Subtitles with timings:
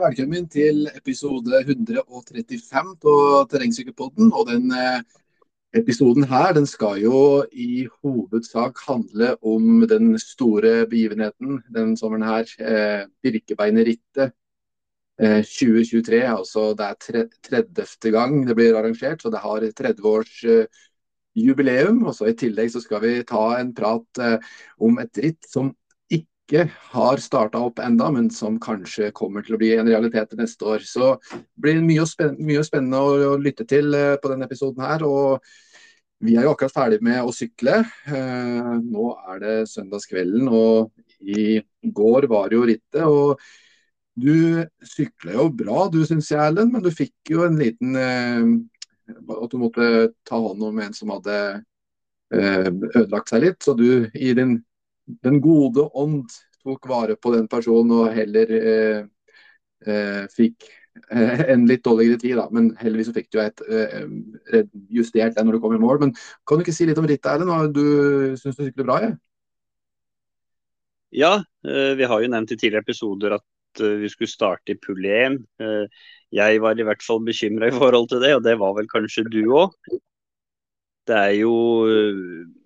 [0.00, 3.14] Velkommen til episode 135 på
[3.52, 4.30] Terrengsykkelpodden.
[4.32, 5.02] Og den eh,
[5.76, 12.48] episoden her den skal jo i hovedsak handle om den store begivenheten den sommeren her.
[12.64, 14.32] Eh, Birkebeinerrittet
[15.20, 16.22] eh, 2023.
[16.38, 18.10] altså Det er 30.
[18.10, 20.64] gang det blir arrangert, så det har 30 års eh,
[21.36, 22.06] jubileum.
[22.06, 24.38] Og så I tillegg så skal vi ta en prat eh,
[24.80, 25.74] om et ritt som
[26.50, 30.66] ikke har starta opp enda, men som kanskje kommer til å bli en realitet neste
[30.66, 30.82] år.
[30.82, 34.82] Så det blir mye, spenn mye spennende å, å, lytte til uh, på denne episoden
[34.84, 35.04] her.
[35.06, 35.44] og
[36.20, 37.78] vi er jo akkurat ferdig med å sykle.
[38.12, 40.90] Eh, nå er det søndagskvelden, og
[41.24, 43.06] i går var jo rittet.
[43.06, 43.40] og
[44.12, 48.52] Du sykla jo bra, du syns jeg, Erlend, men du fikk jo en liten eh,
[49.16, 51.38] At du måtte ta hånd om en som hadde
[52.30, 53.64] ødelagt seg litt.
[53.64, 54.58] Så du i din
[55.22, 56.30] den gode ånd
[56.64, 59.00] tok vare på den personen og heller eh,
[59.86, 60.66] eh, fikk
[61.12, 62.46] eh, en litt dårligere tid, da.
[62.54, 66.02] Men heldigvis fikk du et eh, justert det når du kom i mål.
[66.04, 66.14] Men
[66.46, 67.74] kan du ikke si litt om rittet, Erlend?
[67.76, 69.00] Du syns du sykler bra?
[69.06, 69.14] Ja?
[71.22, 71.32] ja,
[71.66, 73.46] eh, vi har jo nevnt i tidligere episoder at
[73.80, 75.36] vi skulle starte i pull 1.
[76.34, 79.22] Jeg var i hvert fall bekymra i forhold til det, og det var vel kanskje
[79.30, 79.76] du òg.
[81.06, 81.52] Det er jo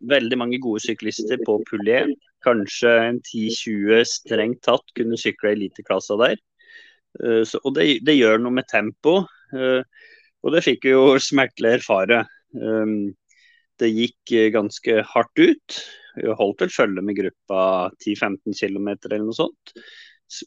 [0.09, 2.15] veldig mange gode syklister på pull 1
[2.45, 6.39] kanskje en 10-20 strengt tatt kunne sykle eliteklassa der.
[7.21, 9.23] Uh, så, og det, det, gjør noe med tempo,
[9.55, 9.83] uh,
[10.45, 12.25] og det fikk vi jo smertelig erfare.
[12.55, 13.15] Um,
[13.83, 15.79] det gikk ganske hardt ut.
[16.15, 19.73] Vi holdt vel følge med gruppa 10-15 km eller noe sånt.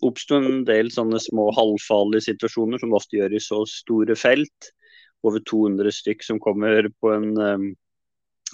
[0.04, 4.72] Oppsto en del sånne små halvfarlige situasjoner som ofte gjør i så store felt.
[5.28, 7.68] Over 200 stykk som kommer på en um,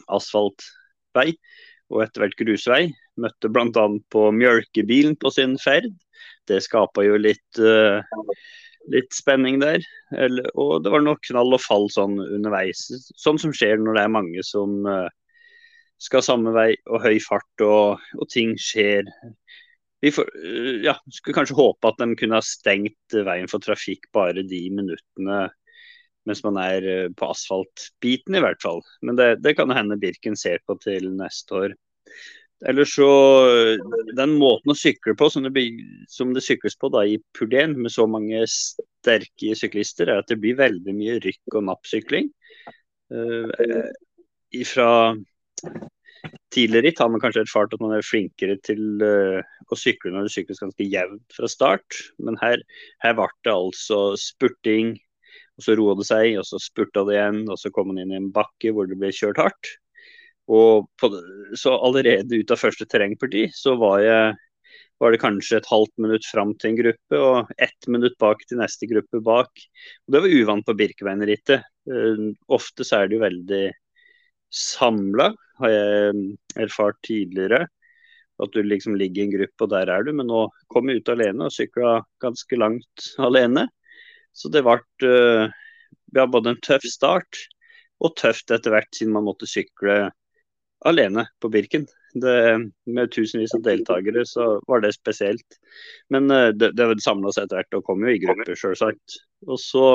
[0.07, 1.33] asfaltvei
[1.91, 2.83] og etter hvert grusvei.
[3.21, 3.85] Møtte bl.a.
[4.09, 5.91] på mjølkebilen på sin ferd.
[6.49, 8.01] Det skapa jo litt, uh,
[8.93, 9.83] litt spenning der.
[10.57, 12.87] Og det var nok knall og fall sånn underveis.
[13.19, 15.07] Sånn som skjer når det er mange som uh,
[16.01, 19.07] skal samme vei og høy fart og, og ting skjer.
[20.03, 24.09] Vi får, uh, ja, skulle kanskje håpe at de kunne ha stengt veien for trafikk
[24.15, 25.45] bare de minuttene
[26.23, 26.85] mens man er
[27.19, 28.77] på asfaltbiten, i hvert fall.
[29.03, 31.73] Men det, det kan hende Birken ser på til neste år.
[32.67, 33.07] Eller så
[34.15, 35.63] Den måten å sykle på som det,
[36.11, 40.39] som det sykles på da i Purdén, med så mange sterke syklister, er at det
[40.41, 42.31] blir veldig mye rykk- og nappsykling.
[43.13, 43.51] Uh,
[44.69, 44.89] fra
[46.53, 50.27] tidligere ritt har man kanskje erfart at man er flinkere til uh, å sykle når
[50.27, 52.63] det sykles ganske jevnt fra start, men her,
[53.03, 54.95] her ble det altså spurting,
[55.57, 58.13] og så roa det seg, og så spurta det igjen, og så kom man inn
[58.13, 59.75] i en bakke hvor det ble kjørt hardt.
[60.51, 61.09] Og på,
[61.55, 64.33] så allerede ut av første terrengparti så var, jeg,
[64.99, 68.59] var, det kanskje et halvt minutt fram til en gruppe og ett minutt bak til
[68.59, 69.51] neste gruppe bak.
[70.07, 71.63] Og Det var uvant på Birkebeinerrittet.
[71.87, 73.63] Uh, ofte så er det jo veldig
[74.53, 75.31] samla,
[75.61, 76.27] har jeg
[76.67, 77.63] erfart tidligere.
[78.43, 80.11] At du liksom ligger i en gruppe, og der er du.
[80.11, 83.69] Men nå kom jeg ut alene og sykla ganske langt alene.
[84.35, 85.47] Så det ble uh,
[86.13, 87.45] ja, både en tøff start
[88.03, 90.11] og tøft etter hvert, siden man måtte sykle
[90.89, 91.85] alene på Birken.
[92.13, 95.57] Det, med tusenvis av deltakere så var det spesielt.
[96.13, 99.17] Men uh, det, det samla seg etter hvert og kom jo i grupper, selvsagt.
[99.47, 99.85] Og så,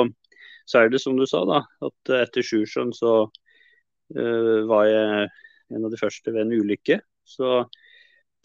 [0.65, 5.29] så, er det som du sa, da, at etter Sjusjøen så uh, var jeg
[5.69, 6.99] en av de første ved en ulykke.
[7.29, 7.63] Så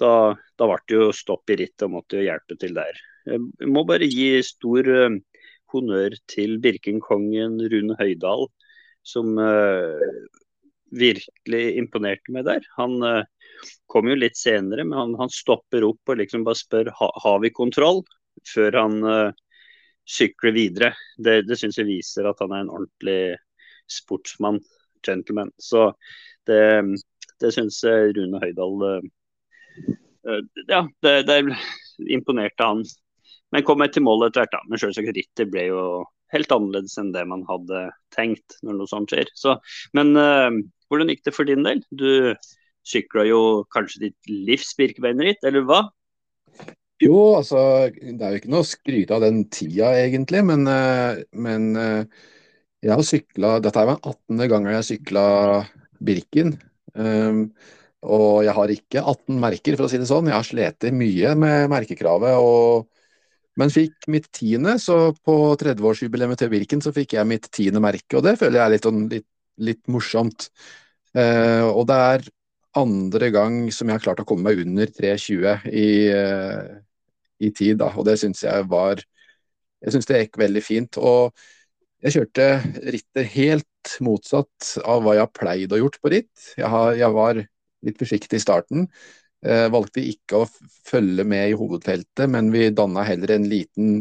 [0.00, 0.14] da,
[0.58, 2.98] da ble det jo stopp i rittet og måtte jo hjelpe til der.
[3.24, 5.18] Jeg må bare gi stor uh,
[5.74, 8.46] honnør til Birkenkongen Rune Høydahl,
[9.04, 9.34] som
[10.98, 12.66] virkelig imponerte meg der.
[12.78, 13.22] Han uh,
[13.90, 17.40] kom jo litt senere, men han, han stopper opp og liksom bare spør ha, har
[17.44, 18.02] vi kontroll,
[18.54, 19.58] før han uh,
[20.08, 20.92] sykler videre.
[21.16, 23.36] Det, det syns jeg viser at han er en ordentlig
[23.90, 24.60] sportsmann,
[25.04, 25.52] gentleman.
[25.60, 25.90] Så
[26.48, 26.62] det,
[27.40, 29.00] det syns Rune Høydahl uh,
[30.68, 31.40] Ja, det, det
[32.10, 32.84] imponerte han.
[33.52, 34.62] Men kom til mål etter hvert, da.
[34.66, 35.82] Men selvsagt, rittet ble jo
[36.34, 39.30] helt annerledes enn det man hadde tenkt når noe sånt skjer.
[39.38, 39.56] Så,
[39.96, 40.50] men uh,
[40.90, 41.82] hvordan gikk det for din del?
[41.94, 42.34] Du
[42.84, 43.42] sykla jo
[43.72, 45.84] kanskje ditt livs Birkebeinerritt, eller hva?
[47.02, 47.60] Jo, altså
[47.90, 52.26] det er jo ikke noe å skryte av den tida egentlig, men, eh, men eh,
[52.84, 54.44] jeg har sykla Dette er den 18.
[54.52, 55.24] gangen jeg sykla
[56.04, 56.54] Birken.
[56.94, 57.48] Um,
[58.04, 60.28] og jeg har ikke 18 merker, for å si det sånn.
[60.28, 62.36] Jeg har slitt mye med merkekravet.
[62.36, 62.84] Og,
[63.60, 68.18] men fikk mitt tiende, så på 30-årsjubileet til Birken så fikk jeg mitt tiende merke.
[68.18, 69.28] Og det føler jeg er litt, sånn, litt,
[69.62, 70.48] litt morsomt.
[71.14, 72.26] Eh, og det er
[72.80, 76.72] andre gang som jeg har klart å komme meg under 3,20 i, eh,
[77.46, 77.92] i tid, da.
[77.94, 79.02] Og det syns jeg var
[79.84, 80.98] jeg syns det gikk veldig fint.
[80.98, 81.34] Og
[82.04, 82.46] jeg kjørte
[82.94, 86.32] rittet helt motsatt av hva jeg har pleid å gjort på ritt.
[86.56, 87.40] Jeg, har, jeg var
[87.84, 88.88] litt forsiktig i starten.
[89.44, 90.48] Eh, valgte ikke å
[90.88, 93.98] følge med i hovedfeltet, men vi danna heller en liten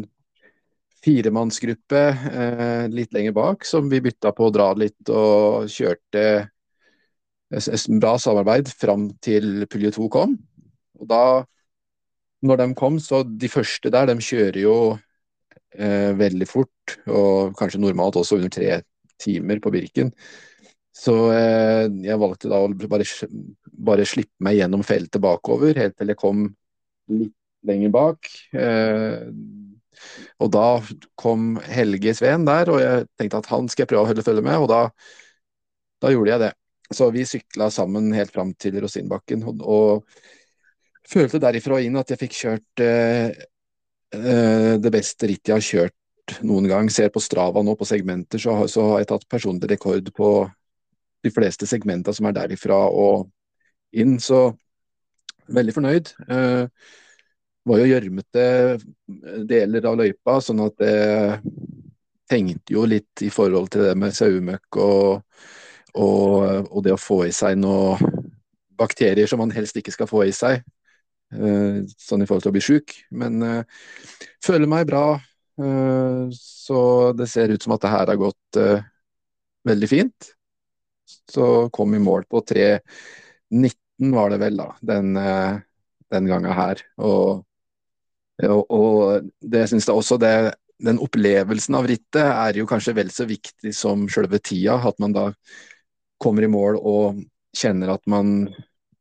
[1.04, 2.00] firemannsgruppe
[2.30, 6.24] eh, litt lenger bak, som vi bytta på å dra litt og kjørte
[7.54, 10.32] et bra samarbeid fram til pulje 2 kom.
[10.96, 11.44] Og da,
[12.48, 14.78] når de kom, så de første der, de kjører jo
[15.76, 18.80] eh, veldig fort, og kanskje normalt også under tre
[19.20, 20.08] timer på Birken.
[20.94, 23.06] Så eh, jeg valgte da å bare,
[23.64, 26.44] bare, slippe meg gjennom feltet bakover, helt til jeg kom
[27.10, 27.34] litt
[27.66, 28.30] lenger bak.
[28.54, 29.24] Eh,
[30.42, 30.68] og da
[31.18, 34.60] kom Helge Sveen der, og jeg tenkte at han skal jeg prøve å følge med,
[34.62, 34.80] og da,
[36.04, 36.52] da gjorde jeg det.
[36.94, 42.20] Så vi sykla sammen helt fram til Rosinbakken, og, og følte derifra inn at jeg
[42.20, 43.44] fikk kjørt eh,
[44.14, 46.90] eh, det beste rittet jeg har kjørt noen gang.
[46.92, 50.36] Ser på Strava nå på segmenter, så, så har jeg tatt personlig rekord på
[51.24, 53.30] de fleste segmenter som er derifra og
[53.96, 54.18] inn.
[54.22, 54.46] Så
[55.54, 56.12] veldig fornøyd.
[56.28, 56.92] Eh,
[57.64, 58.46] var jo gjørmete
[59.48, 61.38] deler av løypa, sånn at jeg
[62.28, 65.22] tenkte jo litt i forhold til det med sauemøkk og
[65.94, 67.98] og, og, det å få i seg noe
[68.78, 70.64] bakterier som man helst ikke skal få i seg,
[71.38, 72.96] uh, sånn i forhold til å bli sjuk.
[73.14, 73.84] Men uh,
[74.44, 75.06] føler meg bra,
[75.62, 76.80] uh, så
[77.16, 78.62] det ser ut som at det her har gått
[79.64, 80.34] veldig fint.
[81.04, 85.14] Så kom i mål på 3.19 var det vel, da, den,
[86.10, 86.80] den gangen her.
[86.98, 87.44] Og,
[88.42, 90.34] og, og det syns jeg også det
[90.84, 94.76] den opplevelsen av rittet er jo kanskje vel så viktig som selve tida.
[94.82, 95.28] At man da
[96.20, 97.22] kommer i mål og
[97.54, 98.48] kjenner at man,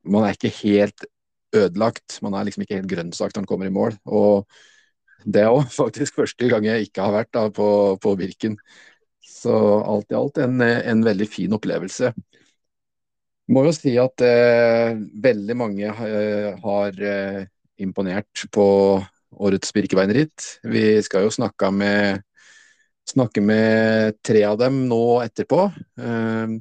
[0.06, 1.08] man er ikke helt
[1.54, 2.20] ødelagt.
[2.26, 3.98] Man er liksom ikke helt grønnsak når man kommer i mål.
[4.06, 4.48] Og
[5.26, 7.68] det er òg faktisk første gang jeg ikke har vært da, på,
[8.02, 8.58] på Birken.
[9.24, 12.12] Så alt i alt en, en veldig fin opplevelse.
[13.54, 14.94] Må jo si at eh,
[15.24, 17.42] veldig mange eh, har eh,
[17.84, 18.68] imponert på
[19.34, 20.60] årets Birkebeinerritt.
[20.64, 22.22] Vi skal jo snakke med,
[23.10, 25.66] snakke med tre av dem nå etterpå.
[26.00, 26.60] Eh,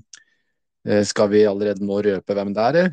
[0.89, 2.93] Eh, skal vi allerede nå røpe hvem det er?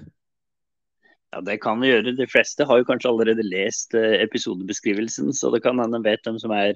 [1.34, 2.16] Ja, Det kan vi gjøre.
[2.18, 6.38] De fleste har jo kanskje allerede lest eh, episodebeskrivelsen, så det kan hende vet hvem
[6.42, 6.76] som er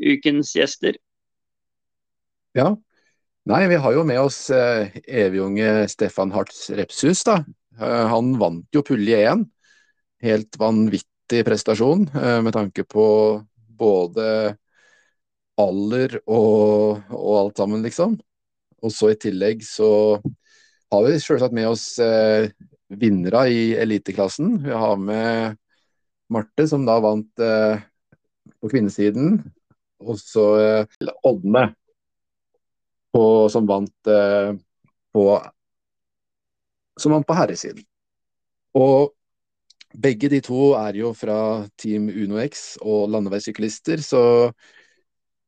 [0.00, 0.96] ukens gjester.
[2.54, 2.70] Ja.
[3.50, 7.40] Nei, vi har jo med oss eh, evigunge Stefan Hartz Repshus, da.
[7.76, 9.42] Eh, han vant jo pulje én.
[10.24, 13.06] Helt vanvittig prestasjon eh, med tanke på
[13.74, 14.54] både
[15.60, 18.16] alder og, og alt sammen, liksom.
[18.84, 19.90] Og så i tillegg så
[20.94, 22.48] har vi selvsagt med oss eh,
[22.94, 24.60] vinnere i eliteklassen.
[24.64, 25.58] Vi har med
[26.32, 27.82] Marte, som da vant eh,
[28.62, 29.40] på kvinnesiden.
[30.04, 31.00] Og så eh,
[33.14, 34.54] Ådne, som vant eh,
[35.14, 35.26] på
[37.00, 37.82] som vant på herresiden.
[38.78, 39.14] Og
[39.94, 44.22] begge de to er jo fra Team Uno X og landeveissyklister, så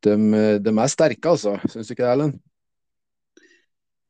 [0.06, 0.14] de,
[0.62, 1.56] de, er sterke, altså.
[1.70, 2.38] Syns du ikke det, Erlend?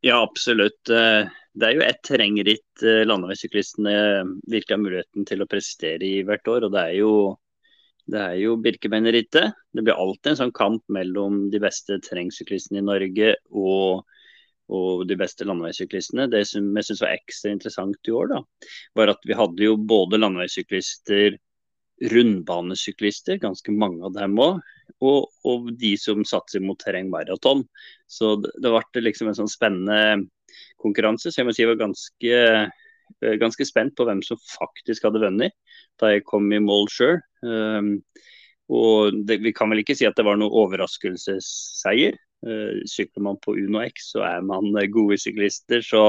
[0.05, 0.91] Ja, absolutt.
[0.93, 3.97] Eh, det er jo ett terrengritt eh, landeveissyklistene
[4.45, 6.69] virkelig har muligheten til å prestere i hvert år.
[6.69, 7.13] og Det er jo,
[8.13, 9.57] det er jo Birkebeinerrittet.
[9.75, 14.05] Det blir alltid en sånn kamp mellom de beste terrengsyklistene i Norge og,
[14.71, 16.29] og de beste landeveissyklistene.
[16.31, 18.41] Det som jeg syns var ekstra interessant i år, da,
[18.99, 21.39] var at vi hadde jo både landeveissyklister,
[22.13, 24.63] rundbanesyklister, ganske mange av dem òg,
[25.03, 27.65] og, og, de som satser mot terrengmaraton.
[28.07, 30.27] Så det, det ble liksom en sånn spennende
[30.83, 31.33] konkurranse.
[31.33, 32.43] Så jeg må si jeg var ganske,
[33.25, 35.57] eh, ganske spent på hvem som faktisk hadde vunnet
[36.01, 37.19] da jeg kom i mål sjøl.
[37.47, 37.91] Um,
[38.73, 42.19] og det, vi kan vel ikke si at det var noen overraskelsesseier.
[42.47, 45.85] Uh, sykler man på Uno X, så er man gode syklister.
[45.87, 46.05] Så,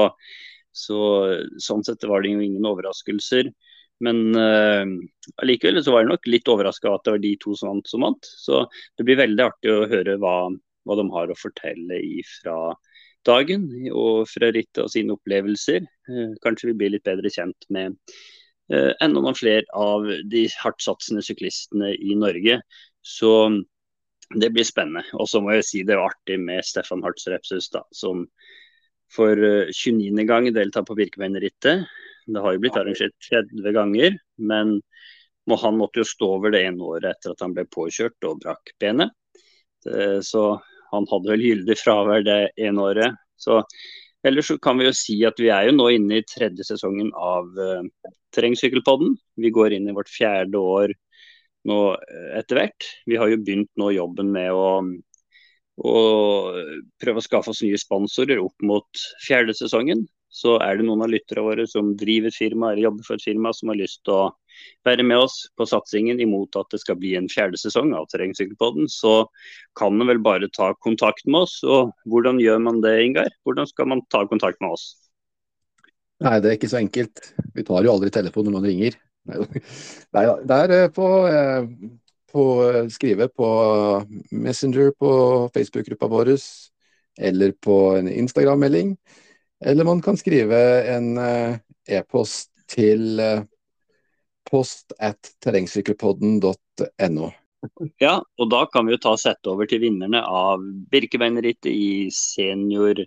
[0.74, 1.00] så
[1.62, 3.52] sånn sett var det jo ingen overraskelser.
[4.04, 4.86] Men uh,
[5.38, 8.30] så var jeg nok litt overraska at det var de to som vant, som vant.
[8.46, 8.64] Så
[8.98, 10.36] det blir veldig artig å høre hva,
[10.86, 12.02] hva de har å fortelle
[12.38, 12.58] fra
[13.26, 15.86] dagen og fra rittet og sine opplevelser.
[16.10, 17.98] Uh, kanskje vi blir litt bedre kjent med
[18.68, 22.60] enda noen flere av de hardtsatsende syklistene i Norge.
[23.00, 23.32] Så
[24.36, 25.04] det blir spennende.
[25.16, 28.26] Og så må jeg si det var artig med Stefan Hartz Repsus, da, som
[29.08, 29.40] for
[29.72, 30.12] 29.
[30.28, 31.86] gang deltar på Birkebeinerrittet.
[32.28, 34.74] Det har jo blitt arrangert 30 ganger, men
[35.48, 38.74] han måtte jo stå over det ene året etter at han ble påkjørt og brakk
[38.82, 39.14] benet.
[40.20, 40.42] Så
[40.90, 43.16] han hadde vel gyldig fravær det ene året.
[43.40, 43.62] Så
[44.28, 47.10] ellers så kan vi jo si at vi er jo nå inne i tredje sesongen
[47.16, 49.16] av uh, Terrengsykkelpodden.
[49.40, 50.94] Vi går inn i vårt fjerde år
[51.68, 51.78] nå
[52.38, 52.88] etter hvert.
[53.08, 54.68] Vi har jo begynt nå jobben med å,
[55.84, 55.96] å
[57.02, 60.06] prøve å skaffe oss nye sponsorer opp mot fjerde sesongen.
[60.28, 63.52] Så er det noen av lytterne våre som driver firma eller jobber for et firma
[63.56, 64.24] som har lyst til å
[64.88, 68.88] være med oss på satsingen imot at det skal bli en fjerde sesong av Terrengsykkelpodden,
[68.92, 69.26] så
[69.78, 71.58] kan en vel bare ta kontakt med oss.
[71.64, 73.30] Og hvordan gjør man det, Ingar?
[73.44, 74.88] Hvordan skal man ta kontakt med oss?
[76.24, 77.20] Nei, det er ikke så enkelt.
[77.54, 78.98] Vi tar jo aldri telefonen når noen ringer.
[80.16, 81.68] Nei, det er eh, på, eh,
[82.32, 83.50] på eh, skrive på
[84.32, 85.12] Messenger på
[85.54, 86.32] Facebook-gruppa vår,
[87.18, 88.96] eller på en Instagram-melding.
[89.64, 93.18] Eller man kan skrive en e-post til
[94.50, 97.30] post at terrengsykkelpodden.no.
[97.98, 100.62] Ja, og da kan vi jo ta sette over til vinnerne av
[100.92, 103.02] Birkebeinerrittet i senior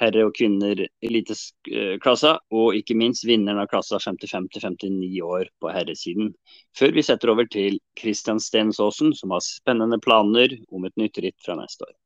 [0.00, 6.32] herre- og kvinner eliteklassa, og ikke minst vinneren av klassa 55-59 år på herresiden.
[6.76, 11.36] Før vi setter over til Kristian Stensåsen, som har spennende planer om et nytt ritt
[11.44, 11.96] fra neste år.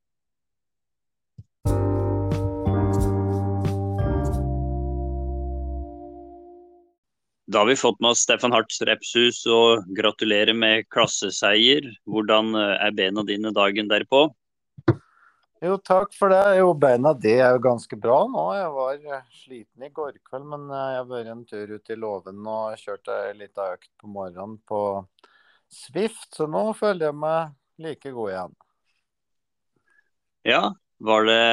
[7.55, 11.85] Da har vi fått med oss Stefan Hartz Repshus og gratulerer med klasseseier.
[12.11, 14.25] Hvordan eh, er bena dine dagen derpå?
[15.63, 16.57] Jo, takk for det.
[16.59, 18.49] Jo, beina de er jo ganske bra nå.
[18.59, 21.95] Jeg var eh, sliten i går kveld, men eh, jeg har vært en tur ut
[21.95, 24.83] i låven og kjørt ei lita økt på morgenen på
[25.71, 27.55] Swift, så nå føler jeg meg
[27.87, 28.59] like god igjen.
[30.51, 30.65] Ja,
[31.07, 31.45] var det,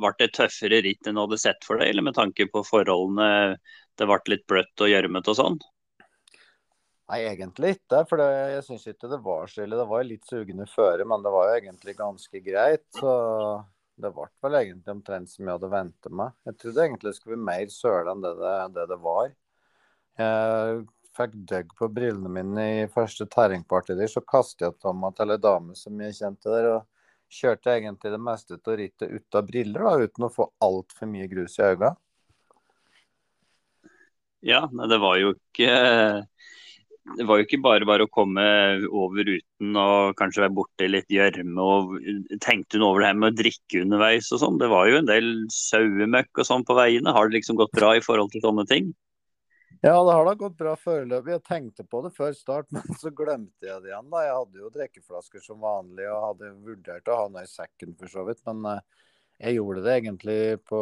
[0.00, 3.58] var det tøffere ritt enn du hadde sett for deg, eller med tanke på forholdene
[3.98, 5.60] det ble litt bløtt og gjørmete og sånn?
[7.12, 8.06] Nei, egentlig ikke.
[8.08, 9.76] For det, jeg syns ikke det var så ille.
[9.76, 12.86] Det var litt sugende føre, men det var jo egentlig ganske greit.
[12.96, 13.12] Så
[14.00, 16.32] det ble vel egentlig omtrent som jeg hadde venta meg.
[16.48, 19.34] Jeg trodde egentlig det skulle bli mer søle enn det det, det det, var.
[20.22, 20.78] Jeg
[21.18, 25.42] fikk døgg på brillene mine i første terrengpartiet der, så kastet jeg dem til ei
[25.42, 26.70] dame som jeg kjente der.
[26.78, 26.88] og
[27.32, 31.58] Kjørte egentlig det meste av rittet av briller, da, uten å få altfor mye grus
[31.60, 31.94] i øynene.
[34.42, 35.72] Ja, det var jo ikke
[37.18, 38.42] det var jo ikke bare bare å komme
[38.86, 41.58] over uten og kanskje være borte litt gjørme.
[41.58, 41.96] og
[42.44, 44.60] Tenkte hun over det her med å drikke underveis og sånn?
[44.60, 47.14] Det var jo en del sauemøkk og sånn på veiene.
[47.14, 48.92] Har det liksom gått bra i forhold til sånne ting?
[49.82, 51.32] Ja, det har da gått bra foreløpig.
[51.34, 54.10] Jeg tenkte på det før start, men så glemte jeg det igjen.
[54.12, 54.22] da.
[54.28, 58.14] Jeg hadde jo drikkeflasker som vanlig og hadde vurdert å ha noe i sekken for
[58.14, 58.44] så vidt.
[58.46, 59.08] Men uh,
[59.42, 60.80] jeg gjorde det egentlig på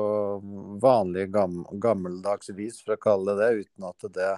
[0.82, 4.32] vanlig gam, gammeldags vis, for å kalle det det, uten at det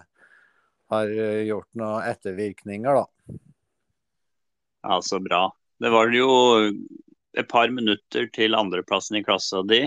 [0.92, 3.38] har eh, gjort noen ettervirkninger, da.
[4.82, 5.48] Ja, så bra.
[5.82, 6.28] Det var jo
[7.38, 9.80] et par minutter til andreplassen i klassa di,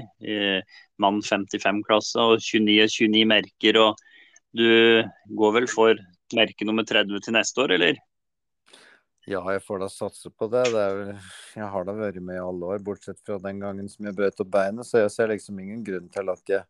[1.00, 3.80] mann 55-klassa, og 29-29 merker.
[3.80, 4.02] og
[4.56, 5.04] Du
[5.38, 6.00] går vel for
[6.36, 8.00] merke nummer 30 til neste år, eller?
[9.26, 10.64] Ja, jeg får da satse på det.
[10.70, 11.08] det vel,
[11.58, 14.42] jeg har da vært med i alle år, bortsett fra den gangen som jeg brøt
[14.44, 14.86] opp beinet.
[14.86, 16.66] Så jeg ser liksom ingen grunn til at jeg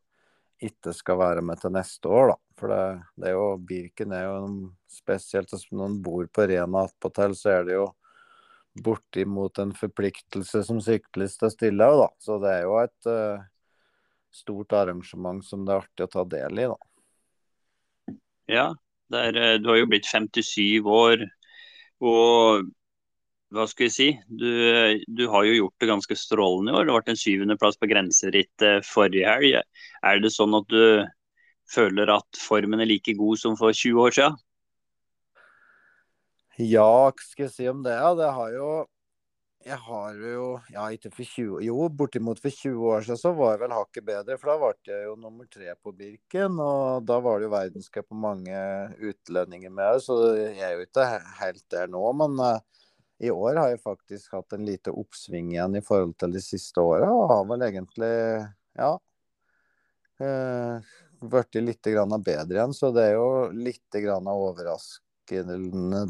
[0.64, 2.38] ikke skal være med til neste år, da.
[2.56, 2.80] For det,
[3.20, 4.38] det er jo, Birken er jo
[4.88, 7.90] spesielt Når man bor på Rena attpåtil, så er det jo
[8.86, 12.10] bortimot en forpliktelse som syklist å stille av, da.
[12.24, 13.44] Så det er jo et uh,
[14.32, 18.16] stort arrangement som det er artig å ta del i, da.
[18.52, 18.68] Ja,
[19.14, 21.24] er, eh, du har jo blitt 57 år.
[22.04, 22.66] Og
[23.56, 24.48] hva skal vi si, du,
[25.08, 26.88] du, har jo gjort det ganske strålende i år.
[26.88, 29.62] Det ble en syvendeplass på grenserittet forrige helg.
[30.04, 31.06] Er det sånn at du
[31.72, 34.42] føler at formen er like god som for 20 år siden?
[36.56, 37.96] Ja, skal jeg si om det?
[37.96, 38.68] Ja, det har jo
[39.66, 43.56] jeg har jo Ja, ikke for 20 Jo, bortimot for 20 år siden så var
[43.56, 44.38] jeg vel hakket bedre.
[44.38, 46.60] For da ble jeg jo nummer tre på Birken.
[46.62, 48.60] Og da var det jo verdenscup og mange
[49.02, 49.98] utlendinger med.
[50.06, 51.08] Så jeg er jo ikke
[51.42, 52.04] helt der nå.
[52.22, 52.62] Men uh,
[53.18, 56.78] i år har jeg faktisk hatt en lite oppsving igjen i forhold til de siste
[56.86, 57.10] åra.
[57.10, 58.14] Og har vel egentlig,
[58.78, 58.94] ja
[60.22, 60.78] uh,
[61.66, 62.74] litt bedre igjen.
[62.76, 65.58] Så det er jo litt overraskende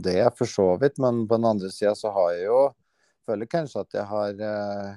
[0.04, 1.00] det, for så vidt.
[1.00, 2.74] Men på den andre sida så har jeg jo
[3.26, 4.96] føler kanskje at jeg har uh,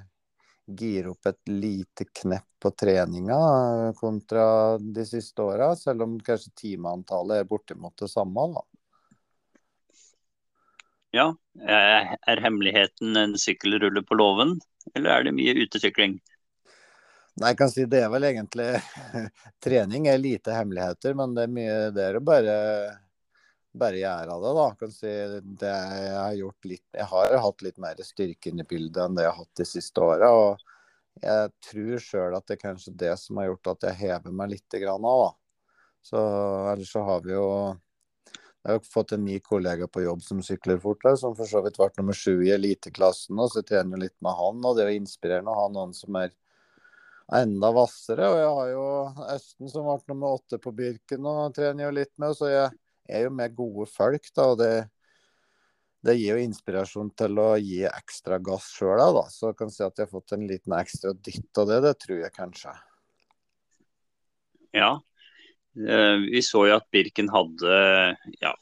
[0.69, 6.55] giret opp et lite knepp på treninga uh, kontra de siste åra, selv om kanskje
[6.63, 8.47] timeantallet er bortimot det samme.
[8.55, 8.65] da.
[11.09, 11.29] Ja,
[11.65, 14.59] er hemmeligheten en sykkelrulle på låven,
[14.93, 16.19] eller er det mye utesykling?
[17.39, 18.67] Nei, jeg kan si det er vel egentlig
[19.63, 22.55] Trening er lite hemmeligheter, men det er mye det er å bare
[23.77, 24.67] bare gjøre det, da.
[24.79, 25.11] Kan si
[25.61, 29.17] det jeg har gjort litt Jeg har hatt litt mer styrke inn i bildet enn
[29.17, 30.31] det jeg har hatt de siste åra.
[30.33, 30.63] Og
[31.19, 34.55] jeg tror sjøl at det er kanskje det som har gjort at jeg hever meg
[34.55, 35.31] litt grann av, da.
[36.09, 36.19] Så
[36.71, 37.47] ellers så har vi jo
[38.63, 41.77] Jeg har fått en ny kollega på jobb som sykler fort som for så vidt
[41.79, 43.39] ble nummer sju i eliteklassen.
[43.39, 46.17] Og så trener jeg litt med han, og det er inspirerende å ha noen som
[46.19, 46.33] er
[47.39, 48.27] enda hvassere.
[48.27, 48.83] Og jeg har jo
[49.35, 52.75] Østen som ble nummer åtte på Birken og trener jo litt med, så jeg
[53.09, 54.45] er jo med gode folk, da.
[54.53, 54.71] og det,
[56.05, 59.25] det gir jo inspirasjon til å gi ekstra gass sjøl, da.
[59.33, 61.83] Så jeg kan si at jeg har fått en liten ekstra dytt av det.
[61.87, 62.75] Det tror jeg kanskje.
[64.77, 64.93] Ja,
[65.87, 67.75] Eh, vi så jo at Birken hadde
[68.41, 68.53] ja,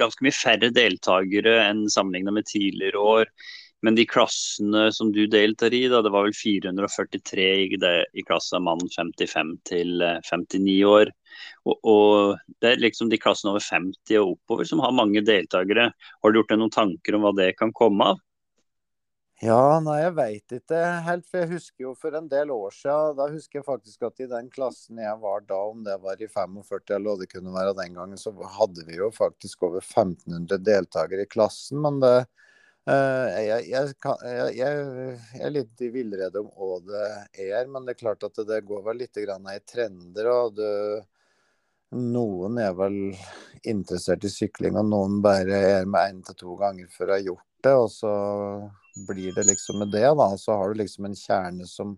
[0.00, 3.32] ganske mye færre deltakere enn sammenlignet med tidligere år.
[3.82, 8.24] Men de klassene som du deltar i, da, det var vel 443 i, det, i
[8.28, 11.12] klassen mann 55 til 59 eh, år.
[11.64, 15.92] Og, og, Det er liksom de klassene over 50 og oppover som har mange deltakere.
[15.96, 18.20] Har du gjort deg noen tanker om hva det kan komme av?
[19.40, 21.24] Ja, nei, jeg veit ikke helt.
[21.24, 24.28] For jeg husker jo for en del år siden, da husker jeg faktisk at i
[24.28, 27.72] den klassen jeg var da, om det var i 45 eller hva det kunne være
[27.78, 31.80] den gangen, så hadde vi jo faktisk over 1500 deltakere i klassen.
[31.80, 32.12] Men det,
[32.88, 37.06] jeg, jeg, jeg, jeg, er litt i villrede om hva det
[37.44, 37.68] er.
[37.68, 40.30] Men det er klart at det går vel litt grann i trender.
[40.32, 40.70] og det,
[41.90, 42.98] noen er vel
[43.66, 47.24] interessert i sykling, og noen bare er med én til to ganger før å har
[47.24, 47.72] gjort det.
[47.74, 48.12] og så
[49.08, 50.28] blir det liksom med det, da.
[50.38, 51.96] Så har du liksom en kjerne som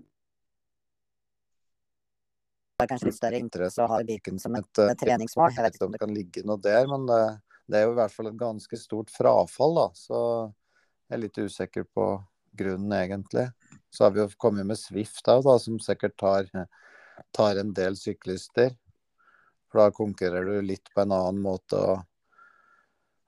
[2.80, 5.52] har kanskje litt større interesse og har Birken som et, et treningsmål.
[5.54, 7.20] Jeg vet ikke om det kan ligge noe der, men det,
[7.68, 9.86] det, er jo i hvert fall et ganske stort frafall, da.
[9.98, 10.18] Så
[11.12, 12.07] jeg er litt usikker på
[12.57, 13.50] grunnen, egentlig.
[13.92, 16.49] Så har vi jo kommet med Swift da, som sikkert tar,
[17.37, 18.73] tar en del syklister.
[19.69, 21.76] For da konkurrerer du litt på en annen måte.
[21.76, 22.00] og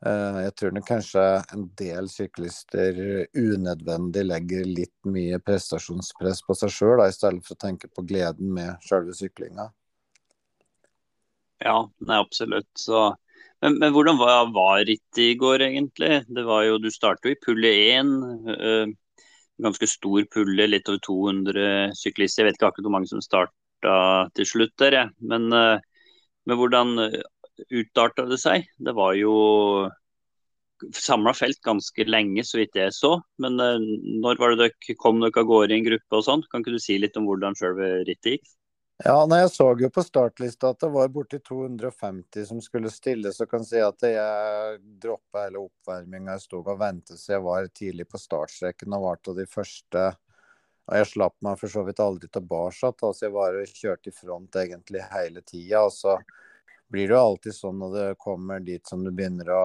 [0.07, 3.03] uh, jeg tror nok kanskje en del syklister
[3.37, 8.52] unødvendig legger litt mye prestasjonspress på seg sjøl, i stedet for å tenke på gleden
[8.56, 9.69] med sjølve syklinga.
[11.61, 12.73] Ja, nei, absolutt.
[12.80, 13.11] Så,
[13.65, 16.21] men, men, hvordan var, var rittet i går, egentlig?
[16.29, 18.13] Det var jo, Du startet jo i pulle 1.
[18.55, 18.95] Øh,
[19.65, 22.45] ganske stor pulle, litt over 200 syklister.
[22.45, 23.97] Jeg vet ikke akkurat hvor mange som starta
[24.37, 25.15] til slutt der, jeg.
[25.33, 25.79] Men, øh,
[26.45, 26.97] men hvordan
[27.71, 28.67] utarta det seg.
[28.79, 29.35] Det var jo
[30.95, 33.17] samla felt ganske lenge, så vidt jeg så.
[33.43, 33.79] Men uh,
[34.25, 36.45] når var det dere kom dere av gårde i en gruppe og sånn?
[36.50, 38.55] Kan ikke du si litt om hvordan selve rittet gikk?
[39.02, 43.33] Ja, nei, Jeg så jo på startlista at det var borti 250 som skulle stille,
[43.35, 46.37] så kan jeg si at jeg droppa hele oppvarminga.
[46.37, 50.04] Jeg sto og ventet, så jeg var tidlig på startstreken og var av de første.
[50.87, 52.93] Og jeg slapp meg for så vidt aldri tilbake.
[52.93, 55.83] Altså jeg var kjørte i front egentlig hele tida.
[55.89, 56.15] Og så
[56.87, 59.65] blir det jo alltid sånn når det kommer dit som du begynner å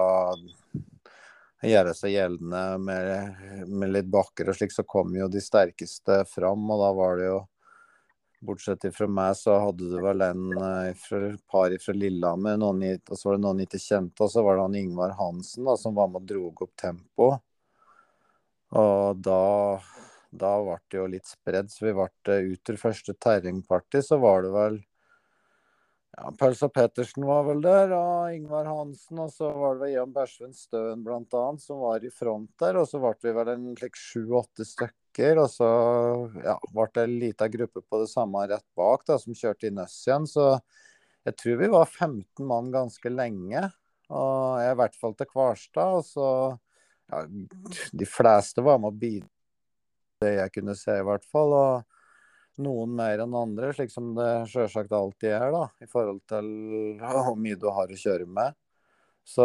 [1.62, 6.66] gjøre seg gjeldende med, med litt bakker og slik, så kommer jo de sterkeste fram.
[6.66, 7.40] Og da var det jo
[8.40, 13.28] Bortsett fra meg, så hadde du vel en eh, fra, par fra Lillehammer, og så
[13.28, 14.24] var det noen ikke kjente.
[14.24, 17.30] Og så var det han Ingvar Hansen da, som var med og drog opp tempo.
[18.80, 19.42] Og da,
[20.30, 24.20] da ble det jo litt spredd, så vi ble eh, ut til første terrengparty, så
[24.22, 24.80] var det vel
[26.16, 29.20] ja, Pølsa Pettersen var vel der, og Ingvar Hansen.
[29.22, 31.44] Og så var det vel Jan Bersven Støen bl.a.
[31.60, 32.80] som var i front der.
[32.80, 34.66] Og så ble vi vel en slik sju-åtte
[35.10, 35.38] stykker.
[35.38, 35.68] Og så
[36.44, 39.74] ja, ble det en lita gruppe på det samme rett bak da, som kjørte i
[39.74, 40.26] nøss igjen.
[40.26, 40.60] Så
[41.24, 43.70] jeg tror vi var 15 mann ganske lenge.
[44.10, 45.98] Og jeg i hvert fall til Kvarstad.
[46.00, 46.56] Og så
[47.10, 47.24] ja,
[47.92, 49.28] De fleste var med å bidra
[50.20, 51.52] det jeg kunne se, i hvert fall.
[51.52, 51.96] og
[52.60, 56.50] noen mer enn andre, slik som det sjølsagt alltid er, da, i forhold til
[57.00, 58.52] hvor mye du har å kjøre med.
[59.26, 59.44] Så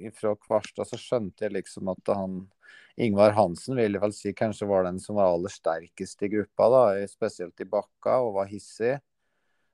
[0.00, 2.44] ifra Kvarstad så skjønte jeg liksom at han
[2.96, 6.68] Ingvar Hansen vil jeg vel si kanskje var den som var aller sterkest i gruppa,
[6.72, 8.94] da, spesielt i bakka, og var hissig.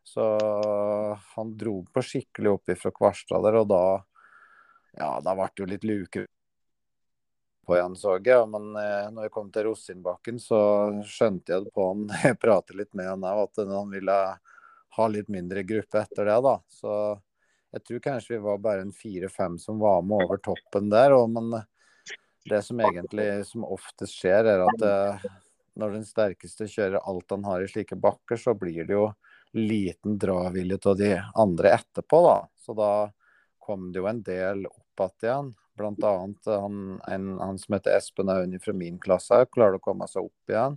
[0.03, 0.25] Så
[1.37, 3.85] han dro på skikkelig opp ifra Kvarstad der, og da
[4.98, 6.25] ja, da ble det jo litt luke
[7.66, 8.48] på igjen, så jeg.
[8.51, 10.59] Men eh, når jeg kom til Rosinbakken, så
[11.07, 14.18] skjønte jeg det på han Jeg pratet litt med han òg, at han ville
[14.92, 16.57] ha litt mindre gruppe etter det, da.
[16.68, 16.96] Så
[17.73, 21.15] jeg tror kanskje vi var bare en fire-fem som var med over toppen der.
[21.17, 21.55] Og, men
[22.45, 25.31] det som egentlig som oftest skjer, er at eh,
[25.81, 29.07] når den sterkeste kjører alt han har i slike bakker, så blir det jo
[29.57, 31.11] liten dravilje av de
[31.45, 32.37] andre etterpå, da.
[32.61, 32.93] Så da
[33.63, 35.53] kom det jo en del opp igjen.
[35.79, 40.09] Blant annet eh, han, han som heter Espen Auni fra min klasse, klarer å komme
[40.11, 40.77] seg opp igjen.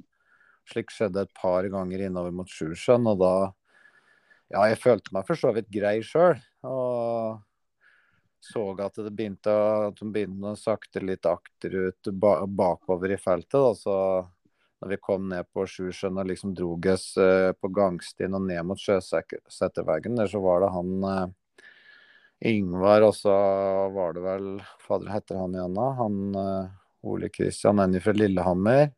[0.72, 3.36] Slik skjedde et par ganger innover mot Sjusjøen, og da
[4.54, 6.38] Ja, jeg følte meg for så vidt grei sjøl.
[6.70, 7.42] Og
[8.46, 9.54] så at det begynte,
[9.90, 13.58] at de begynte å sakte litt akterut ba, bakover i feltet.
[13.58, 13.96] Da, så
[14.82, 18.62] når vi kom ned på Sjusjøen og liksom drog oss eh, på gangstien og ned
[18.70, 21.34] mot sjøsetterveggen, der så var det han Yngvar,
[22.46, 23.34] Ingvar, og så
[23.96, 24.48] var det vel
[24.84, 25.86] Fader, heter han igjen da?
[25.98, 28.92] Han uh, Ole Kristian Enny fra Lillehammer.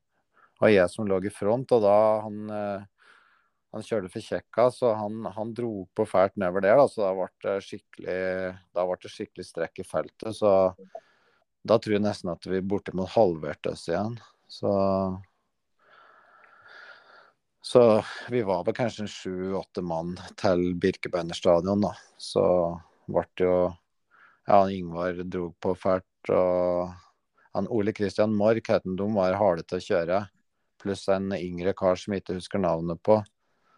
[0.57, 2.51] Og jeg som lå i front, og da han
[3.77, 6.79] han kjørte for kjekka, så han, han dro på fælt nedover der.
[6.81, 8.17] Da, så da ble det skikkelig,
[8.77, 10.35] det skikkelig strekk i feltet.
[10.37, 10.51] Så
[11.67, 14.17] da tror jeg nesten at vi bortimot halverte oss igjen.
[14.47, 14.73] Så
[17.67, 21.89] så vi var vel kanskje en sju-åtte mann til Birkebeiner stadion, da.
[22.15, 22.43] Så
[23.11, 23.57] ble det jo
[24.47, 26.93] Ja, Ingvar dro på fælt, og
[27.51, 30.19] han Ole Kristian Mork het han, de var harde til å kjøre.
[30.79, 33.17] Pluss en yngre kar som jeg ikke husker navnet på.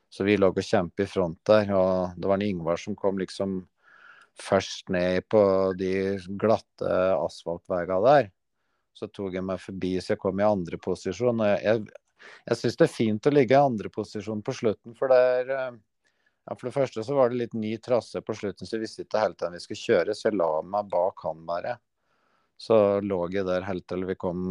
[0.09, 3.19] Så vi lå og kjempet i front der, og det var en Ingvar som kom
[3.21, 3.59] liksom
[4.39, 5.41] først ned på
[5.77, 5.93] de
[6.39, 8.29] glatte asfaltveiene der.
[8.97, 11.43] Så tok jeg meg forbi, så jeg kom i andre posisjon.
[11.43, 11.85] og Jeg,
[12.49, 15.53] jeg syns det er fint å ligge i andre posisjon på slutten, for det er
[15.55, 15.77] eh,
[16.49, 19.05] ja, For det første så var det litt ny trasse på slutten, så jeg visste
[19.05, 21.77] ikke helt hvem vi skulle kjøre, så jeg la meg bak han bare.
[22.59, 24.41] Så lå jeg der helt til vi kom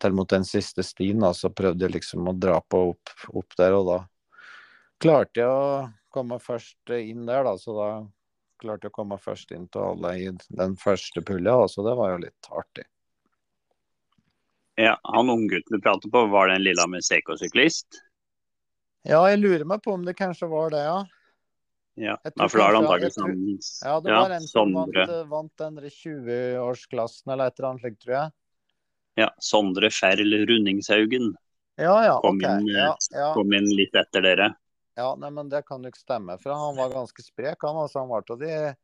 [0.00, 3.56] til mot den siste stien, da, så prøvde jeg liksom å dra på opp, opp
[3.58, 3.98] der, og da
[5.00, 7.56] klarte jeg å komme først inn der, da.
[7.58, 7.90] Så da
[8.60, 12.14] klarte jeg å komme først inn til alle i den første pulja, så det var
[12.14, 12.86] jo litt artig.
[14.80, 18.00] Ja, Han unggutten du prater på, var det en Lillehammer CK-syklist?
[19.08, 21.00] Ja, jeg lurer meg på om det kanskje var det, ja.
[22.00, 23.34] Ja, ja for da er det antagelig sånn
[23.84, 28.16] Ja, det var en som vant, vant den 20-årsklassen eller et eller annet slikt, tror
[28.16, 28.32] jeg.
[29.20, 31.34] Ja, Sondre Ferl Rundingshaugen.
[31.80, 32.60] Ja, ja, kom, okay.
[32.60, 33.30] inn, ja, ja.
[33.36, 34.50] kom inn litt etter dere.
[35.00, 36.36] Ja, nei, men det kan jo ikke stemme.
[36.42, 37.62] For han var ganske sprek.
[37.64, 38.74] Han, altså, han var av de,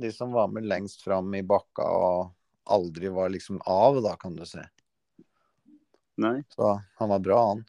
[0.00, 2.32] de, som var med lengst fram i bakka og
[2.72, 4.62] aldri var liksom av, da, kan du si.
[6.24, 6.38] Nei.
[6.56, 7.60] Så han var bra, han.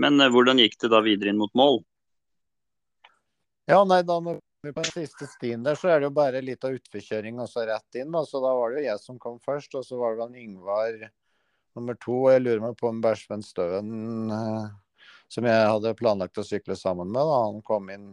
[0.00, 1.82] Men eh, hvordan gikk det da videre inn mot mål?
[3.68, 6.40] Ja, nei, da når vi på den siste stien der, så er det jo bare
[6.44, 8.08] litt av utforkjøring og så rett inn.
[8.14, 8.24] Da.
[8.24, 10.98] Så da var det jo jeg som kom først, og så var det vel Yngvar
[11.76, 12.16] nummer to.
[12.24, 14.72] Og jeg lurer meg på om Bæsjvenn Støen uh,
[15.32, 17.22] som jeg hadde planlagt å sykle sammen med.
[17.22, 17.44] Da.
[17.48, 18.08] Han kom inn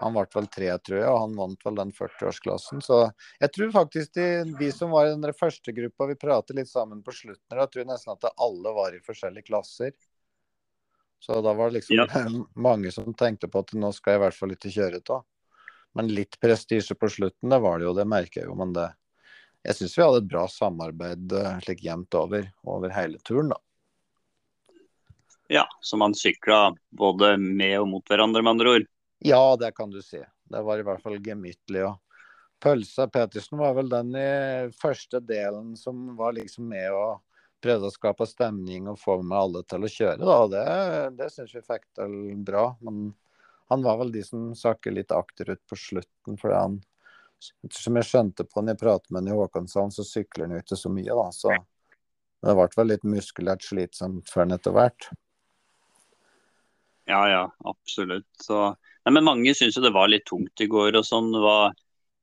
[0.00, 2.80] Han ble vel tre, tror jeg, og han vant vel den 40-årsklassen.
[2.80, 3.02] Så
[3.36, 7.02] jeg tror faktisk de, de som var i den første gruppa, vi pratet litt sammen
[7.04, 9.92] på slutten, da tror jeg nesten at alle var i forskjellige klasser.
[11.20, 12.06] Så da var det liksom ja.
[12.54, 15.26] mange som tenkte på at nå skal jeg i hvert fall ikke kjøre av.
[15.92, 18.56] Men litt prestisje på slutten, det var det jo, det merker jeg jo.
[18.56, 18.88] Men det,
[19.66, 23.58] jeg syns vi hadde et bra samarbeid eh, slik jevnt over, over hele turen, da.
[25.52, 28.84] Ja, så man sykla både med og mot hverandre, med andre ord?
[29.18, 30.20] Ja, det kan du si.
[30.46, 31.80] Det var i hvert fall gemyttlig.
[31.88, 31.96] Og
[32.62, 34.28] Pølsa Petersen var vel den i
[34.78, 37.18] første delen som var liksom med og
[37.66, 40.20] prøvde å skape stemning og få med alle til å kjøre.
[40.22, 40.36] Da.
[40.52, 40.62] Det,
[41.18, 42.14] det syns vi fikk til
[42.46, 42.68] bra.
[42.86, 43.08] Men
[43.74, 46.38] han var vel de som sakker litt akterut på slutten.
[46.38, 46.78] fordi han
[47.74, 50.62] som jeg skjønte på når jeg pratet med han i Håkonsand, så sykler han jo
[50.62, 51.26] ikke så mye, da.
[51.34, 51.50] Så
[52.46, 55.10] det ble vel litt muskulært slitsomt for han etter hvert.
[57.10, 58.28] Ja, ja, absolutt.
[58.42, 58.70] Så,
[59.06, 61.32] nei, men mange syns jo det var litt tungt i går og sånn.
[61.42, 61.72] Hva,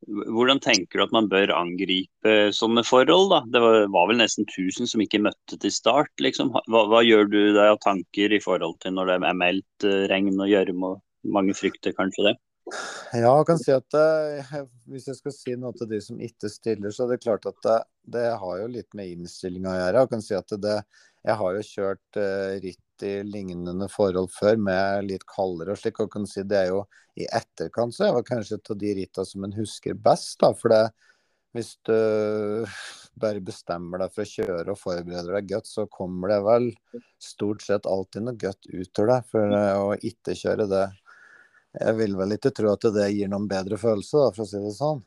[0.05, 3.31] hvordan tenker du at man bør angripe sånne forhold?
[3.33, 3.41] da?
[3.51, 6.13] Det var, var vel nesten 1000 som ikke møtte til start.
[6.23, 6.53] liksom.
[6.55, 10.03] Hva, hva gjør du deg av tanker i forhold til når det er meldt uh,
[10.11, 10.95] regn og gjørme?
[11.35, 12.37] Mange frykter kanskje det?
[13.15, 14.07] Ja, jeg kan si at det,
[14.91, 17.59] Hvis jeg skal si noe til de som ikke stiller, så er det klart at
[17.65, 17.77] det,
[18.15, 20.03] det har jo litt med innstillinga å gjøre.
[20.03, 20.77] Jeg kan si at det,
[21.27, 22.21] jeg har jo kjørt
[22.63, 25.99] ritt i lignende forhold før, med litt kaldere og slik.
[25.99, 26.85] og kan si Det er jo
[27.17, 30.39] i etterkant så er det kanskje av de ritta som en husker best.
[30.39, 30.85] da, for det
[31.55, 32.67] hvis du
[33.17, 36.67] bare bestemmer deg for å kjøre og forbereder deg godt, så kommer det vel
[37.23, 39.19] stort sett alltid noe godt ut av det.
[39.31, 40.85] For å ikke kjøre det
[41.77, 44.61] Jeg vil vel ikke tro at det gir noen bedre følelse, da, for å si
[44.61, 45.01] det sånn.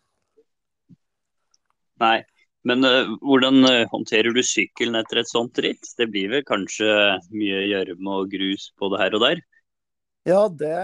[1.98, 2.20] Nei,
[2.68, 5.92] men uh, hvordan uh, håndterer du sykkelen etter et sånt ritt?
[5.96, 6.90] Det blir vel kanskje
[7.32, 9.42] mye gjørme og grus på det her og der?
[10.28, 10.76] Ja, det,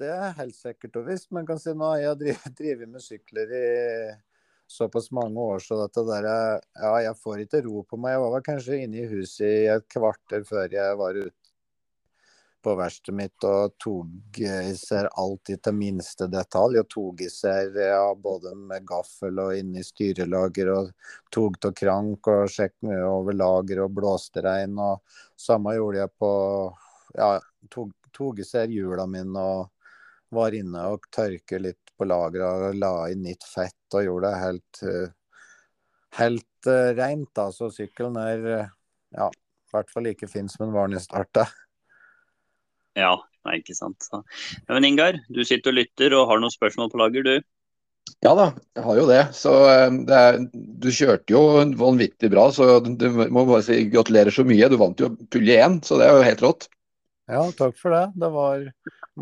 [0.00, 1.28] det er helt sikkert og visst.
[1.34, 3.66] Men kan si nå jeg har drevet med sykler i
[4.72, 8.16] såpass mange år, så dette der Ja, jeg får ikke ro på meg.
[8.16, 11.41] Jeg var kanskje inne i huset i et kvarter før jeg var ute
[12.62, 16.78] på verkstedet mitt og togiser alltid til minste detalj.
[16.82, 20.92] Og togiser ja, både med gaffel og inni styrelager og
[21.34, 24.78] tog av krank og sjekk over lager og blåste regn.
[24.78, 25.02] Og
[25.38, 26.32] samme gjorde jeg på
[27.18, 27.30] ja,
[27.70, 29.68] tog, togiser hjula mine og
[30.32, 34.38] var inne og tørke litt på lageret og la inn nytt fett og gjorde det
[34.40, 34.84] helt,
[36.16, 38.46] helt uh, da, Så sykkelen er
[39.12, 41.46] ja, i hvert fall like fin som den var da den starta.
[42.98, 44.04] Ja, nei, ikke sant.
[44.04, 44.22] Så.
[44.66, 47.48] Ja, men Ingar, du sitter og lytter og har noen spørsmål på lager, du?
[48.22, 49.22] Ja da, jeg har jo det.
[49.34, 51.42] Så eh, det er, du kjørte jo
[51.78, 54.68] vanvittig bra, så du må bare si gratulerer så mye.
[54.70, 56.68] Du vant jo pulje én, så det er jo helt rått.
[57.30, 58.04] Ja, takk for det.
[58.18, 58.66] Det var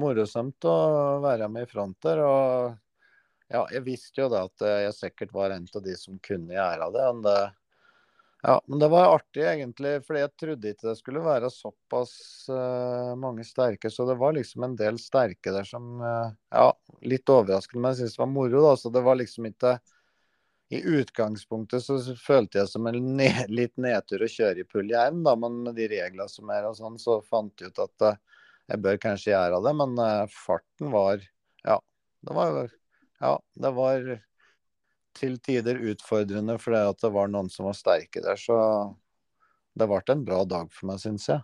[0.01, 0.77] morosomt å
[1.25, 2.21] være med i front der.
[2.27, 6.57] Og ja, jeg visste jo da at jeg sikkert var en av de som kunne
[6.57, 7.07] gjøre det.
[7.09, 7.39] Men det,
[8.43, 12.13] ja, men det var artig egentlig, fordi jeg trodde ikke det skulle være såpass
[12.49, 13.91] uh, mange sterke.
[13.93, 16.71] Så det var liksom en del sterke der som uh, Ja,
[17.05, 18.71] litt overraskende, men jeg syns det var moro, da.
[18.81, 19.75] Så det var liksom ikke
[20.73, 25.21] I utgangspunktet så følte jeg som en ne litt nedtur å kjøre i pulje 1,
[25.27, 28.41] da, men med de reglene som er og sånn, så fant jeg ut at uh,
[28.73, 29.77] jeg bør kanskje gjøre det.
[29.83, 30.01] Men
[30.33, 31.29] farten var
[31.67, 31.77] Ja,
[32.25, 32.59] det var
[33.21, 34.13] Ja, det var
[35.17, 38.39] til tider utfordrende fordi at det var noen som var sterke der.
[38.41, 38.57] Så
[39.79, 41.43] det ble en bra dag for meg, syns jeg.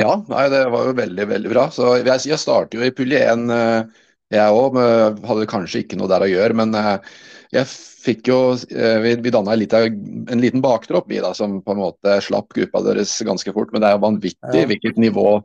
[0.00, 1.68] Ja, nei, det var jo veldig, veldig bra.
[1.70, 4.02] Så jeg, jeg starter jo i pulje 1, eh,
[4.34, 4.80] jeg òg.
[5.28, 7.14] Hadde kanskje ikke noe der å gjøre, men eh,
[7.54, 11.76] jeg fikk jo eh, Vi, vi danna en, en, liten baktropp, vi da, som på
[11.76, 13.70] en måte slapp gruppa deres ganske fort.
[13.72, 14.68] Men det er jo vanvittig ja.
[14.72, 15.40] hvilket nivå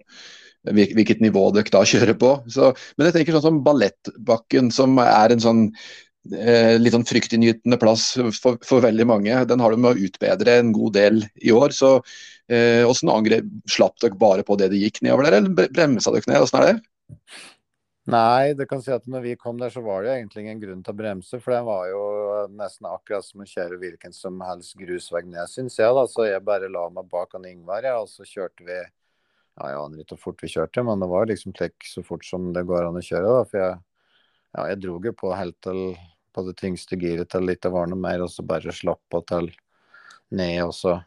[0.70, 2.34] hvilket nivå dere da kjører på.
[2.52, 7.80] Så, men jeg tenker sånn som Ballettbakken, som er en sånn Eh, litt sånn fryktinngytende
[7.82, 9.38] plass for, for, veldig mange.
[9.50, 11.74] Den har de med å utbedre en god del i år.
[11.76, 11.98] så
[12.48, 16.30] eh, Hvordan angrep slapp dere bare på det det gikk nedover der, eller bremsa dere
[16.30, 16.44] ned?
[16.44, 17.18] Hvordan er det?
[18.10, 20.86] Nei, det kan si at når vi kom der, så var det egentlig ingen grunn
[20.86, 21.42] til å bremse.
[21.44, 22.06] For den var jo
[22.58, 25.94] nesten akkurat som å kjøre hvilken som helst grusvei ned, syns jeg.
[25.94, 29.68] da, Så jeg bare la meg bak han Ingvar, ja, og så kjørte vi ja,
[29.68, 32.50] Jeg aner ikke hvor fort vi kjørte, men det var liksom slik så fort som
[32.56, 33.30] det går an å kjøre.
[33.36, 33.78] da, for jeg
[34.56, 35.82] ja, jeg dro jo på helt til
[36.34, 39.52] på det tyngste giret til litt det var mer, og så bare slapp på til
[40.30, 40.63] ned.
[40.65, 41.00] Og så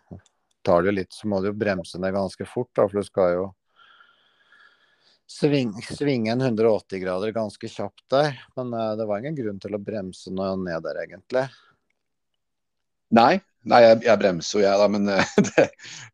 [0.66, 3.36] tar det litt, så må du jo bremse ned ganske fort, da, for du skal
[3.36, 3.50] jo
[5.32, 8.36] svinge, en 180 grader ganske kjapt der.
[8.58, 11.46] Men uh, det var ingen grunn til å bremse noe ned der, egentlig.
[13.12, 15.04] Nei, Nei, jeg, jeg, bremser jo jeg, da, men
[15.46, 15.64] det,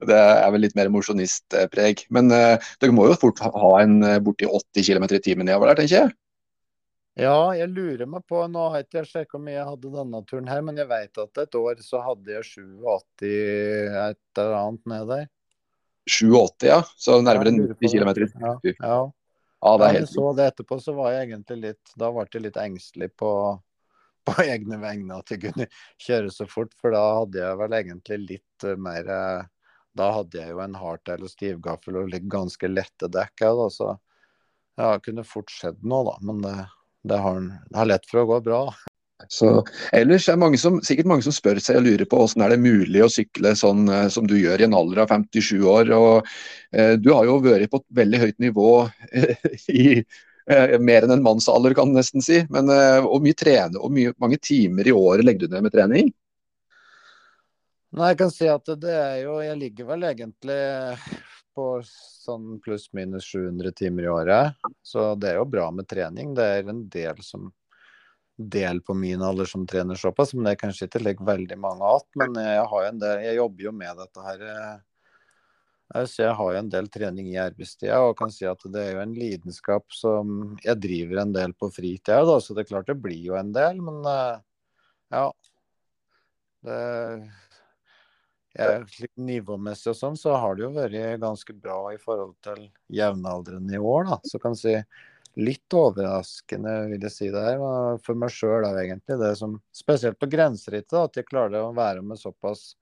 [0.05, 2.03] det, er vel litt mer mosjonistpreg.
[2.13, 5.81] Men uh, dere må jo fort ha en borti 80 km i timen nedover der,
[5.81, 6.17] tenker jeg?
[7.19, 10.21] Ja, jeg lurer meg på Nå har jeg ikke sjekka hvor mye jeg hadde denne
[10.29, 14.93] turen her, men jeg vet at et år så hadde jeg 87 et eller annet
[14.93, 15.25] ned der.
[16.09, 16.79] 87, ja.
[16.97, 18.13] Så nærmere 90 km.
[18.39, 19.01] Ja, ja.
[19.11, 22.47] ja, det er helt så det etterpå, så var jeg egentlig litt Da ble jeg
[22.47, 23.33] litt engstelig på,
[24.31, 25.69] på egne vegne at jeg kunne
[26.07, 29.45] kjøre så fort, for da hadde jeg vel egentlig litt eh, mer eh,
[29.99, 33.93] Da hadde jeg jo en hardtail og stivgaffel og ganske lette dekk, da, så
[34.79, 36.21] ja, kunne fort skjedd noe, da.
[36.23, 36.59] Men det
[37.09, 38.63] det har, det har lett for å gå bra.
[39.27, 39.49] Så,
[39.93, 42.61] ellers er det som, sikkert mange som spør seg og lurer på hvordan er det
[42.63, 45.91] mulig å sykle sånn eh, som du gjør i en alder av 57 år.
[45.97, 46.29] og
[46.71, 48.71] eh, Du har jo vært på et veldig høyt nivå
[49.11, 52.45] eh, i eh, mer enn en mannsalder, kan du nesten si.
[52.55, 56.15] Men eh, mye trene, og mye, mange timer i året legger du ned med trening?
[57.99, 60.59] Nei, jeg kan si at det er jo Jeg ligger vel egentlig
[61.59, 64.69] på sånn pluss-minus 700 timer i året.
[64.87, 66.37] Så det er jo bra med trening.
[66.39, 67.51] Det er en del som
[68.39, 71.89] del på min alder som trener såpass, men det er kanskje ikke like veldig mange
[71.89, 72.13] igjen.
[72.23, 74.45] Men jeg, har en del, jeg jobber jo med dette her.
[74.53, 78.85] Eh, så jeg har jo en del trening i arbeidstida og kan si at det
[78.85, 82.39] er jo en lidenskap som jeg driver en del på fritida.
[82.39, 84.39] Så det er klart det blir jo en del, men eh,
[85.17, 85.27] ja.
[86.69, 86.79] Det
[89.19, 93.83] nivåmessig og sånn, så har det jo vært ganske bra i forhold til jevnaldrende i
[93.83, 94.19] år, da.
[94.25, 97.61] Så kan jeg si litt overraskende, vil jeg si det her,
[98.03, 99.19] for meg sjøl egentlig.
[99.21, 102.73] Det som, spesielt på grenserittet, at jeg klarer å være med såpass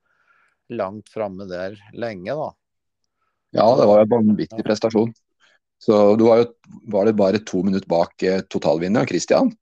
[0.72, 2.50] langt framme der lenge, da.
[3.56, 5.12] Ja, det var en vanvittig prestasjon.
[5.78, 6.48] Så du var jo
[6.88, 9.52] var det bare to minutter bak eh, totalvinneren, Christian?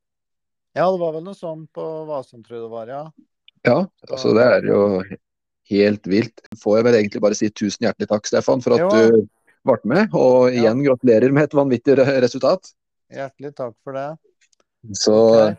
[0.75, 3.03] Ja, det var vel noe sånt på hva som tror det var, ja.
[3.64, 3.77] Ja,
[4.11, 4.79] altså det er jo
[5.70, 6.44] helt vilt.
[6.61, 8.90] Får jeg vel egentlig bare si tusen hjertelig takk, Stefan, for at jo.
[8.90, 9.29] du
[9.64, 10.16] ble med.
[10.16, 10.90] Og igjen ja.
[10.90, 12.74] gratulerer med et vanvittig resultat.
[13.14, 14.09] Hjertelig takk for det.
[14.98, 15.57] Så okay.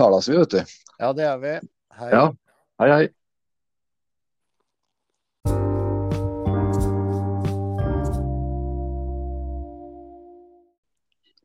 [0.00, 0.76] tales vi, vet du.
[0.98, 1.54] Ja, det gjør vi.
[1.98, 2.10] Hei.
[2.14, 2.24] Ja.
[2.82, 3.04] Hei, hei.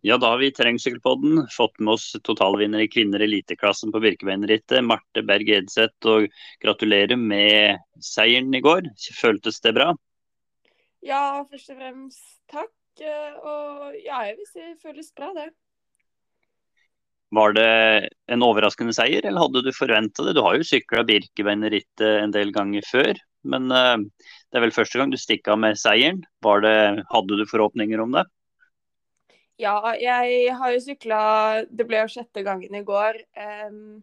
[0.05, 4.83] Ja, da har vi i Terrengsykkelpodden fått med oss totalvinner i kvinner eliteklassen på Birkebeinerrittet,
[4.83, 5.95] Marte Berg Edseth.
[6.11, 6.27] Og
[6.59, 8.89] gratulerer med seieren i går.
[9.15, 9.93] Føltes det bra?
[11.07, 12.75] Ja, først og fremst takk.
[12.99, 15.47] Og ja, jeg vil si det føles bra, det.
[17.33, 17.71] Var det
[18.35, 20.35] en overraskende seier, eller hadde du forventa det?
[20.35, 23.15] Du har jo sykla Birkebeinerrittet en del ganger før,
[23.47, 23.95] men uh,
[24.51, 26.25] det er vel første gang du stikker av med seieren.
[26.43, 28.27] Det, hadde du forhåpninger om det?
[29.61, 31.19] Ja, jeg har jo sykla
[31.69, 33.19] Det ble jo sjette gangen i går.
[33.37, 34.01] Um,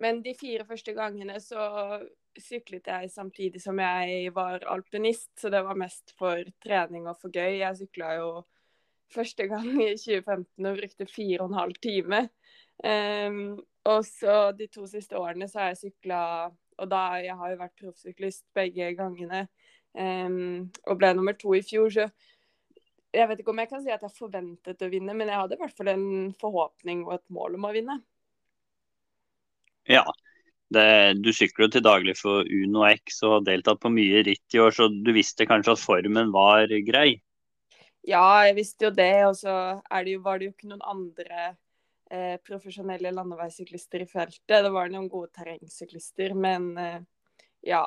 [0.00, 2.00] men de fire første gangene så
[2.40, 7.30] syklet jeg samtidig som jeg var alpinist, så det var mest for trening og for
[7.34, 7.60] gøy.
[7.60, 8.30] Jeg sykla jo
[9.14, 12.22] første gang i 2015 og brukte fire og en halv time.
[12.80, 16.20] Um, og så de to siste årene så har jeg sykla
[16.80, 19.46] Og da jeg har jo vært proffsyklist begge gangene.
[19.92, 22.06] Um, og ble nummer to i fjor, så
[23.14, 25.56] jeg vet ikke om jeg kan si at jeg forventet å vinne, men jeg hadde
[25.56, 26.08] i hvert fall en
[26.40, 28.00] forhåpning og et mål om å vinne.
[29.90, 30.04] Ja.
[30.70, 34.54] Det, du sykler jo til daglig for Uno X og har deltatt på mye ritt
[34.54, 37.16] i år, så du visste kanskje at formen var grei?
[38.06, 40.86] Ja, jeg visste jo det, og så er det jo, var det jo ikke noen
[40.86, 41.48] andre
[42.06, 44.46] eh, profesjonelle landeveissyklister i feltet.
[44.46, 47.00] Det var noen gode terrengsyklister, men eh,
[47.66, 47.82] ja.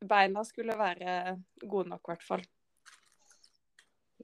[0.00, 2.44] Beina skulle være gode nok, i hvert fall.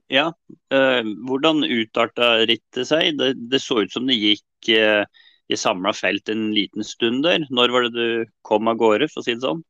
[0.07, 0.31] Ja.
[0.71, 3.17] Eh, hvordan utarta rittet seg?
[3.19, 5.03] Det, det så ut som det gikk eh,
[5.47, 7.45] i samla felt en liten stund der.
[7.51, 9.63] Når var det du kom av gårde, for å si det sånn?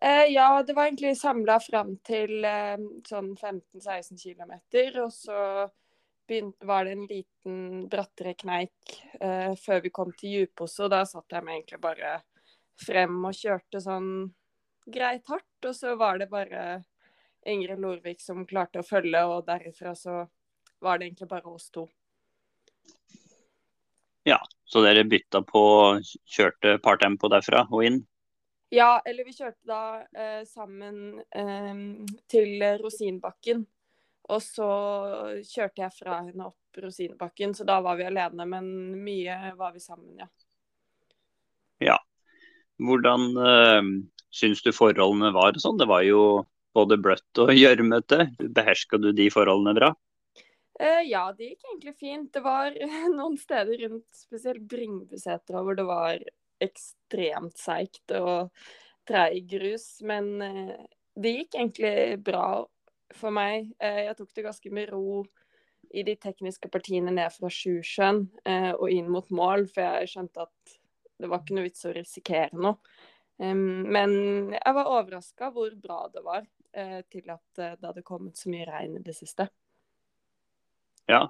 [0.00, 4.54] Eh, ja, det var egentlig samla fram til eh, sånn 15-16 km.
[5.02, 5.40] Og så
[6.28, 10.84] begynt, var det en liten brattere kneik eh, før vi kom til Djupose.
[10.86, 12.18] og da satt jeg meg egentlig bare
[12.78, 14.10] frem og kjørte sånn
[14.86, 15.66] greit hardt.
[15.66, 16.84] Og så var det bare
[17.48, 20.20] Ingrid Lorvik som klarte å følge, og derifra så
[20.84, 21.88] var det egentlig bare oss to.
[24.28, 25.62] Ja, Så dere bytta på,
[26.28, 28.02] kjørte partempo derfra og inn?
[28.68, 29.82] Ja, eller vi kjørte da
[30.12, 31.80] eh, sammen eh,
[32.28, 33.64] til Rosinbakken.
[34.28, 34.68] Og så
[35.40, 38.44] kjørte jeg fra henne opp Rosinbakken, så da var vi alene.
[38.44, 38.68] Men
[39.00, 40.28] mye var vi sammen, ja.
[41.80, 41.96] Ja.
[42.78, 43.88] Hvordan uh,
[44.30, 45.80] syns du forholdene var sånn?
[45.80, 46.20] Det var jo
[46.78, 48.30] både bløtt og gjørmete.
[48.38, 49.92] Beherska du de forholdene bra?
[50.78, 52.32] Eh, ja, det gikk egentlig fint.
[52.32, 52.74] Det var
[53.18, 56.22] noen steder rundt spesielt Bringbusetra hvor det var
[56.62, 58.52] ekstremt seigt og
[59.08, 59.96] treig grus.
[60.06, 60.76] Men eh,
[61.18, 62.62] det gikk egentlig bra
[63.18, 63.72] for meg.
[63.82, 65.24] Eh, jeg tok det ganske med ro
[65.88, 68.26] i de tekniske partiene ned fra Sjusjøen
[68.76, 70.74] og inn mot mål, for jeg skjønte at
[71.16, 72.76] det var ikke noe vits å risikere noe.
[73.40, 74.12] Men
[74.52, 76.44] jeg var overraska hvor bra det var
[77.12, 79.48] til at eh, det hadde kommet så mye regn i det siste.
[81.08, 81.26] Ja.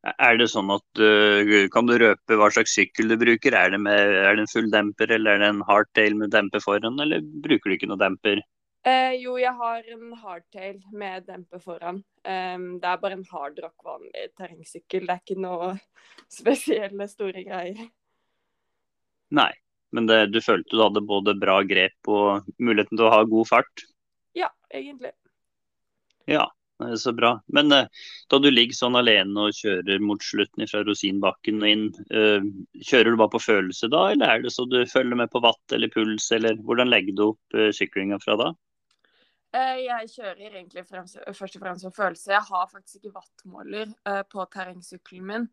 [0.00, 3.52] Er det sånn at uh, Kan du røpe hva slags sykkel du bruker?
[3.52, 6.62] Er det, med, er det en full demper eller er det en hardtail med demper
[6.64, 8.40] foran, eller bruker du ikke noe demper?
[8.88, 12.00] Eh, jo, jeg har en hardtail med demper foran.
[12.24, 15.04] Em, det er bare en hardrock vanlig terrengsykkel.
[15.04, 15.74] Det er ikke noe
[16.40, 17.90] spesielle store greier.
[19.36, 19.52] Nei.
[19.90, 23.48] Men det, du følte du hadde både bra grep og muligheten til å ha god
[23.50, 23.84] fart?
[24.70, 25.12] Egentlig.
[26.30, 26.46] Ja,
[26.80, 27.34] det så bra.
[27.46, 27.88] Men eh,
[28.30, 32.48] da du ligger sånn alene og kjører mot slutten fra Rosinbakken og inn, eh,
[32.80, 35.76] kjører du bare på følelse da, eller er det så du følger med på watt
[35.76, 38.50] eller puls, eller hvordan legger du opp uh, syklinga fra da?
[39.50, 42.30] Eh, jeg kjører egentlig fremst, først og fremst på følelse.
[42.36, 45.48] Jeg har faktisk ikke wattmåler eh, på terrengsykkelen min.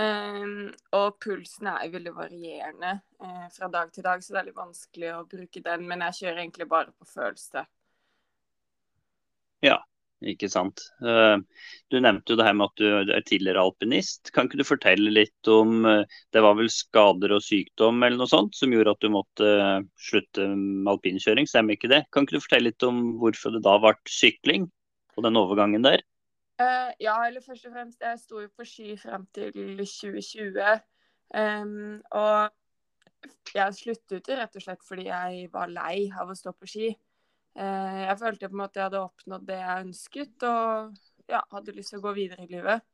[0.00, 4.58] Em, og pulsen er veldig varierende eh, fra dag til dag, så det er litt
[4.58, 5.86] vanskelig å bruke den.
[5.86, 7.64] Men jeg kjører egentlig bare på følelse.
[10.20, 10.82] Ikke sant.
[11.00, 11.38] Eh,
[11.90, 14.30] Du nevnte jo det her med at du er tidligere alpinist.
[14.34, 18.30] Kan ikke du fortelle litt om eh, Det var vel skader og sykdom eller noe
[18.30, 22.04] sånt som gjorde at du måtte eh, slutte med alpinkjøring, stemmer ikke det?
[22.12, 24.68] Kan ikke du fortelle litt om hvorfor det da ble sykling
[25.16, 26.04] på den overgangen der?
[26.60, 30.80] Eh, ja, eller først og fremst, jeg sto jo på ski frem til 2020.
[31.30, 32.50] Um, og
[33.54, 36.90] jeg sluttet jo rett og slett fordi jeg var lei av å stå på ski.
[37.60, 41.76] Eh, jeg følte på en måte jeg hadde oppnådd det jeg ønsket, og ja, hadde
[41.76, 42.86] lyst til å gå videre i livet.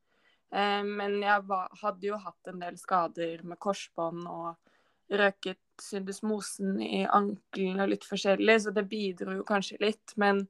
[0.51, 6.81] Eh, men jeg var, hadde jo hatt en del skader med korsbånd og røket syndesmosen
[6.83, 10.15] i ankelen og litt forskjellig, så det bidro jo kanskje litt.
[10.19, 10.43] Men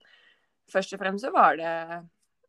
[0.72, 1.74] først og fremst så var det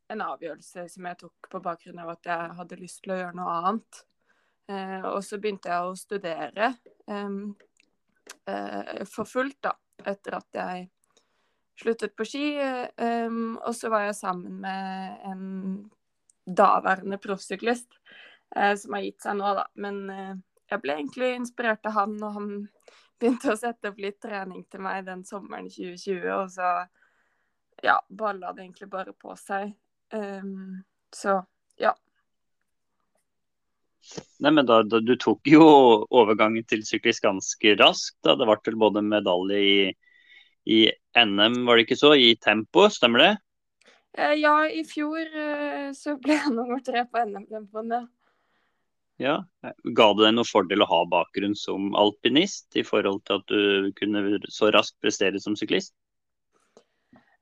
[0.09, 3.37] en avgjørelse som jeg tok på bakgrunn av at jeg hadde lyst til å gjøre
[3.37, 4.05] noe annet.
[4.73, 6.77] Eh, og så begynte jeg å studere
[9.09, 9.71] for fullt, da,
[10.12, 10.83] etter at jeg
[11.79, 12.47] sluttet på ski.
[12.97, 15.45] Um, og så var jeg sammen med en
[16.49, 17.91] daværende proffsyklist,
[18.57, 19.66] uh, som har gitt seg nå, da.
[19.81, 20.35] Men uh,
[20.68, 22.51] jeg ble egentlig inspirert av han, og han
[23.18, 26.72] begynte å sette opp litt trening til meg den sommeren 2020, og så
[27.83, 29.72] ja, balla det egentlig bare på seg.
[30.14, 30.83] Um,
[31.14, 31.41] så
[31.79, 31.95] ja.
[34.41, 35.62] Nei, men da, da, Du tok jo
[36.09, 38.16] overgangen til syklist ganske raskt.
[38.24, 38.35] da.
[38.39, 39.81] Det ble vel både medalje i,
[40.69, 40.85] i
[41.16, 43.33] NM, var det ikke så, i tempo, stemmer det?
[44.19, 48.05] Eh, ja, i fjor eh, så ble jeg nummer tre på NM-tempoen, ja.
[49.19, 49.37] Ja.
[49.99, 53.89] Ga det deg noen fordel å ha bakgrunn som alpinist, i forhold til at du
[53.99, 55.95] kunne så raskt prestere som syklist?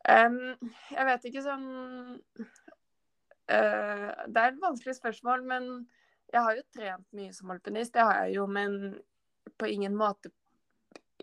[0.07, 0.55] Um,
[0.95, 1.66] jeg vet ikke sånn
[3.51, 5.66] uh, Det er et vanskelig spørsmål, men
[6.31, 7.93] jeg har jo trent mye som alpinist.
[7.97, 8.95] Det har jeg jo, men
[9.59, 10.31] på ingen måte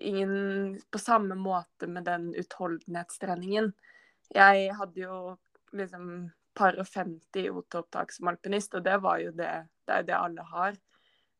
[0.03, 3.71] ingen på samme måte med den utholdenhetstreningen.
[4.33, 5.17] Jeg hadde jo
[5.73, 10.03] liksom par og 50 i OT-opptak som alpinist, og det var jo det det er
[10.03, 10.75] jo det alle har.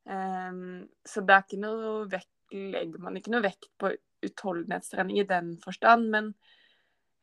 [0.04, 3.94] Um, så det er ikke noe vekt, legger man ikke noe vekt på
[4.24, 6.34] utholdenhetstrening i den forstand, men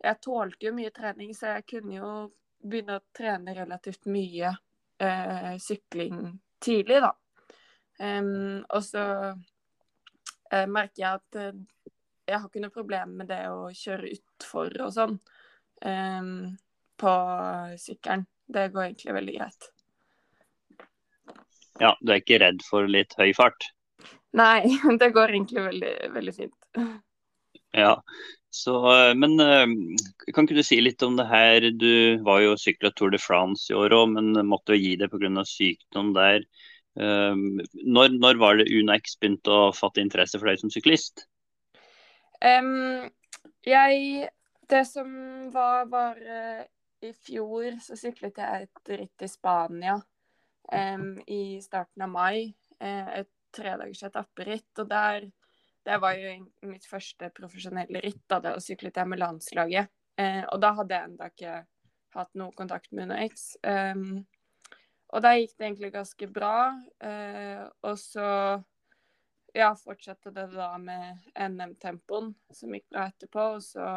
[0.01, 2.13] jeg tålte jo mye trening, så jeg kunne jo
[2.61, 6.23] begynne å trene relativt mye uh, sykling
[6.61, 7.13] tidlig, da.
[8.01, 9.05] Um, og så
[10.53, 11.61] eh, merker jeg at eh,
[12.31, 15.17] jeg har ikke noe problem med det å kjøre utfor og sånn
[15.83, 16.33] em,
[17.01, 17.15] på
[17.81, 18.27] sykkelen.
[18.51, 19.71] Det går egentlig veldig greit.
[21.81, 23.71] Ja, du er ikke redd for litt høy fart?
[24.37, 24.63] Nei,
[25.01, 26.59] det går egentlig veldig, veldig fint.
[27.75, 27.97] Ja,
[28.55, 28.77] så,
[29.19, 31.67] men kan ikke du si litt om det her?
[31.75, 35.11] Du var jo sykla Tour de France i år òg, men måtte jo gi det
[35.11, 35.47] pga.
[35.47, 36.47] sykdom der.
[36.99, 37.37] Eh,
[37.87, 41.27] Når, når var det UnoX begynte å fatte interesse for deg som syklist?
[42.41, 43.11] Um,
[43.67, 44.29] jeg
[44.71, 45.11] Det som
[45.53, 46.63] var, var uh,
[47.03, 49.99] I fjor så syklet jeg et ritt i Spania
[50.73, 52.55] um, i starten av mai.
[52.81, 54.71] Uh, et tredagers etapperitt.
[54.79, 55.31] Og der
[55.85, 56.33] Det var jo
[56.69, 58.23] mitt første profesjonelle ritt.
[58.29, 59.91] Da da syklet jeg med landslaget.
[60.21, 61.55] Uh, og da hadde jeg ennå ikke
[62.15, 63.57] hatt noe kontakt med UnoX.
[63.63, 64.27] Um,
[65.11, 66.57] og da gikk det egentlig ganske bra.
[67.03, 68.27] Eh, og så
[69.55, 73.47] ja, fortsatte det da med NM-tempoen, som gikk bra etterpå.
[73.57, 73.89] Og så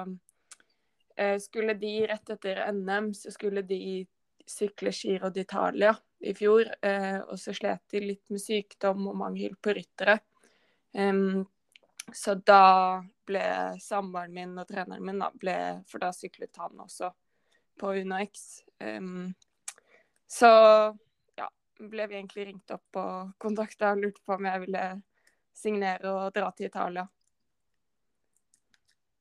[1.16, 4.03] eh, skulle de rett etter NM, så skulle de
[4.49, 5.93] sykle Giro d'Italia
[6.26, 6.68] i fjor.
[6.82, 10.18] Eh, og så slet de litt med sykdom og mangel på ryttere.
[10.93, 11.45] Um,
[12.14, 13.43] så da ble
[13.82, 15.55] samboeren min og treneren min, da, ble,
[15.89, 17.09] for da syklet han også
[17.80, 18.64] på UnoX.
[18.84, 19.32] Em,
[20.34, 20.50] så
[21.38, 21.48] ja,
[21.80, 24.86] ble vi egentlig ringt opp og kontakta og lurte på om jeg ville
[25.54, 27.06] signere og dra til Italia.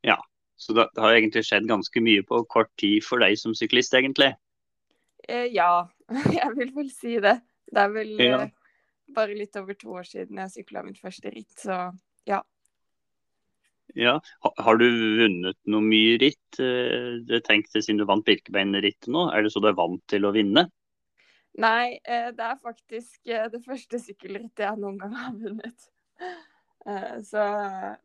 [0.03, 0.17] Ja,
[0.57, 3.95] Så det, det har egentlig skjedd ganske mye på kort tid for deg som syklist,
[3.99, 4.33] egentlig.
[5.29, 5.89] Eh, ja,
[6.39, 7.37] jeg vil vel si det.
[7.73, 8.41] Det er vel Ja.
[8.47, 8.51] eh,
[9.13, 11.91] bare litt over to år siden jeg sykla mitt første ritt, så
[12.29, 12.41] ja.
[13.99, 14.15] Ja.
[14.47, 14.87] Ha, har du
[15.19, 16.61] vunnet noe mye ritt?
[16.63, 20.25] Eh, Jeg tenkte Siden du vant Birkebeinerrittet nå, er det så du er vant til
[20.25, 20.69] å vinne?
[21.61, 25.91] Nei, eh, det er faktisk eh, det første sykkelrittet jeg noen gang har vunnet.
[26.83, 27.39] Eh, Så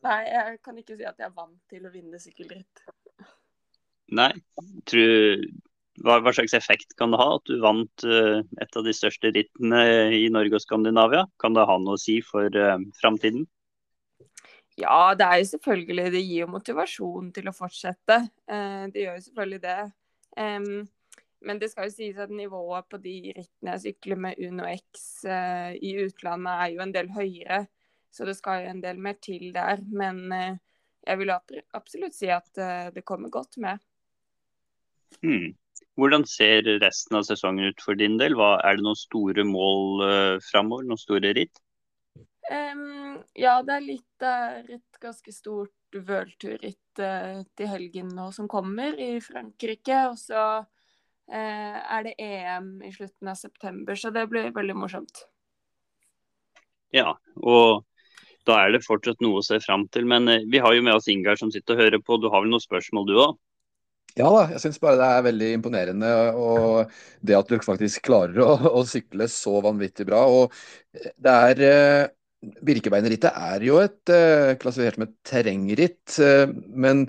[0.05, 2.83] nei, jeg kan ikke si at jeg er vant til å vinne sykkelritt.
[4.13, 4.27] Nei.
[4.85, 5.41] Tror,
[6.05, 9.81] hva, hva slags effekt kan det ha at du vant et av de største rittene
[10.13, 11.23] i Norge og Skandinavia?
[11.41, 13.47] Kan det ha noe å si for uh, framtiden?
[14.77, 18.19] Ja, det er jo selvfølgelig Det gir jo motivasjon til å fortsette.
[18.45, 19.79] Det gjør jo selvfølgelig det.
[20.37, 20.69] Em,
[21.45, 25.25] men det skal jo sies at nivået på de rittene jeg sykler med Uno X
[25.29, 27.65] eh, i utlandet, er jo en del høyere.
[28.13, 29.83] Så det skal jo en del mer til der.
[29.93, 30.57] Men eh,
[31.05, 33.83] jeg vil absolutt si at eh, det kommer godt med.
[35.21, 35.53] Hmm.
[35.97, 38.35] Hvordan ser resten av sesongen ut for din del?
[38.37, 40.85] Hva, er det noen store mål uh, framover?
[40.85, 41.57] Noen store ritt?
[42.47, 48.49] Um, ja, det er litt er et ganske stort worldturritt uh, til helgen nå som
[48.51, 50.03] kommer i Frankrike.
[50.11, 50.67] Og så eh,
[51.31, 55.25] er det EM i slutten av september, så det blir veldig morsomt.
[56.95, 57.83] Ja, og
[58.47, 60.07] da er det fortsatt noe å se fram til.
[60.09, 62.19] Men eh, vi har jo med oss Ingar som sitter og hører på.
[62.21, 63.37] Du har vel noen spørsmål du òg?
[64.17, 66.11] Ja da, jeg syns bare det er veldig imponerende.
[66.39, 70.23] Og det at du faktisk klarer å, å sykle så vanvittig bra.
[70.31, 70.55] Og
[70.95, 72.13] det er eh,
[72.63, 76.19] Birkebeinerrittet er jo et eh, klassifisert som et terrengritt.
[76.23, 76.45] eh,
[76.77, 77.07] men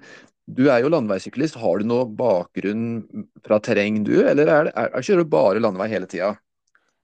[0.48, 1.58] du er jo landeveissyklist.
[1.60, 3.04] Har du noe bakgrunn
[3.44, 6.34] fra terreng du, eller er det, er, kjører du bare landevei hele tida?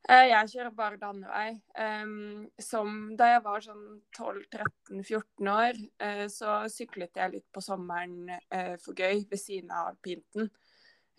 [0.05, 1.49] Eh, jeg kjører bare landevei.
[1.81, 3.85] Um, som da jeg var sånn
[4.17, 9.95] 12-13-14 år, uh, så syklet jeg litt på sommeren uh, for gøy ved siden av
[9.95, 10.51] alpinten.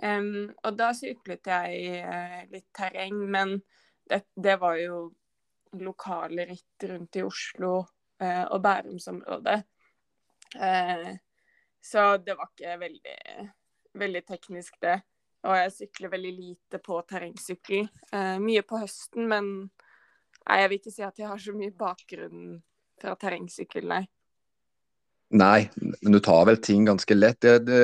[0.03, 3.57] Um, og da syklet jeg uh, litt terreng, men
[4.09, 5.07] det, det var jo
[5.75, 7.77] lokale ritt rundt i Oslo
[8.15, 9.57] og Bærumsområdet.
[10.55, 11.15] Eh,
[11.85, 13.17] så det var ikke veldig,
[14.01, 14.97] veldig teknisk, det.
[15.45, 17.85] Og jeg sykler veldig lite på terrengsykkel.
[18.11, 21.75] Eh, mye på høsten, men nei, jeg vil ikke si at jeg har så mye
[21.77, 22.57] bakgrunn
[23.01, 24.03] fra terrengsykkel, nei.
[25.35, 27.39] Nei, men du tar vel ting ganske lett.
[27.41, 27.79] Det, det,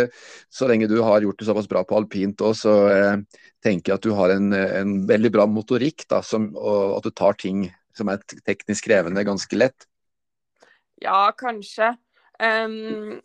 [0.49, 3.99] så lenge du har gjort det såpass bra på alpint òg, så eh, tenker jeg
[3.99, 6.06] at du har en, en veldig bra motorikk.
[6.10, 9.86] Da, som, og at du tar ting som er teknisk krevende, ganske lett.
[11.02, 11.95] Ja, kanskje.
[12.41, 13.20] Um,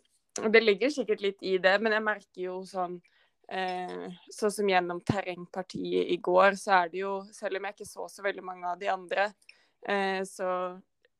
[0.51, 2.97] det ligger sikkert litt i det, men jeg merker jo sånn
[3.51, 7.89] eh, Sånn som gjennom terrengpartiet i går, så er det jo Selv om jeg ikke
[7.89, 9.31] så så veldig mange av de andre,
[9.87, 10.49] eh, så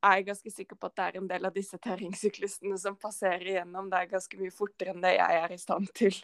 [0.06, 3.48] er jeg ganske sikker på at det er en del av disse terrengsyklistene som passerer
[3.50, 3.90] igjennom.
[3.90, 6.20] Det er ganske mye fortere enn det jeg er i stand til.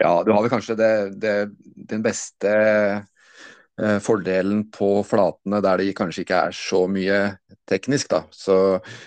[0.00, 1.34] Ja, du har vel kanskje det, det,
[1.90, 2.54] den beste
[4.04, 7.20] fordelen på flatene der det kanskje ikke er så mye
[7.70, 8.24] teknisk, da.
[8.34, 8.54] Så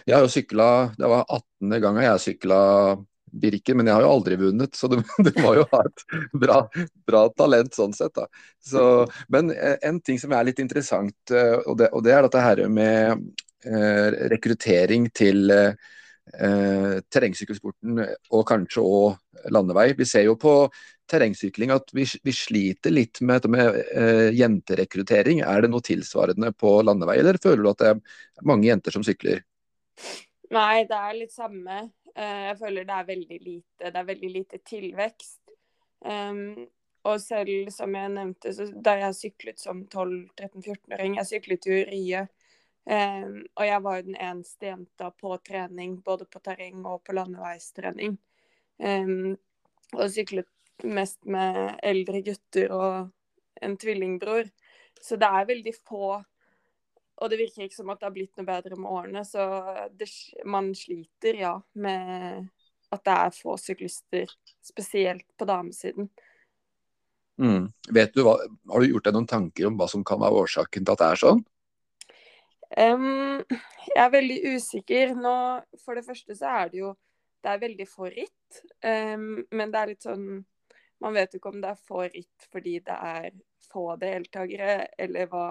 [0.08, 1.76] jeg har jo sykla Det var 18.
[1.84, 2.62] gangen jeg sykla
[3.34, 6.04] Birken, men jeg har jo aldri vunnet, så du, du må jo ha et
[6.38, 6.60] bra,
[7.08, 8.14] bra talent sånn sett.
[8.16, 8.28] da.
[8.62, 8.84] Så,
[9.34, 12.46] men eh, en ting som er litt interessant, eh, og det, og det er dette
[12.46, 13.26] her med
[13.66, 15.90] eh, rekruttering til eh,
[17.12, 19.90] terrengsykkelsporten og kanskje òg landevei.
[19.98, 20.56] Vi ser jo på
[21.12, 25.42] terrengsykling at vi, vi sliter litt med med uh, jenterekruttering.
[25.46, 29.06] Er det noe tilsvarende på landevei, eller føler du at det er mange jenter som
[29.06, 29.44] sykler?
[30.54, 31.82] Nei, det er litt samme.
[32.14, 35.40] Uh, jeg føler det er veldig lite, det er veldig lite tilvekst.
[36.04, 36.66] Um,
[37.04, 42.26] og selv som jeg nevnte, da jeg syklet som 12-13-14-åring, jeg syklet jo i Rie.
[42.84, 47.16] Um, og jeg var jo den eneste jenta på trening, både på terreng og på
[47.16, 48.18] landeveistrening.
[48.80, 49.36] Um,
[49.94, 50.48] og syklet
[50.84, 54.50] mest med eldre gutter og en tvillingbror.
[55.04, 56.20] Så det er veldig få
[57.22, 59.24] og det virker ikke som at det har blitt noe bedre med årene.
[59.28, 59.44] Så
[59.96, 60.10] det,
[60.50, 62.50] man sliter, ja, med
[62.94, 64.32] at det er få syklister,
[64.66, 66.10] spesielt på damesiden.
[67.42, 67.72] Mm.
[67.96, 68.36] Vet du hva,
[68.70, 71.08] Har du gjort deg noen tanker om hva som kan være årsaken til at det
[71.10, 71.42] er sånn?
[72.74, 73.42] Um,
[73.88, 75.16] jeg er veldig usikker.
[75.18, 75.36] Nå,
[75.82, 76.94] for det første så er det jo
[77.44, 78.62] Det er veldig få ritt.
[78.86, 80.28] Um, men det er litt sånn
[81.04, 83.30] Man vet jo ikke om det er for ritt fordi det er
[83.70, 85.48] få deltakere, eller hva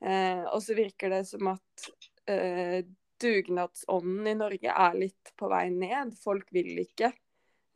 [0.00, 1.88] Eh, og så virker det som at
[2.30, 2.84] eh,
[3.20, 6.14] dugnadsånden i Norge er litt på vei ned.
[6.22, 7.12] Folk vil ikke.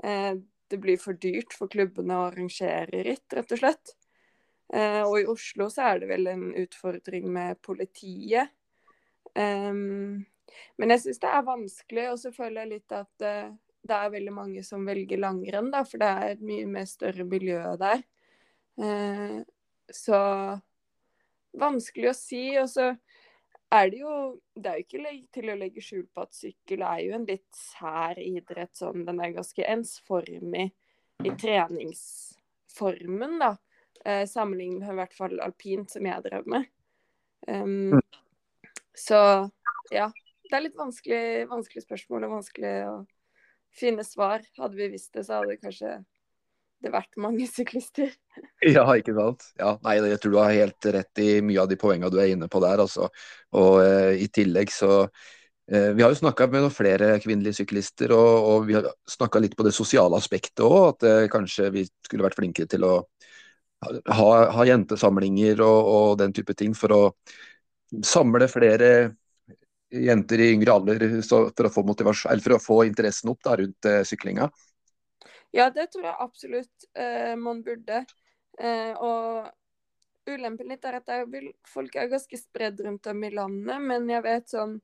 [0.05, 0.34] Eh,
[0.70, 3.96] det blir for dyrt for klubbene å arrangere ritt, rett og slett.
[4.72, 8.55] Eh, og i Oslo så er det vel en utfordring med politiet.
[9.32, 10.22] Um,
[10.76, 13.53] men jeg syns det er vanskelig, og så føler jeg litt at uh,
[13.83, 17.26] det er veldig mange som velger langrenn, da, for det er et mye mer større
[17.26, 18.05] miljø der.
[18.78, 19.41] Eh,
[19.93, 20.20] så
[21.59, 22.45] vanskelig å si.
[22.61, 22.93] Og så
[23.72, 24.14] er det jo
[24.55, 27.49] Det er jo ikke til å legge skjul på at sykkel er jo en litt
[27.57, 28.74] sær idrett.
[28.76, 30.70] Sånn, den er ganske ensformig
[31.22, 33.55] i treningsformen, da.
[34.05, 36.68] Eh, sammenlignet med i hvert fall alpint, som jeg drev med.
[37.49, 37.99] Um,
[38.95, 39.49] så
[39.91, 40.11] ja.
[40.43, 42.97] Det er litt vanskelig, vanskelig spørsmål og vanskelig å
[43.76, 44.44] finne svar.
[44.58, 45.98] Hadde vi visst det, så hadde det kanskje
[46.82, 48.10] det vært mange syklister.
[48.62, 49.44] Ja, ikke sant.
[49.58, 52.32] Ja, nei, jeg tror du har helt rett i mye av de poengene du er
[52.32, 52.82] inne på der.
[52.82, 53.08] Altså.
[53.58, 58.14] Og eh, i tillegg så eh, Vi har jo snakka med noen flere kvinnelige syklister,
[58.14, 60.78] og, og vi har snakka litt på det sosiale aspektet òg.
[60.94, 62.94] At eh, kanskje vi skulle vært flinkere til å
[64.14, 67.02] ha, ha jentesamlinger og, og, den type ting for å
[68.06, 68.92] samle flere
[69.93, 74.49] jenter i yngre alder for, å for å få interessen opp da, rundt eh, syklinga.
[75.53, 78.05] Ja, det tror jeg absolutt eh, man burde.
[78.59, 79.51] Eh, og
[80.28, 84.24] ulempen litt er at vil, folk er ganske spredd rundt om i landet, men jeg
[84.24, 84.78] vet sånn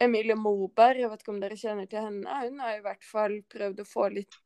[0.00, 3.34] Emilie Moberg, jeg vet ikke om dere kjenner til henne, hun har i hvert fall
[3.52, 4.38] prøvd å få litt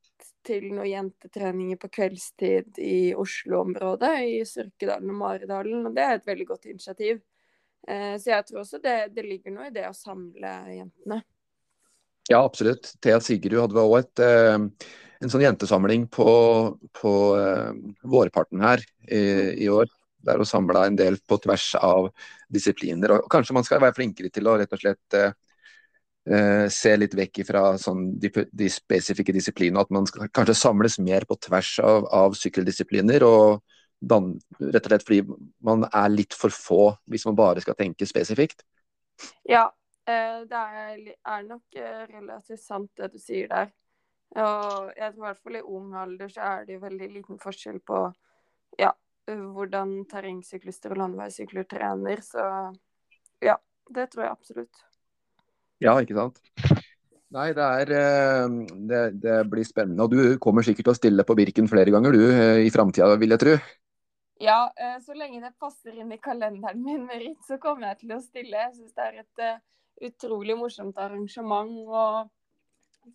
[0.44, 6.26] til noen jentetreninger på kveldstid i Oslo-området, i Sørkedalen og Maridalen, og det er et
[6.26, 7.22] veldig godt initiativ.
[7.88, 11.20] Eh, så jeg tror også det, det ligger noe i det å samle jentene.
[12.30, 12.94] Ja, absolutt.
[13.04, 14.56] Thea Sigrud hadde òg eh,
[15.24, 16.26] en sånn jentesamling på,
[16.96, 17.70] på uh,
[18.08, 19.20] vårparten her i,
[19.64, 19.88] i år.
[20.24, 22.10] Der hun samla en del på tvers av
[22.52, 23.18] disipliner.
[23.18, 27.42] Og kanskje man skal være flinkere til å rett og slett uh, se litt vekk
[27.48, 29.84] fra sånn, de, de, spesifikke disiplinene.
[29.84, 33.24] At man skal kanskje samles mer på tvers av, av sykkeldisipliner.
[33.28, 33.62] og
[34.08, 35.22] Rett og slett fordi
[35.64, 38.64] man er litt for få hvis man bare skal tenke spesifikt.
[39.48, 39.68] Ja,
[40.04, 41.78] det er nok
[42.10, 43.72] relativt sant det du sier der.
[44.34, 47.38] Og jeg tror i hvert fall i ung alder så er det jo veldig liten
[47.38, 48.00] forskjell på
[48.80, 48.90] ja,
[49.28, 52.22] hvordan terrengsyklister og landeveissykler trener.
[52.24, 52.42] Så
[53.44, 53.56] ja,
[53.94, 54.82] det tror jeg absolutt.
[55.82, 56.42] Ja, ikke sant.
[57.34, 58.58] Nei, det, er, eh,
[58.90, 60.06] det, det, blir spennende.
[60.06, 63.16] Og du kommer sikkert til å stille på Birken flere ganger du eh, i framtida,
[63.18, 63.56] vil jeg tro?
[64.42, 68.16] Ja, eh, så lenge det passer inn i kalenderen min med så kommer jeg til
[68.16, 68.64] å stille.
[68.66, 69.44] Jeg syns det er et
[70.10, 72.32] utrolig morsomt arrangement og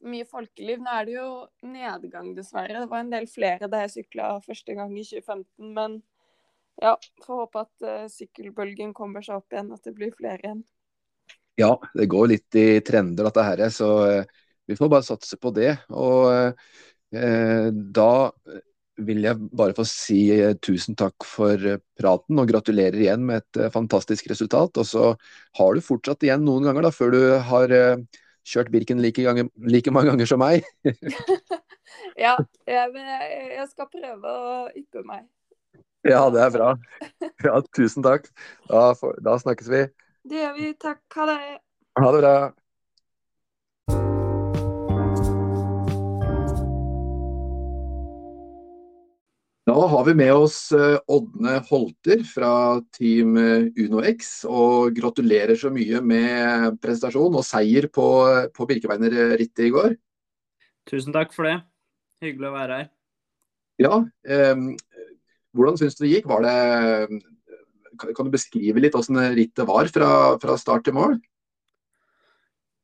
[0.05, 0.79] mye folkeliv.
[0.79, 1.29] Nå er det jo
[1.67, 2.79] nedgang, dessverre.
[2.83, 5.73] Det var en del flere da jeg sykla første gang i 2015.
[5.75, 5.99] Men
[6.79, 6.95] ja,
[7.25, 10.61] får håpe at uh, sykkelbølgen kommer seg opp igjen, at det blir flere igjen.
[11.59, 13.65] Ja, det går litt i trender, dette her.
[13.73, 13.89] Så
[14.69, 15.73] vi får bare satse på det.
[15.91, 18.11] Og eh, da
[19.07, 20.21] vil jeg bare få si
[20.63, 21.61] tusen takk for
[21.99, 24.79] praten og gratulerer igjen med et fantastisk resultat.
[24.79, 25.11] Og så
[25.59, 27.75] har du fortsatt igjen noen ganger da, før du har
[28.49, 30.65] kjørt Birken like, ganger, like mange ganger som meg.
[32.25, 32.35] ja,
[32.67, 35.27] jeg, jeg, skal prøve å yppe meg.
[36.07, 36.69] Ja, det er bra.
[37.43, 38.29] Ja, tusen takk.
[38.69, 38.93] Da,
[39.23, 39.83] da snakkes vi.
[40.29, 40.71] Det gjør vi.
[40.79, 41.03] Takk.
[41.17, 41.39] Ha det.
[41.99, 42.35] Ha det bra.
[49.69, 54.31] Da har vi med oss eh, Ådne Holter fra Team eh, UnoX.
[54.49, 58.07] Og gratulerer så mye med prestasjon og seier på,
[58.55, 59.93] på Birkebeinerrittet i går.
[60.89, 61.59] Tusen takk for det.
[62.25, 62.89] Hyggelig å være her.
[63.79, 64.65] Ja, eh,
[65.53, 66.29] hvordan syns du det gikk?
[66.33, 67.21] Var det,
[68.09, 70.11] kan du beskrive litt hvordan rittet var fra,
[70.41, 71.19] fra start til mål?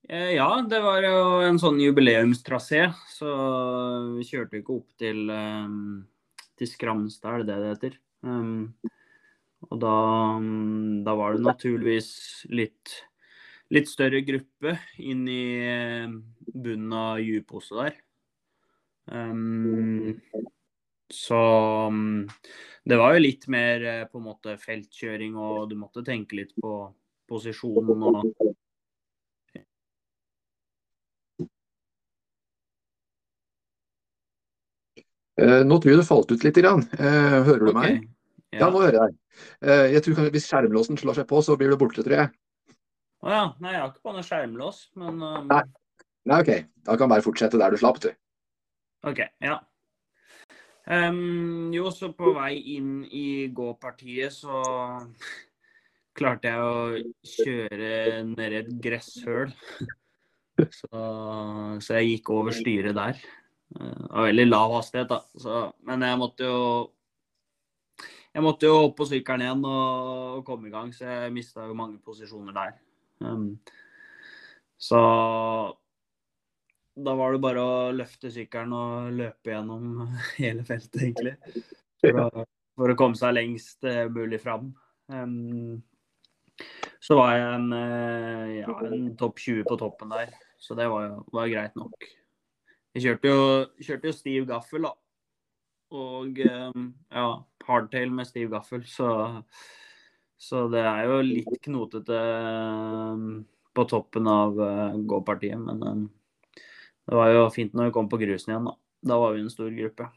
[0.05, 1.19] Eh, ja, det var jo
[1.49, 2.91] en sånn jubileumstrasé.
[3.09, 3.38] Så
[4.19, 5.79] vi kjørte ikke opp til um
[6.60, 7.97] til Skramstad, er det det det heter.
[8.26, 8.74] Um,
[9.66, 9.97] og da,
[11.06, 12.10] da, var det naturligvis
[12.53, 12.93] litt,
[13.74, 16.12] litt større gruppe inn i eh,
[16.53, 17.97] bunnen av Djupose der.
[19.06, 20.20] Um,
[21.14, 21.39] så
[22.86, 26.53] det var jo litt mer eh, på en måte feltkjøring, og du måtte tenke litt
[26.62, 26.78] på
[27.30, 28.56] posisjonen og
[35.38, 36.59] nå tror jeg du falt ut litt.
[36.63, 36.86] Grann.
[36.95, 37.79] Eh, hører du okay.
[37.81, 38.09] meg?
[38.53, 38.65] Ja.
[38.65, 38.71] ja.
[38.71, 39.21] nå hører jeg deg.
[39.67, 42.33] Eh, jeg tror Hvis skjermlåsen slår seg på, så blir du borte, tror jeg.
[43.25, 43.45] Å ja.
[43.59, 45.41] Nei, jeg har ikke på noe skjermlås, men uh...
[45.49, 45.63] Nei.
[46.25, 46.51] Nei, OK.
[46.88, 48.09] Da kan bare fortsette der du slapp, du.
[49.05, 49.21] OK.
[49.43, 49.59] Ja.
[50.86, 54.61] Um, jo, så på vei inn i gåpartiet så
[56.17, 59.53] klarte jeg å kjøre ned et gresshøl.
[60.55, 60.99] Så,
[61.83, 63.17] så jeg gikk over styret der.
[63.70, 65.22] Det var veldig lav hastighet, da.
[65.41, 66.59] Så, men jeg måtte jo
[68.36, 71.78] jeg måtte jo opp på sykkelen igjen og, komme i gang, så jeg mista jo
[71.78, 72.74] mange posisjoner der.
[73.24, 73.53] Um,
[74.76, 74.99] så
[76.95, 80.03] da var det bare å løfte sykkelen og løpe gjennom
[80.41, 81.63] hele feltet, egentlig.
[82.03, 82.45] For å,
[82.76, 84.74] for å komme seg lengst uh, mulig fram.
[85.07, 85.80] Um,
[87.03, 91.22] så var jeg en, uh, ja, en topp 20 på toppen der, så det var,
[91.32, 92.11] var greit nok.
[92.95, 93.39] Jeg kjørte jo,
[93.83, 94.93] kjørte jo stiv gaffel, da.
[95.95, 97.25] Og ehm, ja,
[97.67, 98.85] hardtail med stiv gaffel.
[98.87, 99.09] Så,
[100.39, 103.25] så det er jo litt knotete ehm,
[103.75, 105.59] på toppen av uh, gåpartiet.
[105.59, 106.05] Men um,
[106.55, 108.77] det var jo fint når vi kom på grusen igjen, da.
[109.05, 110.07] Da var vi en stor gruppe.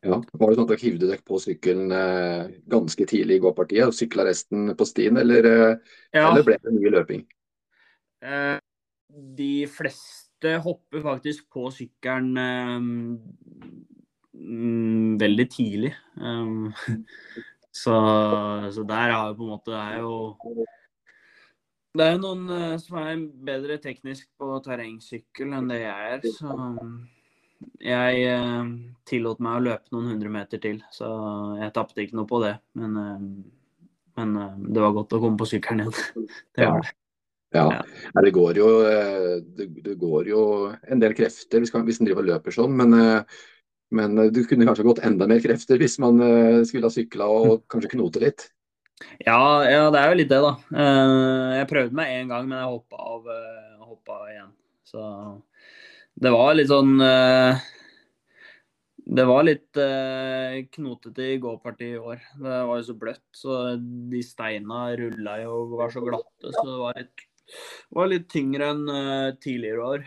[0.00, 3.90] Ja, Var det sånn at dere hivde dere på sykkelen eh, ganske tidlig i gåpartiet
[3.90, 6.30] og sykla resten på stien, eller, eh, ja.
[6.30, 7.26] eller ble det mye løping?
[8.24, 8.56] Eh,
[9.36, 12.38] de fleste første hopper faktisk på sykkelen
[12.72, 13.18] um,
[15.20, 15.94] veldig tidlig.
[16.16, 16.72] Um,
[17.72, 17.96] så,
[18.72, 20.66] så, der har jo på en måte Det er jo
[21.92, 26.20] det er jo noen uh, som er bedre teknisk på terrengsykkel enn det jeg er.
[26.38, 26.54] Så
[27.82, 28.64] jeg uh,
[29.04, 31.10] tillot meg å løpe noen hundre meter til, så
[31.58, 32.54] jeg tapte ikke noe på det.
[32.78, 33.18] Men, uh,
[34.16, 36.30] men det var godt å komme på sykkelen igjen.
[36.56, 36.94] det var det.
[37.50, 38.20] Ja, ja.
[38.22, 40.42] Det, går jo, eh, det, det, går jo
[40.86, 43.40] en del krefter hvis, hvis en driver og løper sånn, men, eh,
[43.96, 47.64] men du kunne kanskje gått enda mer krefter hvis man eh, skulle ha sykla og
[47.72, 48.46] kanskje knote litt?
[49.24, 50.52] Ja, ja, det er jo litt det, da.
[51.56, 53.30] Jeg prøvde meg én gang, men jeg hoppa av,
[53.80, 54.50] hoppa igjen.
[54.84, 55.04] Så
[56.20, 57.00] det var litt sånn
[59.16, 59.80] det var litt
[60.76, 62.20] knotete i gåpartiet i år.
[62.44, 66.52] Det var jo så bløtt, så de steina rulla jo og var så glatte.
[66.52, 67.24] Så det var litt
[67.94, 70.04] var litt tyngre enn uh, tidligere år.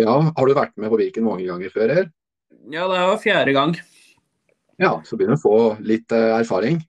[0.00, 1.94] Ja, Har du vært med på Viken mange ganger før?
[2.00, 2.10] Her?
[2.72, 3.76] Ja, det var fjerde gang.
[4.76, 6.82] Ja, Så begynner du å få litt uh, erfaring?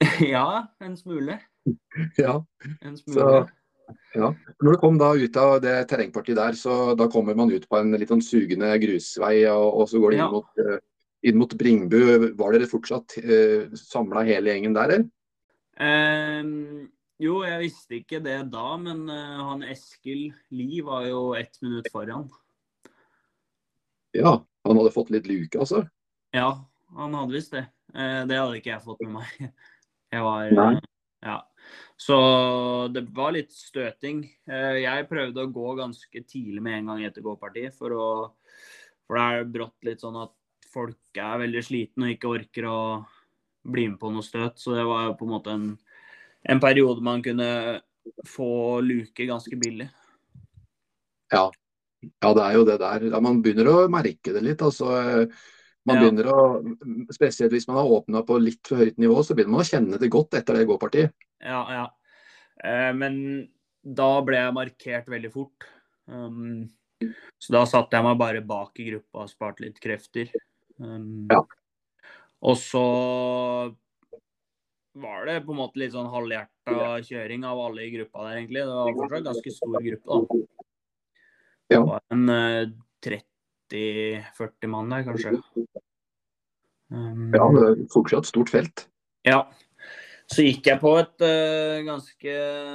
[0.24, 1.38] ja, en smule.
[2.22, 2.38] ja.
[2.80, 3.16] En smule.
[3.16, 4.32] Så, ja.
[4.64, 7.80] Når du kom da ut av det terrengpartiet der, så da kommer man ut på
[7.80, 10.32] en litt sånn sugende grusvei, og, og så går det inn, ja.
[10.32, 12.00] mot, uh, inn mot Bringbu.
[12.40, 15.12] Var dere fortsatt uh, samla hele gjengen der, eller?
[15.76, 16.86] Um,
[17.22, 21.88] jo, jeg visste ikke det da, men uh, han Eskil Lie var jo ett minutt
[21.92, 22.26] foran.
[24.16, 25.84] Ja, han hadde fått litt luke, altså?
[26.36, 26.50] Ja,
[26.96, 27.66] han hadde visst det.
[27.94, 29.48] Uh, det hadde ikke jeg fått med meg.
[30.14, 30.74] Jeg var Nei.
[31.26, 31.40] Ja.
[31.98, 32.16] Så
[32.94, 34.20] det var litt støting.
[34.46, 38.08] Eh, Jeg prøvde å gå ganske tidlig med en gang etter gåpartiet, for å
[39.06, 40.32] For det er brått litt sånn at
[40.66, 42.78] folk er veldig slitne og ikke orker å
[43.66, 44.58] bli med på noe støt.
[44.58, 45.68] Så det var jo på en måte en,
[46.48, 47.80] en periode man kunne
[48.28, 49.88] få luke ganske billig.
[51.32, 51.50] Ja.
[52.22, 53.06] ja, det er jo det der.
[53.10, 54.62] Ja, man begynner å merke det litt.
[54.62, 54.86] altså.
[55.86, 56.02] Man Ja.
[56.02, 56.38] begynner å,
[57.14, 59.98] Spesielt hvis man har åpna på litt for høyt nivå, så begynner man å kjenne
[59.98, 61.12] det godt etter det gåpartiet.
[61.42, 61.86] Ja, ja.
[62.62, 63.48] Eh, Men
[63.82, 65.66] da ble jeg markert veldig fort.
[66.08, 66.70] Um,
[67.38, 70.30] så da satte jeg meg bare bak i gruppa og sparte litt krefter.
[70.78, 71.42] Um, Ja.
[72.42, 73.74] Og så
[74.96, 78.62] var det på en måte litt sånn halvhjerta kjøring av alle i gruppa der, egentlig.
[78.64, 80.40] Det var fortsatt en ganske stor gruppe, da.
[81.66, 81.76] Ja.
[81.76, 82.64] Det var en uh,
[83.06, 85.34] 30-40 mann der, kanskje.
[86.94, 88.86] Um, Ja, det er fortsatt stort felt.
[89.26, 89.44] ja.
[90.26, 92.32] Så gikk jeg på et uh, ganske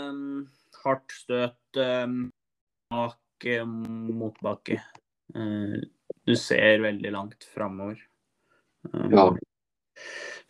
[0.07, 0.45] um,
[0.85, 2.29] hardt støt um,
[2.93, 4.77] bak motbakke.
[5.35, 5.81] Uh,
[6.23, 7.99] du ser veldig langt framover.
[8.93, 9.25] Um, Ja.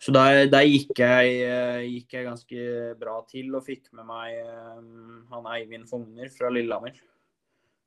[0.02, 2.62] Så der, der gikk, jeg, eh, gikk jeg ganske
[2.98, 6.96] bra til og fikk med meg um, han Eivind Fogner fra Lillehammer.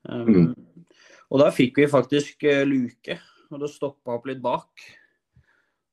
[0.07, 0.53] Um, Mm.
[1.33, 3.17] Og da fikk vi faktisk eh, luke,
[3.49, 4.83] og det stoppa opp litt bak.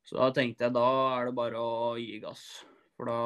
[0.05, 2.43] Så da tenkte jeg da er det bare å gi gass.
[2.99, 3.20] For da,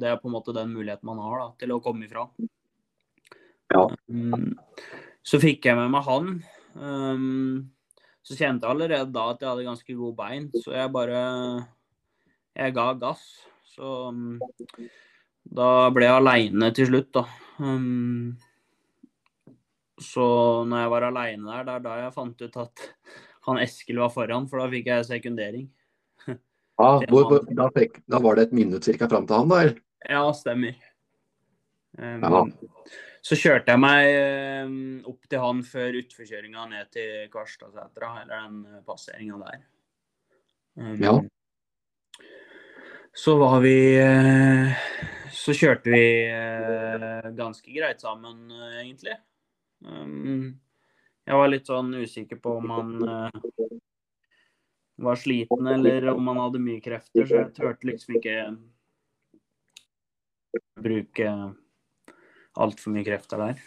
[0.00, 2.26] det er på en måte den muligheten man har da, til å komme ifra.
[3.72, 3.86] Ja.
[4.10, 4.50] Um,
[5.24, 6.32] så fikk jeg med meg han.
[6.74, 7.70] Um,
[8.26, 11.22] så kjente jeg allerede da at jeg hadde ganske gode bein, så jeg bare
[12.58, 13.22] Jeg ga gass.
[13.72, 14.38] Så um,
[15.42, 17.26] da ble jeg aleine til slutt, da.
[17.62, 18.34] Um,
[20.02, 20.24] så
[20.68, 22.84] når jeg var aleine der, det er da jeg fant ut at
[23.48, 25.70] han Eskil var foran, for da fikk jeg sekundering.
[26.82, 29.58] Ja, hvor, hvor, da, fikk, da var det et minutt cirka fram til han, da?
[29.62, 29.76] eller?
[30.08, 30.78] Ja, stemmer.
[31.98, 32.44] Um, Ja.
[33.22, 34.08] Så kjørte jeg meg
[34.66, 39.62] um, opp til han før utforkjøringa ned til Karstadsetra, eller den uh, passeringa der.
[40.80, 41.14] Um, Ja.
[43.14, 44.72] Så var vi uh,
[45.32, 49.18] Så kjørte vi uh, ganske greit sammen, uh, egentlig.
[49.84, 50.54] Um,
[51.26, 52.92] jeg var litt sånn usikker på om han
[55.02, 58.34] var sliten eller om han hadde mye krefter, så jeg turte liksom ikke
[60.82, 61.34] bruke
[62.58, 63.62] altfor mye krefter der.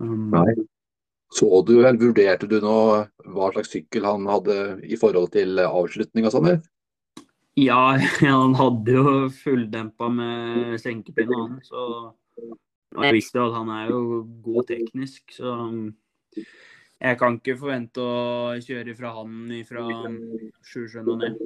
[0.00, 0.66] Um, Nei.
[1.32, 2.76] Så du, eller vurderte du nå
[3.32, 6.50] hva slags sykkel han hadde i forhold til avslutning og sånn?
[7.58, 11.58] Ja, han hadde jo fulldempa med senkepinne, han.
[11.66, 11.86] Så
[13.02, 15.84] jeg visste at han er jo god teknisk, så um,
[17.02, 19.84] jeg kan ikke forvente å kjøre fra han fra
[20.68, 21.40] Sjusjøen og ned.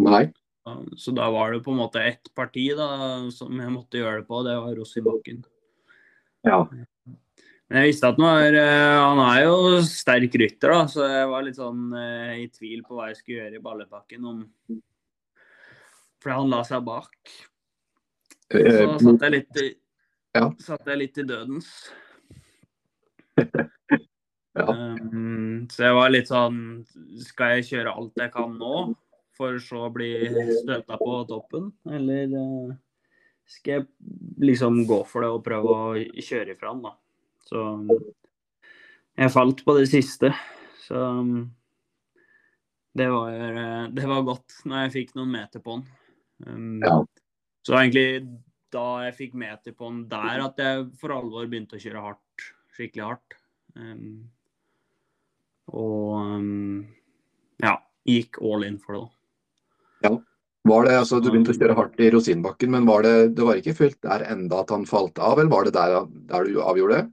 [0.00, 0.26] Nei.
[1.00, 2.88] Så da var det på en måte ett parti da,
[3.32, 5.42] som jeg måtte gjøre det på, det var Rossibakken.
[6.46, 6.60] Ja.
[7.68, 11.44] Men jeg visste at var, eh, han er jo sterk rytter, da, så jeg var
[11.44, 14.28] litt sånn eh, i tvil på hva jeg skulle gjøre i ballepakken.
[14.30, 14.38] Om...
[16.28, 17.14] Fordi han la seg bak.
[18.52, 19.68] Så Eh, satt jeg litt i,
[20.60, 21.72] satt jeg litt i dødens.
[24.58, 24.64] Ja.
[24.74, 26.56] Um, så jeg var litt sånn
[27.22, 28.88] Skal jeg kjøre alt jeg kan nå,
[29.38, 30.08] for så å bli
[30.64, 31.68] støta på toppen?
[31.86, 32.72] Eller uh,
[33.46, 33.84] skal jeg
[34.42, 36.96] liksom gå for det og prøve å kjøre ifra den, da?
[37.46, 37.62] Så
[39.20, 40.32] jeg falt på det siste.
[40.88, 41.46] Så um,
[42.98, 45.86] det var, eh, det var godt når jeg fikk noen meter på han.
[46.46, 47.00] Um, Ja.
[47.66, 48.38] Så egentlig
[48.72, 52.48] da jeg fikk meter på den der at jeg for alvor begynte å kjøre hardt.
[52.76, 53.36] Skikkelig hardt.
[53.76, 54.30] Um,
[55.68, 56.86] og um,
[57.60, 57.74] ja,
[58.08, 59.04] gikk all in for det.
[60.08, 60.16] da.
[60.68, 63.60] Var det, altså, Du begynte å kjøre hardt i Rosinbakken, men var det, det var
[63.60, 65.94] ikke fullt der enda at han falt av, eller var det der,
[66.28, 67.06] der du avgjorde det?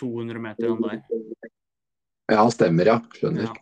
[0.00, 1.00] 200 meter han der.
[2.36, 2.96] Ja, stemmer, ja.
[3.16, 3.48] Skjønner.
[3.48, 3.54] Ja.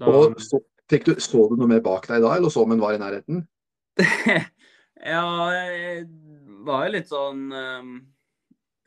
[0.00, 0.60] Da, Og så,
[0.90, 3.44] du, så du noe mer bak deg da, eller så om hun var i nærheten?
[5.12, 5.24] ja,
[5.54, 6.06] jeg
[6.66, 7.92] var jo litt sånn um,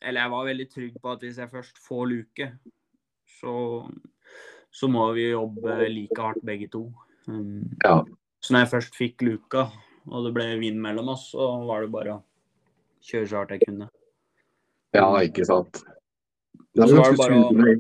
[0.04, 2.50] Eller jeg var veldig trygg på at hvis jeg først får luke,
[3.40, 3.54] så,
[4.72, 6.86] så må vi jobbe like hardt begge to.
[7.28, 8.02] Um, Ja.
[8.44, 9.62] Så når jeg først fikk luka,
[10.12, 12.24] og det ble vind mellom oss, så var det bare å
[13.08, 13.88] kjøre så hardt jeg kunne.
[14.92, 15.80] Ja, ikke sant.
[16.76, 17.76] Det er, var det ganske bare å- sugende,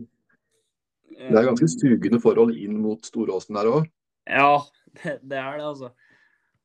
[1.19, 3.89] det er ganske sugende forhold inn mot Storåsen der òg.
[4.29, 4.63] Ja,
[5.01, 5.91] det, det er det, altså.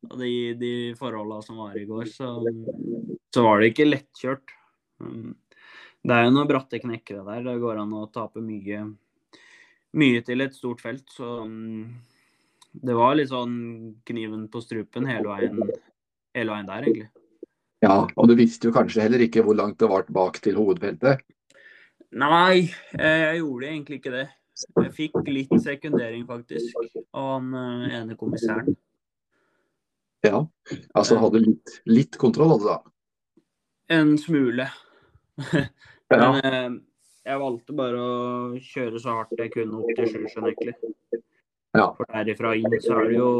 [0.09, 2.37] Og de, de forholdene som var i går, så,
[3.35, 4.55] så var det ikke lettkjørt.
[4.99, 7.43] Det er jo noen bratte knekkere der.
[7.49, 8.85] Det går an å tape mye,
[9.99, 11.07] mye til et stort felt.
[11.11, 11.89] Så um,
[12.71, 13.57] det var litt sånn
[14.07, 15.59] kniven på strupen hele veien,
[16.39, 17.11] hele veien der, egentlig.
[17.83, 21.23] Ja, og du visste jo kanskje heller ikke hvor langt det var bak til hovedfeltet.
[22.19, 24.27] Nei, eh, jeg gjorde egentlig ikke det.
[24.59, 26.77] Jeg fikk litt sekundering, faktisk,
[27.15, 28.75] av han eh, ene kommissæren.
[30.27, 30.43] Ja,
[30.99, 32.81] altså hadde litt, litt kontroll, altså.
[33.95, 34.67] En smule.
[36.11, 36.63] Men ja.
[37.29, 38.17] jeg valgte bare å
[38.65, 40.75] kjøre så hardt jeg kunne opp til Sjusjøen, egentlig.
[41.77, 41.93] Ja.
[41.95, 43.31] For derifra inn så er det jo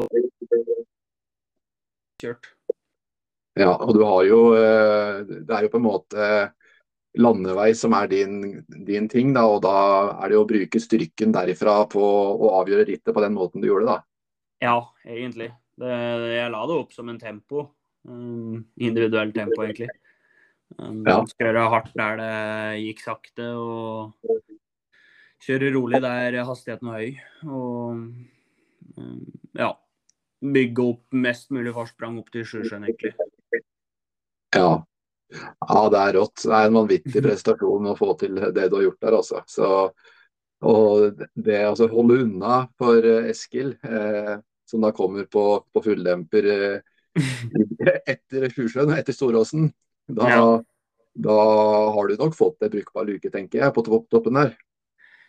[2.23, 2.53] kjørt.
[3.59, 6.27] Ja, og du har jo eh, Det er jo på en måte
[7.17, 9.79] landevei som er din, din ting, da, og da
[10.25, 13.89] er det å bruke styrken derifra på å avgjøre rittet på den måten du gjorde,
[13.89, 13.99] da.
[14.63, 15.53] Ja, egentlig.
[15.79, 15.89] Det,
[16.35, 17.69] jeg la det opp som en tempo.
[18.09, 19.91] Um, individuell tempo, egentlig.
[20.77, 21.23] Um, Ja.
[21.41, 22.33] Kjøre hardt der det
[22.83, 24.39] gikk sakte, og
[25.47, 27.15] kjøre rolig der hastigheten var høy.
[27.47, 29.23] Og um,
[29.57, 29.73] ja,
[30.45, 33.15] bygge opp mest mulig forsprang opp til Sjusjøen, egentlig.
[34.57, 34.83] Ja.
[35.29, 36.43] Ja, det er rått.
[36.45, 39.43] Det er en vanvittig prestasjon å få til det du har gjort der, altså.
[39.51, 39.73] Så,
[40.65, 44.37] og det å altså, holde unna for eh, Eskil, eh,
[44.69, 46.79] som da kommer på, på fulldemper eh,
[48.15, 49.71] etter Sjusjøen, etter Storåsen,
[50.09, 50.47] da, Ja.
[51.29, 51.39] da
[51.95, 54.57] har du nok fått en brukbar luke, tenker jeg, på toppen der.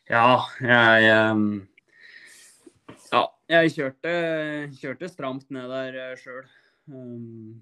[0.10, 1.68] Ja, jeg um,
[3.12, 4.14] Ja, jeg kjørte,
[4.80, 6.46] kjørte stramt ned der sjøl.
[6.90, 7.60] Um,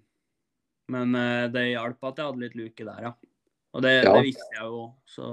[0.93, 3.13] men eh, det hjalp at jeg hadde litt luke der, ja.
[3.75, 4.13] Og det, Ja.
[4.15, 4.83] det visste jeg jo.
[5.05, 5.31] Så,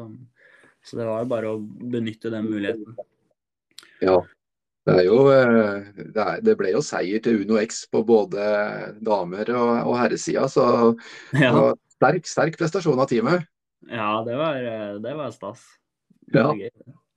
[0.84, 2.96] så det var jo bare å benytte den muligheten.
[4.02, 4.18] Ja.
[4.84, 8.42] Det, er jo, eh, det, er, det ble jo seier til Uno X på både
[9.00, 10.66] damer og, og herresida, så
[11.40, 13.46] Ja, var sterk, sterk prestasjon av teamet.
[13.88, 15.62] ja det, var, eh, det var stas.
[16.28, 16.50] Det Ja.
[16.50, 16.70] var gøy.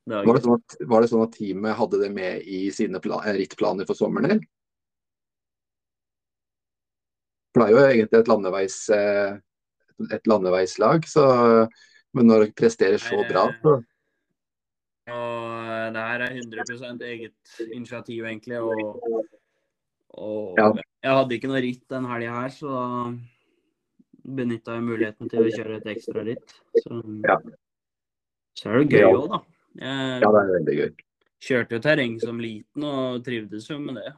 [0.08, 2.62] Det var Var det, sånn at, var det sånn at teamet hadde det med i
[2.72, 4.30] sine rittplaner for sommeren?
[4.32, 4.46] eller?
[7.58, 9.38] For det er jo egentlig et landeveis, eh,
[10.14, 11.24] et landeveislag, så,
[12.14, 13.80] men når dere presterer så bra, så
[15.08, 18.60] Og det her er 100% eget initiativ, egentlig.
[18.62, 19.02] Og,
[20.10, 20.68] og Ja.
[21.04, 23.18] jeg hadde ikke noe ritt den helga her, så da
[24.28, 26.54] benytta jeg muligheten til å kjøre et ekstra ritt.
[26.84, 27.40] Så, Ja.
[28.54, 29.42] så er det gøy òg, da.
[29.80, 30.96] Jeg ja, det er veldig gøy.
[31.40, 34.14] kjørte jo terreng som liten og trivdes jo med det.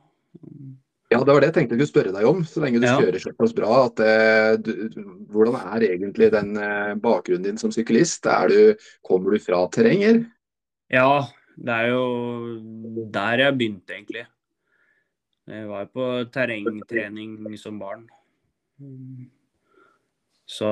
[1.10, 3.00] Ja, det var det jeg tenkte jeg skulle spørre deg om, så lenge du Ja.
[3.02, 3.86] kjører såpass bra.
[3.88, 4.90] At, eh, du,
[5.34, 8.26] hvordan er egentlig den eh, bakgrunnen din som syklist?
[8.30, 10.28] Er du, kommer du fra terrenger?
[10.94, 11.26] Ja,
[11.58, 12.60] det er jo
[13.12, 14.28] der jeg begynte, egentlig.
[15.50, 18.06] Jeg var på terrengtrening som barn.
[20.46, 20.70] Så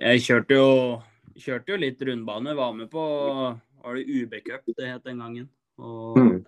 [0.00, 1.02] jeg kjørte jo,
[1.36, 2.54] kjørte jo litt rundbane.
[2.56, 3.04] Var med på
[3.82, 5.48] var det UB-cup det het den gangen.
[5.78, 6.46] Og, Mm.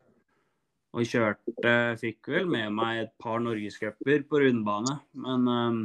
[0.94, 4.98] Og kjørte Fikk vel med meg et par norgescuper på rundbane.
[5.18, 5.82] Men øhm,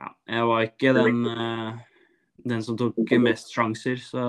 [0.00, 1.72] ja, jeg var ikke den, øh,
[2.48, 4.00] den som tok mest sjanser.
[4.00, 4.24] Så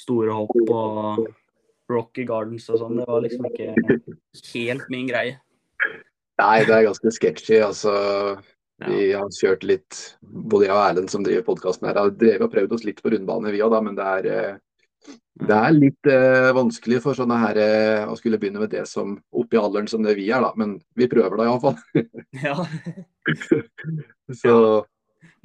[0.00, 1.26] store hopp og
[1.90, 3.74] Rocky Gardens og sånn, det var liksom ikke
[4.54, 5.36] helt min greie.
[6.40, 7.60] Nei, det er ganske sketchy.
[7.60, 7.92] altså.
[8.80, 8.88] Ja.
[8.88, 12.52] Vi har kjørt litt, både jeg og Erlend som driver podkasten her, har drevet og
[12.54, 14.60] prøvd oss litt på rundbane vi òg, da, men det er, eh,
[15.40, 19.14] det er litt eh, vanskelig for sånne her eh, å skulle begynne med det som
[19.32, 20.52] oppi alderen som det vi er, da.
[20.60, 21.78] Men vi prøver da iallfall.
[22.46, 22.56] Ja.
[24.36, 24.54] Så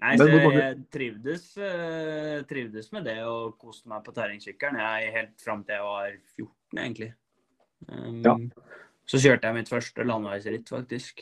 [0.03, 4.79] Nei, så jeg, trivdes, eh, trivdes med det og koste meg på terrengsykkelen
[5.15, 7.11] helt fram til jeg var 14, egentlig.
[7.87, 8.35] Um, Ja.
[9.05, 11.21] Så kjørte jeg mitt første landeveisritt, faktisk.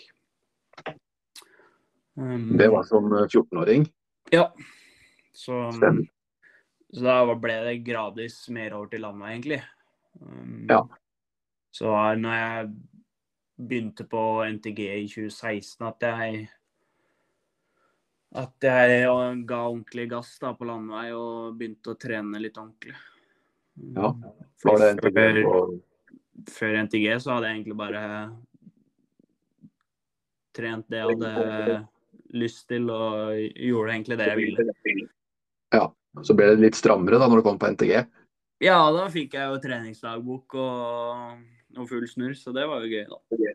[2.16, 3.86] Um, det var som eh, 14-åring.
[4.34, 4.48] Ja.
[5.36, 6.08] Så, Stemmer.
[6.94, 9.62] Så da ble det gradvis mer over til landet, egentlig.
[10.22, 10.84] Um, Ja.
[11.74, 12.74] Så var når jeg
[13.58, 16.44] begynte på NTG i 2016 at jeg
[18.34, 22.96] at jeg ga ordentlig gass da på landvei og begynte å trene litt ordentlig.
[23.94, 24.14] Ja,
[24.64, 25.40] Var det NTG før,
[26.50, 28.04] før NTG så hadde jeg egentlig bare
[30.54, 31.80] trent det jeg hadde
[32.38, 34.68] lyst til, og gjorde egentlig det jeg ville.
[36.22, 38.04] Så ble det litt strammere da når du kom på NTG.
[38.64, 41.42] Ja, da fikk jeg jo treningsdagbok og,
[41.80, 43.54] og full snurr, så det var jo gøy, da.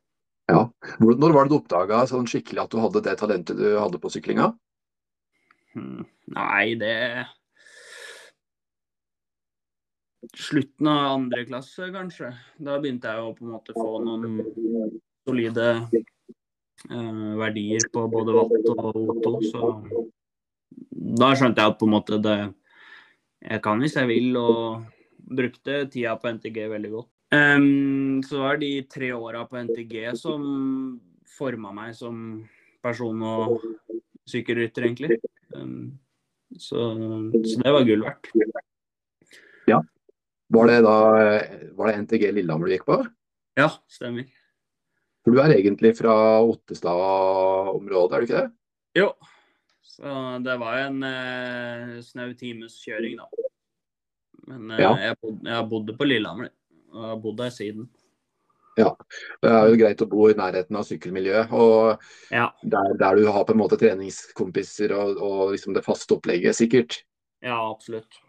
[0.49, 0.63] Ja.
[0.99, 4.11] Når var det du oppdaga sånn skikkelig at du hadde det talentet du hadde på
[4.13, 4.51] syklinga?
[5.77, 6.07] Hmm.
[6.35, 6.95] Nei, det
[10.35, 12.33] Slutten av andre klasse, kanskje.
[12.59, 14.41] Da begynte jeg å på en måte få noen
[15.25, 15.69] solide
[16.91, 19.71] eh, verdier på både watt og O2, så
[20.91, 22.39] da skjønte jeg at på en måte det
[23.45, 24.83] Jeg kan hvis jeg vil, og
[25.29, 27.11] brukte tida på NTG veldig godt.
[27.31, 30.43] Um, så var de tre åra på NTG som
[31.39, 32.43] forma meg som
[32.83, 33.59] person og
[34.29, 35.21] sykkelrytter, egentlig.
[35.55, 35.99] Um,
[36.57, 36.89] så,
[37.45, 38.33] så det var gull verdt.
[40.49, 40.99] Var det da
[41.77, 43.03] var det NTG Lillehammer du gikk på?
[43.59, 44.25] Ja, stemmer.
[45.25, 48.51] For du er egentlig fra Ottestad-området, er du ikke det?
[48.97, 49.11] Jo.
[49.99, 53.27] Så det var en eh, snau times kjøring, da.
[54.49, 54.93] Men eh, Ja.
[55.09, 56.53] jeg, bodde, jeg bodde på Lillehammer,
[56.93, 57.89] og jeg har bodd der siden.
[58.79, 61.51] Det er jo greit å bo i nærheten av sykkelmiljøet.
[61.51, 61.99] Og
[62.31, 62.45] Ja.
[62.63, 67.01] der, der du har på en måte treningskompiser og, og liksom det faste opplegget, sikkert.
[67.43, 68.21] Ja, absolutt.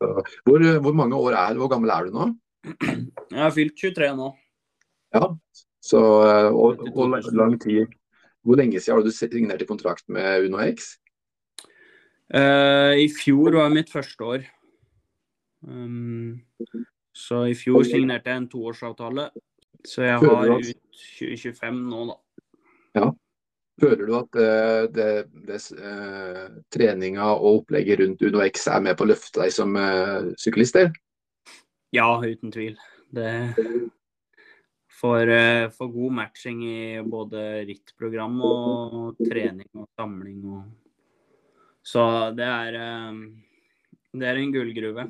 [0.00, 1.60] Hvor, hvor mange år er du?
[1.60, 2.30] Hvor gammel er du nå?
[2.64, 4.30] Jeg har fylt 23 nå.
[5.14, 5.28] Ja.
[5.84, 7.92] Så, eh, og, og lang tid.
[8.44, 10.74] Hvor lenge siden har du signert i kontrakt med UnoX?
[10.74, 10.92] X?
[12.34, 14.46] Eh, I fjor var mitt første år.
[15.64, 16.40] Um,
[17.12, 19.28] så i fjor signerte jeg en toårsavtale.
[19.84, 20.72] Så jeg har ut
[21.18, 22.16] 2025 nå, da.
[23.00, 23.10] Ja.
[23.80, 25.08] Føler du at uh, det,
[25.48, 30.30] det, uh, treninga og opplegget rundt UnoX er med på å løfte deg som uh,
[30.38, 30.78] syklist?
[31.94, 32.76] Ja, uten tvil.
[33.14, 33.32] Det
[35.00, 35.30] får,
[35.76, 40.64] for, god matching i både rittprogram og trening og samling og
[41.84, 42.04] Så
[42.36, 43.18] det er eh,
[44.14, 45.08] Det er en gullgruve.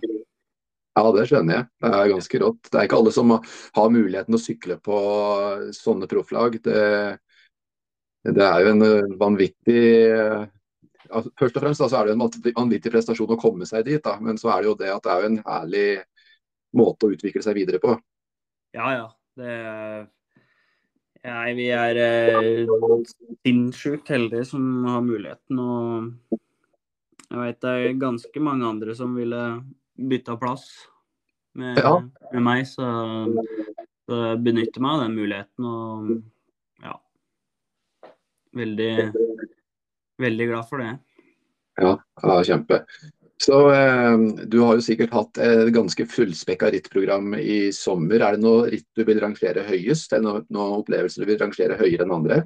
[0.95, 1.67] Ja, det skjønner jeg.
[1.83, 2.69] Det er ganske rått.
[2.71, 4.99] Det er ikke alle som har muligheten å sykle på
[5.75, 6.61] sånne profflag.
[6.63, 6.83] Det,
[8.31, 10.45] det er jo en eh, vanvittig eh,
[11.11, 12.23] altså, Først og fremst da, så er det en
[12.61, 14.17] vanvittig- prestasjon å komme seg dit, da.
[14.23, 15.89] men så er det jo det at det er en herlig
[16.79, 17.97] måte å utvikle seg videre på.
[18.75, 19.05] Ja, ja.
[19.39, 20.09] Det
[21.25, 22.73] Nei, vi er eh,
[23.47, 25.57] sinnssykt heldige som har muligheten.
[25.57, 26.37] Og
[27.31, 29.41] jeg vet det er ganske mange andre som ville
[29.97, 30.67] bytta plass
[31.57, 31.95] med, Ja.
[32.35, 32.67] med meg.
[32.69, 32.85] Så,
[34.05, 36.13] så benytter meg av den muligheten og
[36.85, 36.99] ja.
[38.61, 38.93] Veldig,
[40.21, 40.93] veldig glad for det.
[41.81, 42.85] Ja, ja kjempe.
[43.43, 48.23] Så eh, Du har jo sikkert hatt et ganske fullspekka rittprogram i sommer.
[48.23, 51.79] Er det noe ritt du vil rangere høyest, eller noen noe opplevelser du vil rangere
[51.81, 52.45] høyere enn andre?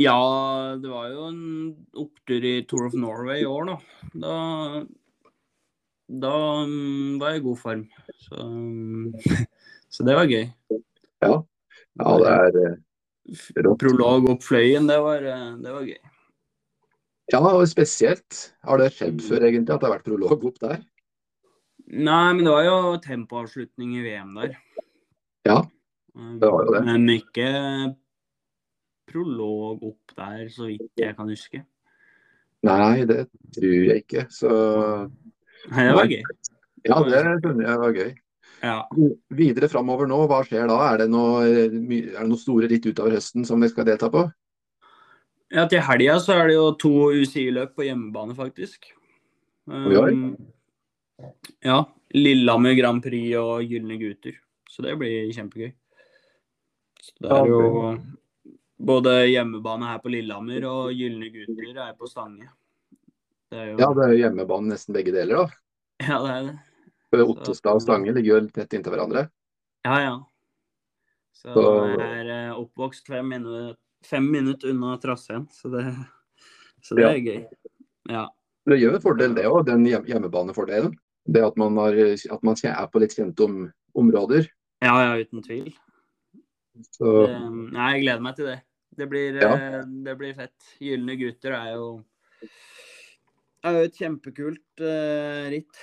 [0.00, 0.16] Ja,
[0.80, 1.40] det var jo en
[2.00, 3.74] opptur i Tour of Norway i år, da.
[4.22, 4.36] Da,
[6.24, 7.82] da mm, var jeg i god form.
[8.24, 9.10] Så, mm,
[9.94, 10.46] så det var gøy.
[11.20, 11.34] Ja,
[12.00, 12.78] det er eh,
[13.66, 13.82] rått.
[13.82, 16.00] Prolog opp Fløyen, det var, eh, det var gøy.
[17.30, 18.38] Ja, og spesielt.
[18.66, 20.80] Har det skjedd før egentlig at det har vært prolog opp der?
[21.90, 24.56] Nei, men det var jo tempoavslutning i VM der.
[25.46, 25.60] Ja,
[26.16, 26.80] Eh, det var jo det.
[26.86, 27.50] Men ikke
[29.10, 31.62] prolog opp der, så vidt jeg kan huske.
[32.66, 33.24] Nei, det
[33.56, 34.26] tror jeg ikke.
[34.32, 34.50] Så
[35.70, 36.24] Nei, det var gøy.
[36.88, 38.10] ja, det skjønner jeg var gøy.
[38.60, 38.76] Ja.
[39.32, 40.76] Videre framover nå, hva skjer da?
[40.90, 44.26] Er det, noe, er det noen store ritt utover høsten som dere skal delta på?
[45.50, 48.86] Ja, til helga så er det jo to UCI-løp på hjemmebane, faktisk.
[49.66, 50.36] Um,
[51.66, 51.80] ja.
[52.14, 54.38] Lillehammer Grand Prix og Gylne gutter.
[54.70, 55.72] Så det blir kjempegøy.
[57.00, 57.98] Så det er jo
[58.80, 62.48] både hjemmebane her på Lillehammer og Gylne gutter er på Stange.
[63.50, 65.46] Det er jo Ja, det er jo hjemmebane nesten begge deler, da.
[66.06, 66.56] Ja, det er det.
[67.26, 69.26] Ottestad og Stange ligger jo tett inntil hverandre.
[69.84, 70.16] Ja, ja.
[71.34, 73.74] Så Så- jeg er eh, oppvokst fem minutter,
[74.06, 75.84] fem minutter unna traseen, så det,
[76.82, 77.10] så det Ja.
[77.12, 77.46] er gøy.
[78.08, 78.28] Ja.
[78.66, 80.94] Det gjør en fordel, det òg, den hjemmebanefordelen.
[81.30, 84.48] Det at man, har, at man er på litt kjente om, områder.
[84.82, 85.74] ja, ja, uten tvil.
[86.96, 87.38] Så Det,
[87.72, 88.60] nei, jeg gleder meg til det.
[88.96, 89.54] Det blir, Ja.
[89.54, 90.56] eh, det blir fett.
[90.80, 92.04] Gylne gutter er jo,
[93.64, 95.76] er jo et kjempekult uh, ritt.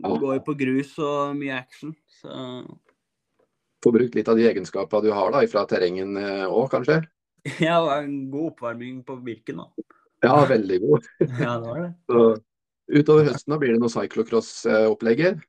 [0.00, 1.94] Det går jo på grus og mye action.
[2.08, 2.28] Så
[3.84, 7.00] få brukt litt av de egenskapene du har da, fra terrengen òg, kanskje.
[7.64, 9.88] ja, det var en god oppvarming på Birken, da.
[10.20, 11.08] Ja, veldig god.
[11.40, 11.90] Ja, det var det.
[12.10, 15.40] Så utover høsten da blir det noe cyclocross-opplegger.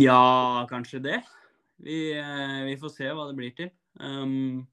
[0.00, 1.20] Ja, kanskje det.
[1.82, 3.72] Vi, eh, vi får se hva det blir til.
[4.00, 4.64] Um,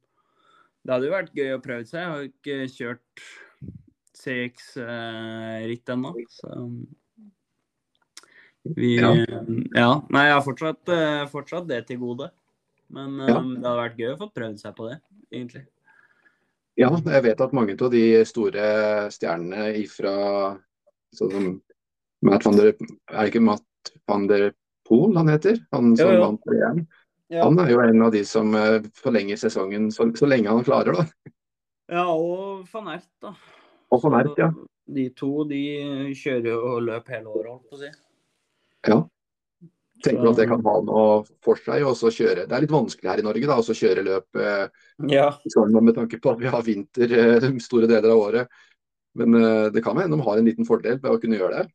[0.85, 1.99] det hadde jo vært gøy å prøve seg.
[1.99, 3.23] Jeg har ikke kjørt
[4.19, 6.55] CX-ritt ennå, så
[8.63, 9.13] vi Ja.
[9.75, 10.01] Ja.
[10.09, 12.29] Nei, jeg har fortsatt, eh, fortsatt det til gode.
[12.89, 13.37] Men Ja.
[13.37, 14.99] um, det hadde vært gøy å få prøvd seg på det,
[15.31, 15.65] egentlig.
[16.77, 20.59] Ja, jeg vet at mange av de store stjernene ifra
[21.13, 21.61] sånn som
[22.21, 22.73] Matt van der,
[23.09, 24.53] Er det ikke Matt van der
[24.87, 25.57] Pool han heter?
[25.71, 26.87] Han som Jo, vant VM.
[27.29, 27.43] Ja.
[27.43, 30.93] Han er jo en av de som eh, forlenger sesongen så, så lenge han klarer,
[30.97, 31.05] da.
[31.89, 33.33] Ja, og van Ert, da.
[33.91, 34.51] Og van Ert, ja.
[34.89, 37.91] De to de kjører jo løp hele året, holdt på å si.
[38.87, 39.01] Ja.
[40.03, 41.07] Tenker du at det kan ha noe
[41.43, 44.39] for seg å kjøre Det er litt vanskelig her i Norge da, å kjøre løp
[44.39, 45.27] eh, Ja.
[45.75, 48.61] med tanke på at vi har vinter eh, store deler av året.
[49.19, 51.73] Men eh, det kan hende de har en liten fordel ved å kunne gjøre det.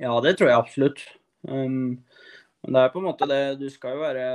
[0.00, 1.02] Ja, det tror jeg absolutt.
[1.44, 2.00] Um,
[2.64, 4.28] men det er på en måte det Du skal jo være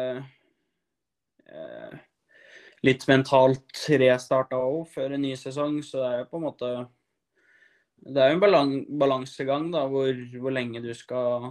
[1.50, 1.96] eh,
[2.86, 6.70] litt mentalt restarta òg før en ny sesong, så det er jo på en måte
[8.06, 11.50] Det er jo en balansegang da, hvor, hvor lenge du skal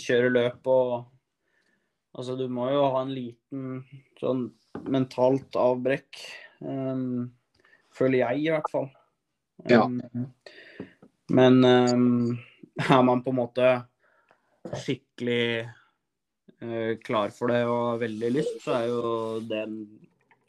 [0.00, 0.96] kjøre løp og
[2.16, 3.82] Altså, du må jo ha en liten
[4.16, 4.46] sånn
[4.88, 6.22] mentalt avbrekk.
[6.64, 7.26] Um,
[7.92, 8.86] føler jeg, i hvert fall.
[9.68, 9.82] Ja.
[9.84, 10.30] Um,
[11.36, 12.38] men um,
[12.80, 13.68] er man på en måte
[14.80, 15.66] skikkelig
[16.64, 19.12] uh, klar for det og har veldig lyst, så er jo
[19.52, 19.78] det en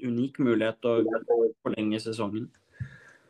[0.07, 1.01] unik mulighet å
[1.65, 2.47] forlenge sesongen.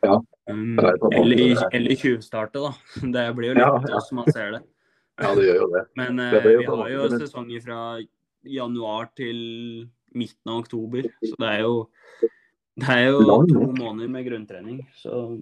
[0.05, 2.73] Ja, eller, eller tjuvstarte, da.
[3.15, 4.01] Det blir jo Ja, litt ja.
[4.05, 4.65] som man ser det.
[5.18, 5.84] Ja, det gjør jo det.
[5.97, 7.80] Men eh, Det jo vi har jo men- sesonger fra
[8.47, 9.39] januar til
[10.15, 11.74] midten av oktober, så det er jo
[12.78, 15.41] det er jo to måneder med grunntrening, så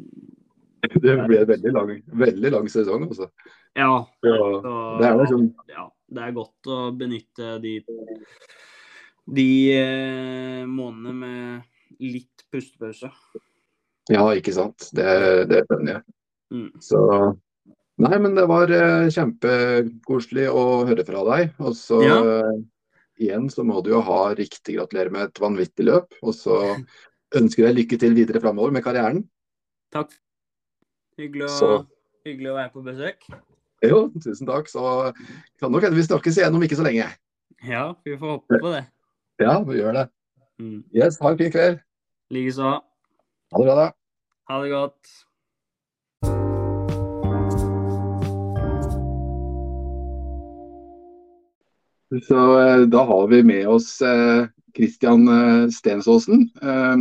[0.85, 3.07] Det blir en veldig lang, veldig lang sesong.
[3.07, 3.27] Altså.
[3.75, 4.05] ja.
[4.21, 7.79] Det er liksom ja, det er godt å benytte de,
[9.25, 13.09] de eh, månedene med litt pustepause.
[14.13, 14.91] Ja, ikke sant.
[14.93, 15.07] Det,
[15.49, 16.03] det skjønner jeg.
[16.53, 16.69] Mm.
[16.85, 17.01] Så
[18.03, 21.53] Nei, men det var eh, kjempekoselig å høre fra deg.
[21.63, 22.17] Og så Ja.
[22.19, 22.57] eh,
[23.23, 26.11] igjen så må du jo ha riktig gratulerer med et vanvittig løp.
[26.21, 26.57] Og så
[27.35, 29.23] ønsker jeg lykke til videre framover med karrieren.
[29.95, 30.11] Takk.
[31.17, 31.85] Hyggelig å,
[32.27, 33.23] hyggelig å være på besøk.
[33.85, 34.67] Jo, tusen takk.
[34.67, 35.13] Så
[35.61, 37.07] kan nok hende vi snakkes igjen om ikke så lenge.
[37.63, 38.85] Ja, vi får håpe på det.
[39.39, 40.09] Ja, vi gjør det.
[40.59, 40.83] Mm.
[40.95, 41.79] Yes, ha en fin kveld.
[42.31, 42.81] Likeså.
[43.53, 43.87] Ha det bra, da.
[44.51, 45.24] Ha det godt.
[52.23, 54.47] Så eh, da har vi med oss eh,
[54.77, 56.49] Christian eh, Stensåsen.
[56.61, 56.95] Eh,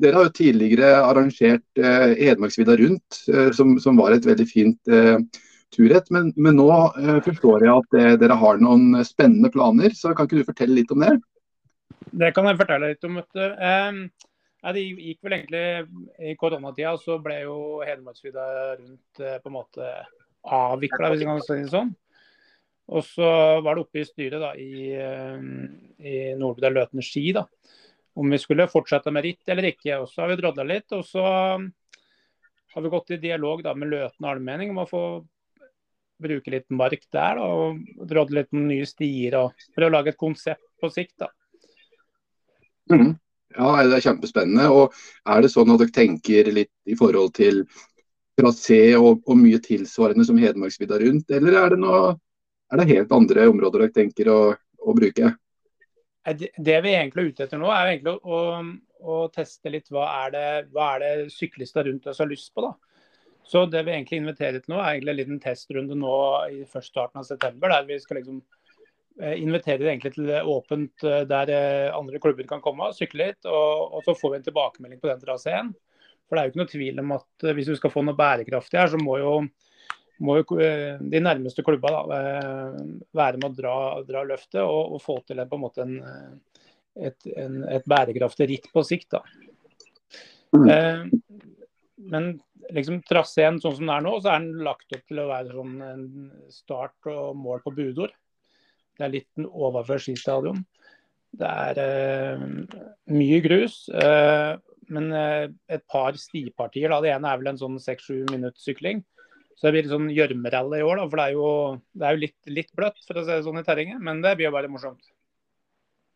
[0.00, 4.92] dere har jo tidligere arrangert eh, Hedmarksvidda rundt, eh, som, som var et veldig fint
[4.92, 5.18] eh,
[5.76, 6.08] turrett.
[6.10, 10.28] Men, men nå eh, forstår jeg at eh, dere har noen spennende planer, så kan
[10.28, 11.14] ikke du fortelle litt om det?
[12.10, 13.20] Det kan jeg fortelle litt om.
[13.20, 14.10] vet
[14.60, 17.56] ja, det gikk vel egentlig I koronatida så ble jo
[17.86, 18.46] Hedmarksvidda
[18.76, 19.90] rundt eh, på en måte
[20.44, 21.92] avvikla, hvis jeg kan si sånn.
[22.90, 23.26] Og så
[23.62, 25.68] var det oppe i styret da, i, em,
[26.02, 27.44] i Nordbydal Løten ski da,
[28.18, 30.00] om vi skulle fortsette med ritt eller ikke.
[30.02, 31.24] Og så har vi drodla litt, og så
[32.74, 35.04] har vi gått i dialog da, med Løten allmenning om å få
[36.20, 37.38] bruke litt mark der.
[37.38, 41.14] Da, og drodle litt nye stier og for å lage et konsept på sikt.
[41.22, 41.30] da.
[42.90, 43.14] Mm.
[43.54, 44.66] Ja, det er kjempespennende.
[44.74, 44.98] Og
[45.30, 47.62] er det sånn at dere tenker litt i forhold til
[48.38, 52.14] trasé og, og mye tilsvarende som Hedmarksvidda rundt, eller er det, noe,
[52.70, 55.32] er det helt andre områder dere tenker å, å bruke?
[56.30, 58.62] Det vi egentlig er ute etter nå, er egentlig å, å,
[59.00, 62.66] å teste litt hva er det, det syklister rundt oss har lyst på.
[62.68, 62.74] da.
[63.50, 66.16] Så det vi egentlig inviterer til nå, er egentlig en liten testrunde nå
[66.52, 67.72] i først starten av september.
[67.72, 72.62] Der vi skal liksom inviterer invitere egentlig til åpent eh, der eh, andre klubber kan
[72.64, 73.48] komme og sykle litt.
[73.48, 75.72] Og, og så får vi en tilbakemelding på den traseen.
[76.28, 78.18] For det er jo ikke noe tvil om at eh, hvis vi skal få noe
[78.18, 79.34] bærekraftig her, så må jo,
[80.24, 82.78] må jo eh, de nærmeste klubba da, eh,
[83.16, 83.74] være med å dra,
[84.06, 86.62] dra løftet og, og få til en, måte en, eh,
[87.08, 89.16] et, en, et bærekraftig ritt på sikt.
[90.56, 90.66] Mm.
[90.74, 91.04] Eh,
[92.10, 92.32] men
[92.70, 95.54] liksom traseen sånn som den er nå, så er den lagt opp til å være
[95.54, 96.08] sånn en
[96.52, 98.12] start og mål på budord.
[98.98, 100.60] Det er litt overfor skistadion.
[101.40, 102.42] Det er eh,
[103.14, 104.52] mye grus, eh,
[104.90, 106.90] men et par stipartier.
[106.90, 106.98] Da.
[107.00, 109.04] Det ene er vel en sånn seks-sju minutts sykling.
[109.60, 111.48] Så det blir litt sånn gjørmerally i år, da, for det er jo,
[111.92, 114.00] det er jo litt, litt bløtt for å si det sånn i terrenget.
[114.00, 115.02] Men det blir jo bare morsomt.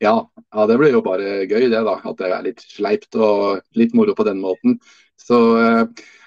[0.02, 1.98] Ja, ja, det blir jo bare gøy det, da.
[2.08, 4.78] At det er litt sleipt og litt moro på den måten.
[5.20, 5.84] Så eh,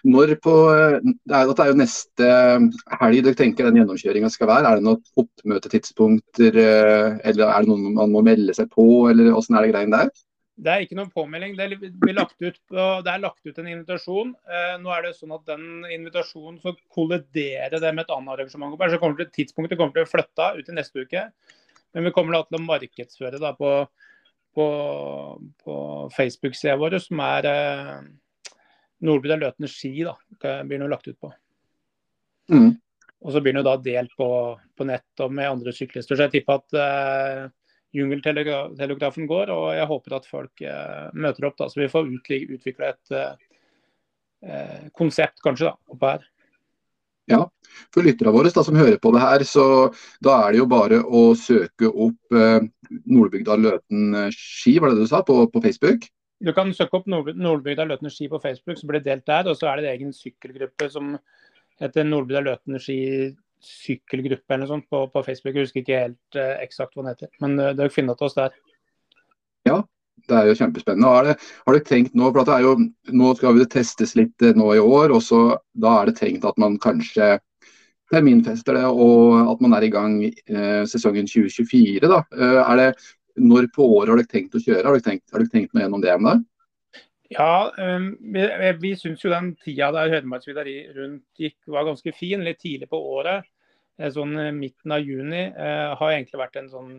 [0.08, 2.30] når på eh, det er, Dette er jo neste
[3.02, 4.70] helg dere tenker den gjennomkjøringa skal være.
[4.70, 9.34] Er det noen oppmøtetidspunkter, eh, eller er det noen man må melde seg på, eller
[9.34, 10.26] åssen er det greiene der?
[10.58, 11.54] Det er ikke noen påmelding.
[11.58, 14.32] Det, lagt ut det er lagt ut en invitasjon.
[14.50, 18.74] Eh, nå er det sånn at den invitasjonen så kolliderer det med et annet arrangement.
[18.90, 21.28] Så kommer det, tidspunktet kommer til å flytte ut i neste uke.
[21.94, 23.72] Men vi kommer da til å markedsføre da på,
[24.58, 24.68] på,
[25.62, 25.76] på
[26.18, 28.02] Facebook-sida vår, som er eh,
[29.06, 29.94] og Løtene ski.
[30.04, 31.32] da, det blir noe lagt ut på.
[32.50, 32.72] Mm.
[33.22, 36.18] Og så blir den jo da delt på, på nett og med andre syklister.
[36.18, 37.46] Så jeg tipper at eh,
[37.96, 41.58] jungeltelegrafen går, og jeg håper at folk eh, møter opp.
[41.60, 42.10] da, Så vi får
[42.58, 43.62] utvikla et eh,
[44.48, 46.28] eh, konsept kanskje da, oppe her.
[47.28, 47.42] Ja,
[47.92, 49.64] for lytterne våre da, som hører på det her, så
[50.24, 52.62] da er det jo bare å søke opp eh,
[53.04, 56.08] Nordbygda Løten eh, ski, var det det du sa, på, på Facebook?
[56.44, 59.50] Du kan søke opp Nordbygda Løten ski på Facebook, så blir det delt der.
[59.50, 61.16] Og så er det en egen sykkelgruppe som
[61.82, 63.00] heter Nordbygda Løten ski
[63.64, 65.56] sykkelgruppe eller noe sånt på, på Facebook.
[65.56, 68.38] Jeg husker ikke helt eh, eksakt hva den heter, men uh, dere finner til oss
[68.38, 68.56] der.
[69.68, 69.82] Ja,
[70.28, 71.10] det er jo kjempespennende.
[71.10, 71.36] Har det,
[71.66, 72.74] har dere tenkt Nå for det er jo,
[73.22, 75.42] nå skal det testes litt eh, nå i år, og så
[75.78, 77.38] da er det tenkt at man kanskje
[78.12, 82.08] terminfester det, og at man er i gang eh, sesongen 2024.
[82.08, 82.22] da.
[82.38, 82.92] Eh, er det,
[83.38, 84.86] når på året har dere tenkt å kjøre?
[84.86, 86.38] Har dere tenkt, tenkt noe gjennom det ennå?
[87.34, 88.44] Ja, um, vi,
[88.82, 90.64] vi syns jo den tida der Hedmarksvidda
[90.96, 92.46] rundt gikk var ganske fin.
[92.46, 93.48] Litt tidlig på året.
[93.98, 96.96] Eh, sånn midten av juni uh, har egentlig vært en sånn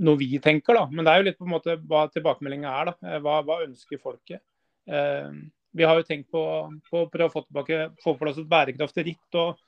[0.00, 0.86] noe vi tenker, da.
[0.90, 2.90] Men det er jo litt på en måte hva tilbakemeldinga er.
[2.92, 3.16] da.
[3.22, 4.42] Hva, hva ønsker folket?
[4.90, 5.30] Uh,
[5.76, 6.42] vi har jo tenkt på,
[6.90, 9.38] på, på å få, tilbake, få på plass et bærekraftig ritt.
[9.38, 9.58] og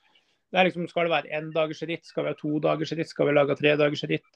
[0.53, 2.05] det er liksom, Skal det være én dagers ritt?
[2.05, 3.09] Skal vi ha to dagers ritt?
[3.09, 4.27] Skal vi lage tre dagers ritt?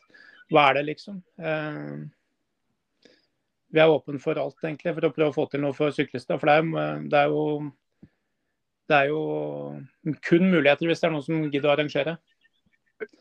[0.49, 1.19] Hva er det, liksom?
[1.37, 2.07] Eh,
[3.73, 6.39] vi er åpne for alt, egentlig, for å prøve å få til noe for syklister.
[6.39, 7.67] For det er, det er, jo,
[8.87, 9.21] det er jo
[10.29, 12.17] kun muligheter hvis det er noen som gidder å arrangere.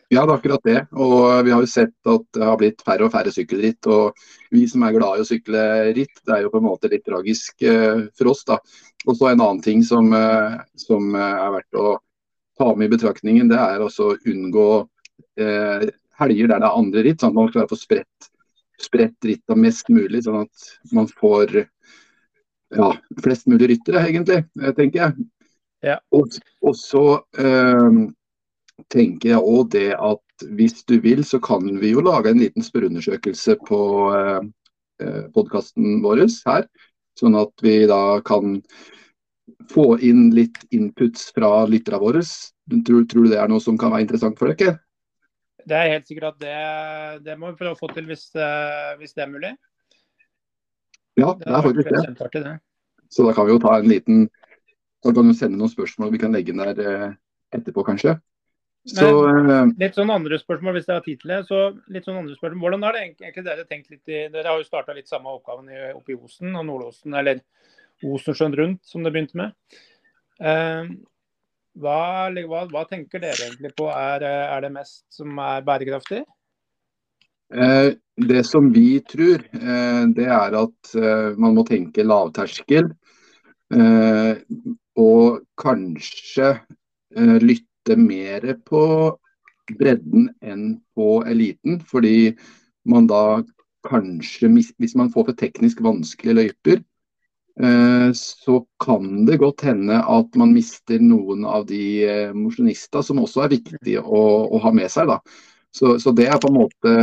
[0.09, 0.79] Ja, det er akkurat det.
[0.95, 3.89] Og vi har jo sett at det har blitt færre og færre sykkelritt.
[3.91, 4.17] Og
[4.55, 5.63] vi som er glad i å sykle
[5.99, 8.45] ritt, det er jo på en måte litt tragisk eh, for oss.
[8.49, 8.61] da.
[9.07, 11.97] Og så en annen ting som, eh, som er verdt å
[12.57, 14.69] ta med i betraktningen, det er også å unngå
[15.43, 15.89] eh,
[16.21, 18.31] helger der det er andre ritt, sånn at man klarer å få spredt,
[18.83, 20.25] spredt ritta mest mulig.
[20.27, 21.67] Sånn at man får
[22.75, 22.91] ja,
[23.23, 25.27] flest mulig ryttere, egentlig, eh, tenker jeg.
[25.87, 25.99] Ja.
[26.17, 27.05] Og, og, så
[27.39, 28.01] eh,
[28.93, 32.65] tenker jeg òg det at hvis du vil, så kan vi jo lage en liten
[32.65, 33.81] spørreundersøkelse på
[34.17, 34.43] øh,
[35.03, 36.69] eh, podkasten vår her.
[37.17, 38.59] Sånn at vi da kan
[39.71, 42.21] få inn litt inputs fra lytterne våre.
[42.87, 44.77] Tror, tror, du det er noe som kan være interessant for dere?
[45.67, 46.57] Det er helt sikkert at det,
[47.27, 49.53] det må vi prøve å få til hvis, eh, hvis det er mulig.
[51.19, 52.43] Ja, det er faktisk det.
[52.45, 52.55] Det.
[53.11, 54.27] Så da kan vi jo ta en liten
[55.05, 57.13] Da kan du sende noen spørsmål vi kan legge inn der eh,
[57.55, 58.17] etterpå, kanskje.
[58.87, 61.41] Så, Men, eh, litt sånn andre spørsmål hvis det er tid til det.
[61.51, 61.61] Så
[61.95, 62.63] litt sånn andre spørsmål.
[62.63, 65.71] Hvordan har det egentlig dere tenkt litt i Dere har jo starta litt samme oppgaven
[65.95, 67.43] oppe i Osen og Nordåsen, eller
[68.07, 69.55] Osensjøen rundt, som det begynte med.
[71.77, 76.23] Hva, hva, hva, tenker dere egentlig på er, er, det mest som er bærekraftig?
[77.53, 82.89] Eh, det som vi tror, eh, det er at eh, man må tenke lavterskel.
[83.77, 84.41] Eh,
[84.97, 88.83] og kanskje eh, lytte mer på
[89.77, 90.67] bredden enn
[90.97, 91.83] på eliten.
[91.85, 92.33] Fordi
[92.89, 93.43] man da
[93.87, 96.96] kanskje, hvis man får for teknisk vanskelige løyper, Eh,
[98.13, 102.35] så kan det godt hende at man mister noen av de eh,
[103.01, 105.09] som også er viktig å, å, ha med seg.
[105.09, 105.21] da.
[105.73, 106.97] Så, så, det er på en måte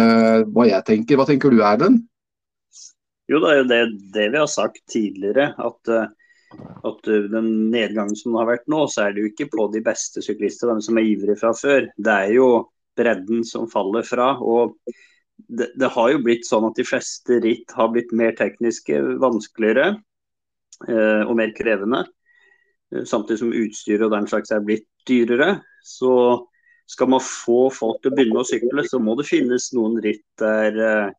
[0.54, 1.18] hva jeg tenker.
[1.18, 2.04] Hva tenker du Erlend?
[3.32, 3.80] Jo, det er jo det,
[4.14, 5.52] det, vi har sagt tidligere.
[5.58, 6.12] At, eh,
[6.86, 10.22] at den nedgangen som har vært nå, så er det jo ikke på de beste
[10.26, 11.90] syklistene, de som er ivrige fra før.
[11.98, 12.50] Det er jo
[12.98, 14.36] bredden som faller fra.
[14.38, 14.78] og
[15.48, 19.96] det, det, har jo blitt sånn at de fleste ritt har blitt mer tekniske, vanskeligere.
[20.90, 22.04] Eh, og mer krevende.
[22.94, 25.62] Eh, samtidig som utstyret og den slags er blitt dyrere.
[25.84, 26.14] Så
[26.90, 30.26] skal man få folk til å begynne å sykle, så må det finnes noen ritt
[30.42, 31.12] der, eh,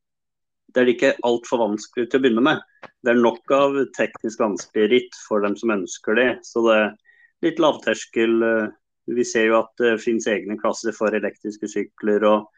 [0.74, 2.60] der det ikke er altfor vanskelig til å begynne med.
[3.02, 6.30] Det er nok av teknisk vanskelige ritt for dem som ønsker det.
[6.44, 6.96] Så det er
[7.42, 8.72] litt lavterskel.
[9.06, 12.48] Vi ser jo at det finnes egne klasser for elektriske sykler og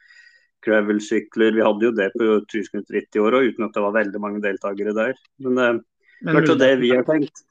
[0.64, 1.54] gravel-sykler.
[1.54, 4.20] Vi hadde jo det på 1000 ritt i år òg, uten at det var veldig
[4.22, 5.14] mange deltakere der.
[5.38, 5.84] Men
[6.22, 7.42] men det er det vi har tenkt.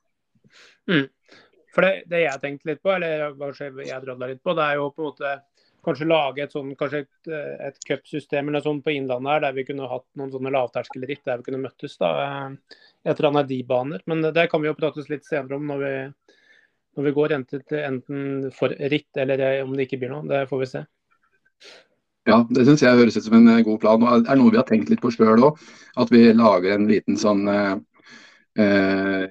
[0.89, 1.07] Mm.
[1.75, 4.65] For det, det, jeg har tenkt litt på, eller kanskje jeg drodla litt på, det
[4.65, 5.33] er jo på en måte
[5.85, 7.29] kanskje lage et sånn, kanskje et,
[7.67, 11.41] et cupsystem eller sånn på Innlandet her, der vi kunne hatt noen sånne lavterskelritt der
[11.41, 12.11] vi kunne møttes da,
[13.05, 14.03] etter eller annet de baner.
[14.09, 15.93] Men det kan vi jo prates litt senere om når vi,
[16.97, 20.25] når vi går enten, enten for ritt eller om det ikke blir noe.
[20.31, 20.85] Det får vi se.
[22.25, 24.01] Ja, det syns jeg høres ut som en god plan.
[24.01, 25.59] og Det er noe vi har tenkt litt på sjøl òg.
[26.01, 27.45] At vi lager en liten sånn
[28.59, 29.25] eh,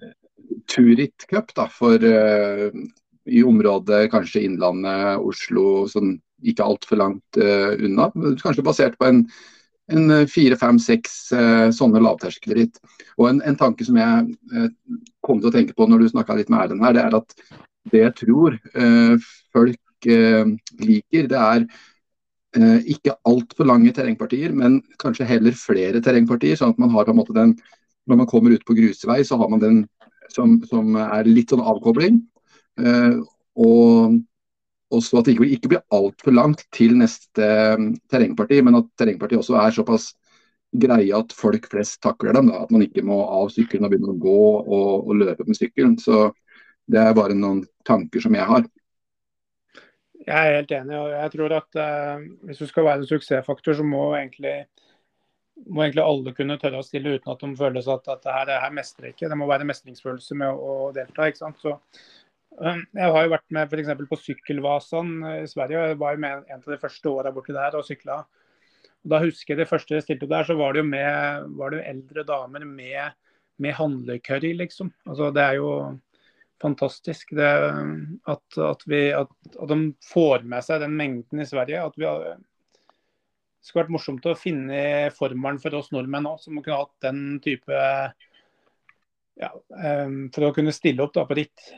[0.70, 2.70] Turit Cup da, for eh,
[3.24, 8.10] i området kanskje Innlandet, Oslo, sånn ikke altfor langt eh, unna.
[8.42, 9.22] Kanskje basert på en,
[9.92, 12.80] en eh, fire, fem, seks eh, sånne lavterskelritt.
[13.16, 14.68] Og en, en, tanke som jeg eh,
[15.24, 17.34] kom til å tenke på når du snakka litt med Erlend her, det er at
[17.92, 18.54] det jeg tror
[19.52, 21.64] folk liker, det er
[22.56, 26.56] eh, ikke altfor lange terrengpartier, men kanskje heller flere terrengpartier.
[26.60, 27.54] Sånn at man har på en måte den
[28.08, 29.82] når man kommer ut på grusvei, så har man den
[30.32, 32.22] som, som er litt sånn avkobling.
[32.80, 33.20] Eh,
[33.54, 34.16] Og
[34.94, 39.42] også at det ikke, ikke blir altfor langt til neste eh, terrengparti, men at terrengpartiet
[39.42, 40.12] også er såpass
[40.74, 42.50] greie at folk flest takler dem.
[42.50, 42.64] Da.
[42.64, 45.98] At man ikke må av sykkelen og begynne å gå og, og løpe med sykkelen.
[46.02, 46.32] Så
[46.90, 48.66] det er bare noen tanker som jeg har.
[50.24, 50.96] Jeg er helt enig.
[50.98, 54.64] og jeg tror at uh, Hvis du skal være en suksessfaktor, så må egentlig,
[55.54, 58.52] må egentlig alle kunne tørre å stille uten at de føler at, at det her,
[58.64, 59.30] her mestrer ikke.
[59.30, 61.28] Det må være mestringsfølelse med å, å delta.
[61.28, 61.60] ikke sant?
[61.62, 61.74] Så,
[62.58, 65.90] um, jeg har jo vært med for på Sykkelvasan i Sverige.
[65.92, 68.22] Jeg var jo med en av de første åra borti der og sykla.
[69.04, 71.80] Da husker jeg det første jeg stilte der, så var det jo med, var det
[71.80, 73.14] jo eldre damer med,
[73.60, 74.90] med handlecurry, liksom.
[75.04, 75.70] Altså, det er jo
[76.62, 77.34] fantastisk.
[77.36, 77.50] Det,
[78.32, 79.78] at, at, vi, at, at, de
[80.08, 81.84] får med seg den mengden i Sverige.
[81.84, 82.38] At vi har,
[83.64, 84.78] det skulle vært morsomt å finne
[85.16, 87.78] formelen for oss nordmenn òg, som kunne hatt den type
[89.40, 89.48] ja,
[90.34, 91.70] For å kunne stille opp da, på ritt.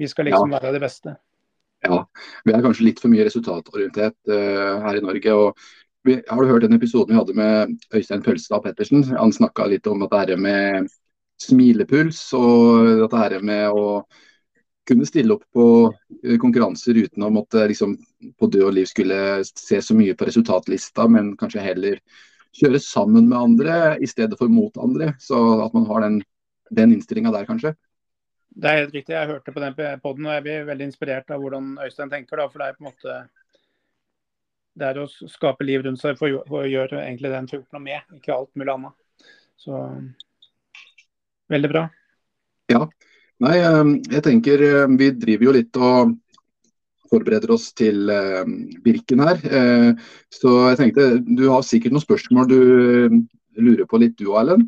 [0.00, 0.56] Vi skal liksom ja.
[0.56, 1.12] være det beste.
[1.84, 1.98] Ja,
[2.48, 5.34] vi er kanskje litt for mye resultatorientert uh, her i Norge.
[5.36, 5.60] og
[6.08, 9.04] vi, Har du hørt den episoden vi hadde med Øystein Pølstad Pettersen?
[9.12, 10.88] Han snakka litt om at det er med
[11.38, 14.00] smilepuls og dette her med å
[14.88, 15.66] kunne stille opp på
[16.24, 17.96] eh, konkurranser uten å måtte liksom,
[18.38, 22.00] på død og liv skulle se så mye på resultatlista, men kanskje heller
[22.58, 25.12] kjøre sammen med andre i stedet for mot andre.
[25.22, 26.22] Så at man har den,
[26.74, 27.74] den innstillinga der, kanskje.
[28.58, 29.14] Det er helt riktig.
[29.14, 32.40] Jeg hørte på den poden og jeg blir veldig inspirert av hvordan Øystein tenker.
[32.40, 33.18] Da, for det er på en måte
[34.78, 37.60] det er å skape liv rundt seg for, for å gjøre egentlig det en får
[37.60, 39.28] gjort noe med, ikke alt mulig annet.
[39.58, 39.78] Så
[41.48, 41.86] Veldig bra.
[42.68, 42.82] Ja.
[43.44, 46.16] Nei, ehm, jeg tenker ehm, vi driver jo litt og
[47.08, 49.38] forbereder oss til ehm, Birken her.
[49.46, 49.92] Eh,
[50.34, 52.58] så jeg tenkte du har sikkert noen spørsmål du
[53.58, 54.66] lurer på litt du Erlend?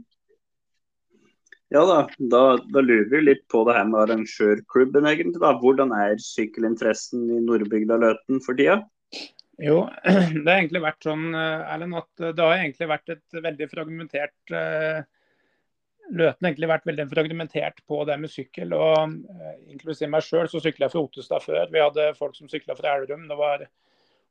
[1.70, 5.42] Ja da, da, da, lurer vi litt på det her med arrangørklubben egentlig.
[5.42, 5.52] da.
[5.58, 8.80] Hvordan er sykkelinteressen i Nordbygda Løten for tida?
[9.60, 13.68] Jo, det har egentlig vært sånn eh, Erlend, at det har egentlig vært et veldig
[13.74, 15.02] fragmentert eh,
[16.10, 18.74] Løten egentlig vært veldig fragmentert på det med sykkel.
[18.74, 21.68] og uh, Inklusiv meg sjøl, så sykla jeg fra Ottestad før.
[21.70, 23.28] Vi hadde folk som sykla fra Elverum.
[23.30, 23.66] Det var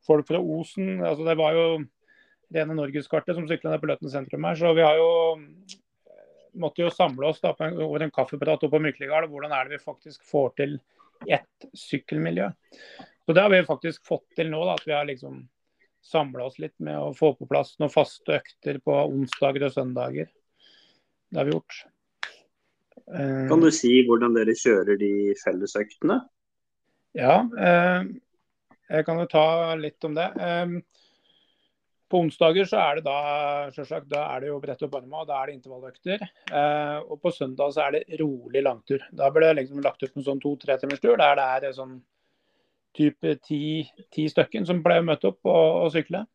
[0.05, 0.99] folk fra Osen.
[1.03, 1.67] altså Det var jo
[2.55, 4.57] rene norgeskartet som sykla ned på Løten sentrum her.
[4.59, 5.11] Så vi har jo
[6.59, 9.29] måtte jo samle oss da på en, over en kaffeprat oppe på Myklegard.
[9.29, 10.79] Hvordan er det vi faktisk får til
[11.27, 12.49] ett sykkelmiljø?
[13.25, 14.63] Så Det har vi faktisk fått til nå.
[14.65, 15.47] da, at Vi har liksom
[16.01, 20.29] samla oss litt med å få på plass noen faste økter på onsdager og søndager.
[21.29, 21.83] Det har vi gjort.
[23.49, 25.11] Kan du si hvordan dere kjører de
[25.41, 26.19] fellesøktene?
[27.17, 28.09] Ja, eh,
[28.89, 30.27] jeg kan jo ta litt om det.
[30.37, 30.75] Eh,
[32.09, 33.17] på onsdager så er det da
[33.73, 36.23] selvsagt, da er det jo brett opp og da er det intervalløkter.
[36.49, 39.03] Eh, og på søndag så er det rolig langtur.
[39.13, 41.99] Da blir det liksom lagt ut en sånn to-tre timers tur der det er sånn
[42.97, 46.25] type ti, ti stykken som pleier å møte opp og, og sykle.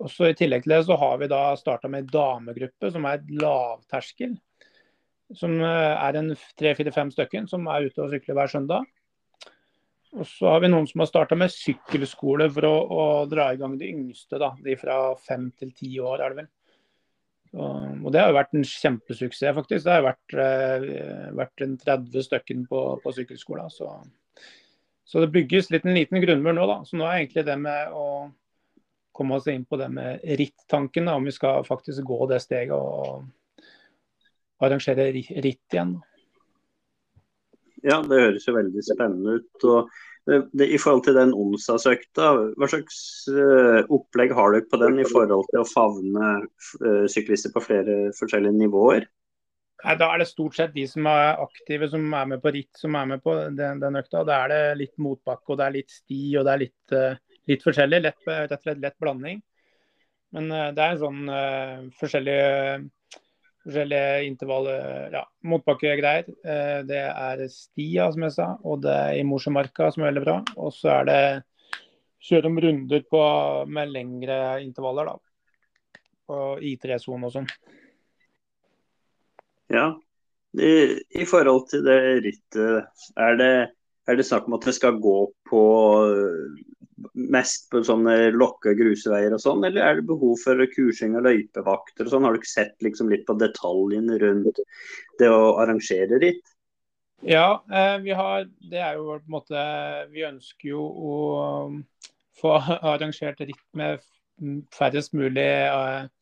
[0.00, 3.34] Også I tillegg til det så har vi da starta med damegruppe som er et
[3.42, 4.38] lavterskel.
[5.36, 8.88] Som eh, er en tre-fire-fem stykker som er ute og sykler hver søndag.
[10.16, 13.60] Og så har vi noen som har starta med sykkelskole for å, å, dra i
[13.60, 14.40] gang de yngste.
[14.42, 16.50] da, De fra fem til ti år, er det vel.
[17.50, 19.84] Og, og det har jo vært en kjempesuksess, faktisk.
[19.84, 23.70] Det har vært, eh, vært en 30 stykker på, på sykkelskolen.
[23.70, 23.92] Så,
[25.06, 26.80] så det bygges litt en liten grunnmur nå, da.
[26.88, 28.06] Så nå er egentlig det med å
[29.20, 33.26] komme oss inn på det med rittanken, om vi skal faktisk gå det steget og
[34.64, 35.98] arrangere ritt igjen.
[37.84, 39.64] Ja, det høres jo veldig spennende ut.
[39.64, 39.92] og
[40.28, 42.26] det, det, I forhold til den onsdagsøkta,
[42.60, 42.98] hva slags
[43.32, 46.34] uh, opplegg har dere på den i forhold til å favne
[46.84, 49.08] uh, syklister på flere forskjellige nivåer?
[49.80, 52.72] Nei, Da er det stort sett de som er aktive, som er med på ritt,
[52.76, 54.26] som er med på den, den økta.
[54.28, 57.29] Da er det litt motbakke, og det er litt sti og det er litt uh,
[57.48, 58.02] litt forskjellig.
[58.04, 59.40] Lett, rett og slett lett blanding.
[60.36, 62.82] Men uh, det er sånn uh, forskjellige,
[63.64, 64.68] forskjellige intervall
[65.14, 66.28] Ja, motbakkegreier.
[66.44, 70.26] Uh, det er Stia, som jeg sa, og det er i Mosjømarka, som er veldig
[70.26, 70.36] bra.
[70.60, 71.22] Og så er det
[72.20, 73.24] kjøre om runder på,
[73.72, 76.00] med lengre intervaller, da.
[76.30, 77.50] På I3-sone og sånn.
[79.70, 79.90] Ja.
[80.58, 83.52] I, I, forhold til det rittet, er det,
[84.10, 85.60] er det snakk om at det skal gå på
[87.14, 92.06] mest på sånne lokka grusveier og sånn, eller er det behov for kursing av løypevakter
[92.06, 92.26] og sånn?
[92.26, 94.60] Har du ikke sett liksom litt på detaljene rundt
[95.20, 96.42] det å arrangere ritt?
[97.26, 99.64] Ja, eh, vi har Det er jo på en måte
[100.08, 101.16] Vi ønsker jo å
[101.68, 101.82] um,
[102.40, 102.54] få
[102.92, 104.00] arrangert ritt med
[104.72, 106.12] færrest mulig dugnadsteamet,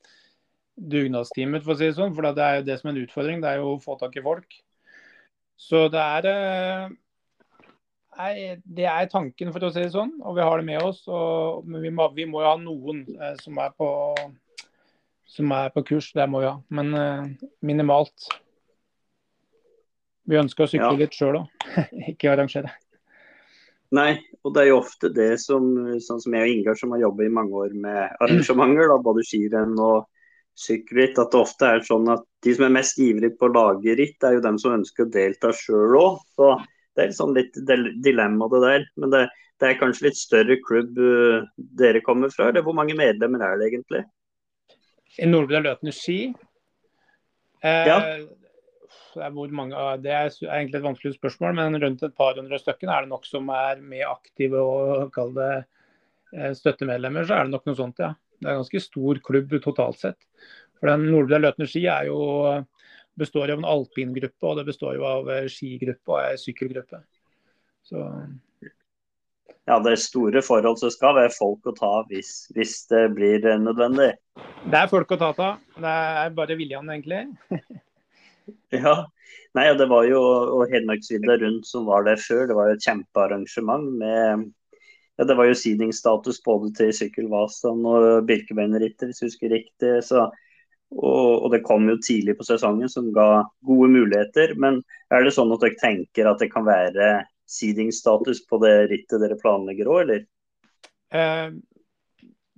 [0.78, 2.14] dugnadstimer, for å si det sånn.
[2.16, 3.42] For det er jo det som er en utfordring.
[3.42, 4.56] Det er jo å få tak i folk.
[5.58, 6.90] Så det er
[8.18, 10.16] Nei, det er tanken, for å si det sånn.
[10.26, 11.04] Og vi har det med oss.
[11.06, 13.88] Og, men vi må, vi må jo ha noen eh, som, er på,
[15.30, 16.10] som er på kurs.
[16.16, 16.56] Det må vi ha.
[16.74, 18.26] Men eh, minimalt.
[20.28, 20.98] Vi ønsker å sykle Ja.
[20.98, 21.68] litt sjøl òg,
[22.12, 22.74] ikke arrangere.
[23.96, 25.70] Nei, og det er jo ofte det som
[26.04, 29.24] sånn som jeg og Ingar som har jobbet i mange år med arrangementer, da, både
[29.24, 30.02] skirenn og
[30.58, 33.94] sykkelritt, at det ofte er sånn at de som er mest ivrige på å lage
[33.96, 36.20] ritt, er jo dem som ønsker å delta sjøl òg.
[36.98, 37.54] Det er sånn litt
[38.02, 38.86] dilemma det der.
[38.98, 39.20] Men det,
[39.62, 41.46] det er kanskje litt større klubb eh,
[41.78, 44.02] dere kommer fra, eller hvor mange medlemmer er det egentlig?
[45.18, 46.18] I Nordre Løten ski
[47.62, 48.02] eh, Ja.
[49.18, 52.58] Det er, hvor mange, det er egentlig et vanskelig spørsmål, men rundt et par hundre
[52.60, 57.26] stykker er det nok som er med aktive og kall det eh, støttemedlemmer.
[57.26, 58.12] Så er det nok noe sånt, ja.
[58.38, 60.20] Det er en ganske stor klubb totalt sett.
[60.78, 62.20] For den Nordre Løten ski er jo,
[63.18, 67.02] består av en alpingruppe, og det består jo av eh, skigruppe og ei sykkelgruppe.
[67.88, 68.04] Så
[69.68, 73.44] Ja, det er store forhold, som skal være folk å ta hvis, hvis det blir
[73.44, 74.14] eh, nødvendig.
[74.64, 75.60] det er folk å ta av.
[75.76, 77.26] Det er bare viljen, egentlig.
[78.72, 78.94] Ja,
[79.56, 80.20] nei, og det var jo
[80.56, 82.46] og Hedmarksvidda rundt som var der før.
[82.48, 84.46] Det var jo et kjempearrangement med
[85.18, 89.92] ja, Det var jo seedingstatus både til Sykkelvasan og Birkebeinerrittet, hvis jeg husker riktig.
[90.06, 90.28] Så,
[90.94, 94.54] og, og det kom jo tidlig på sesongen som ga gode muligheter.
[94.60, 94.80] Men
[95.12, 97.10] er det sånn at dere tenker at det kan være
[97.48, 100.26] seedingstatus på det rittet dere planlegger òg, eller?
[101.14, 101.48] Eh,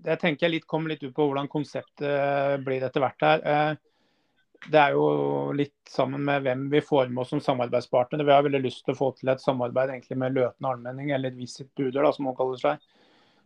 [0.00, 3.44] det tenker jeg litt kommer litt ut på hvordan konseptet blir etter hvert her.
[3.44, 3.72] Eh,
[4.70, 5.04] det er jo
[5.56, 8.24] litt sammen med hvem vi får med oss som samarbeidspartner.
[8.26, 11.32] Vi har veldig lyst til å få til et samarbeid egentlig med Løten allmenning, eller
[11.32, 12.90] Visit Buder, da, som hun kaller seg.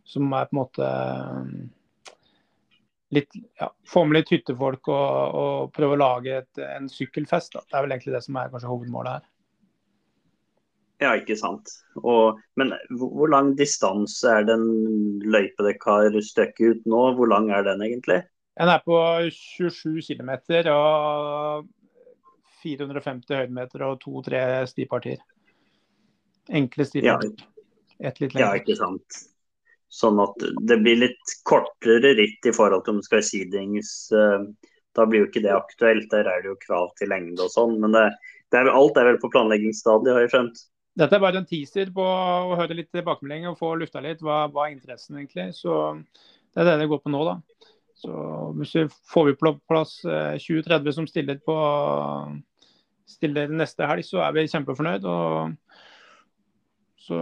[0.05, 0.89] Som er på en måte
[3.13, 7.55] litt ja, Få med litt hyttefolk og, og prøve å lage et, en sykkelfest.
[7.55, 7.63] Da.
[7.69, 9.25] Det er vel egentlig det som er kanskje hovedmålet her.
[11.03, 11.73] Ja, ikke sant.
[11.99, 14.63] Og, men hvor lang distanse er den
[15.27, 17.01] løype dere har støkket ut nå?
[17.17, 18.21] Hvor lang er den egentlig?
[18.55, 18.97] Den er på
[19.35, 20.31] 27 km
[20.71, 21.67] og
[22.63, 24.39] 450 høydemeter og to-tre
[24.71, 25.19] stipartier.
[26.47, 27.51] Enkle Ja, stipartier.
[27.99, 29.19] Et litt ja, ikke sant.
[29.95, 30.35] Sånn at
[30.67, 33.91] det blir litt kortere ritt i forhold til om det skal være seedings.
[34.11, 36.07] eh, Da blir jo ikke det aktuelt.
[36.11, 37.77] Der er det jo krav til lengde og sånn.
[37.83, 38.05] Men det,
[38.51, 40.63] det er, alt er vel på planleggingsstadiet, har jeg skjønt.
[40.95, 44.45] Dette er bare en teaser på å høre litt tilbakemelding og få lufta litt hva,
[44.47, 45.49] hva er interessen egentlig.
[45.57, 47.35] Så det er det det går på nå, da.
[47.99, 48.11] Så
[48.59, 51.55] hvis vi får vi på plass eh, 20-30 som stiller på
[53.09, 55.03] stiller neste helg, så er vi kjempefornøyd.
[55.07, 55.83] Og
[57.05, 57.19] så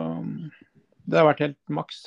[1.03, 2.05] det har vært helt maks.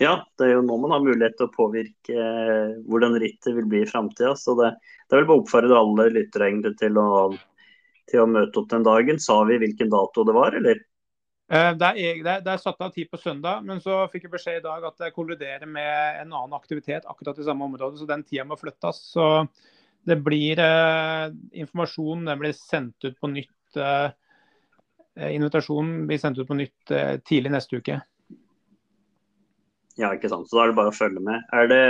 [0.00, 3.66] Ja, det er jo nå man har mulighet til å påvirke eh, hvordan rittet vil
[3.68, 4.32] bli i framtida.
[4.38, 4.70] Så det,
[5.04, 7.08] det er vel bare å oppfordre alle lyttere egentlig til å,
[8.08, 9.20] til å møte opp den dagen.
[9.20, 10.80] Sa vi hvilken dato det var, eller?
[11.52, 14.62] Eh, Det er, det, er, satt av tid på søndag, men så fikk jeg beskjed
[14.62, 18.24] i dag at det kolliderer med en annen aktivitet akkurat i samme område, så den
[18.24, 19.02] tida må flyttes.
[19.12, 19.26] Så
[20.08, 21.26] det blir eh,
[21.60, 23.76] informasjon den blir sendt ut på nytt.
[23.76, 24.08] Eh,
[25.28, 28.00] invitasjonen blir sendt ut på nytt eh, tidlig neste uke.
[30.00, 30.48] Ja, ikke sant.
[30.48, 31.42] Så da er det bare å følge med.
[31.52, 31.82] Er det,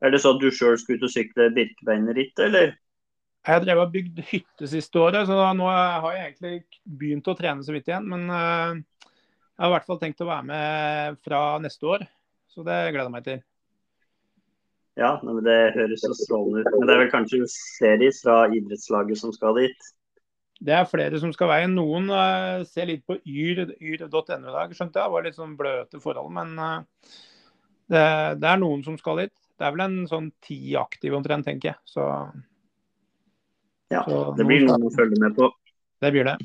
[0.00, 2.72] er det så at du sjøl skal ut og sykle Birkebeinerritt, eller?
[3.40, 6.54] Jeg har drevet og bygd hytte siste året, så nå har jeg egentlig
[7.00, 8.08] begynt å trene så vidt igjen.
[8.08, 8.80] Men eh,
[9.10, 12.04] jeg har i hvert fall tenkt å være med fra neste år,
[12.52, 13.40] så det gleder jeg meg til.
[15.00, 16.74] Ja, men det høres så strålende ut.
[16.76, 17.40] Men det er vel kanskje
[17.78, 19.88] flere fra idrettslaget som skal dit?
[20.60, 21.72] Det er flere som skal veien.
[21.72, 25.06] Noen eh, ser litt på yr- yr.no i dag, skjønte jeg.
[25.06, 27.14] Det var litt sånn bløte forhold, men eh,
[27.90, 28.04] det,
[28.40, 29.34] det er noen som skal dit.
[29.58, 31.80] Det er vel en sånn ti aktive omtrent, tenker jeg.
[31.88, 32.06] Så
[33.90, 35.50] Ja, Så det blir noen å følge med på.
[36.00, 36.36] det blir det.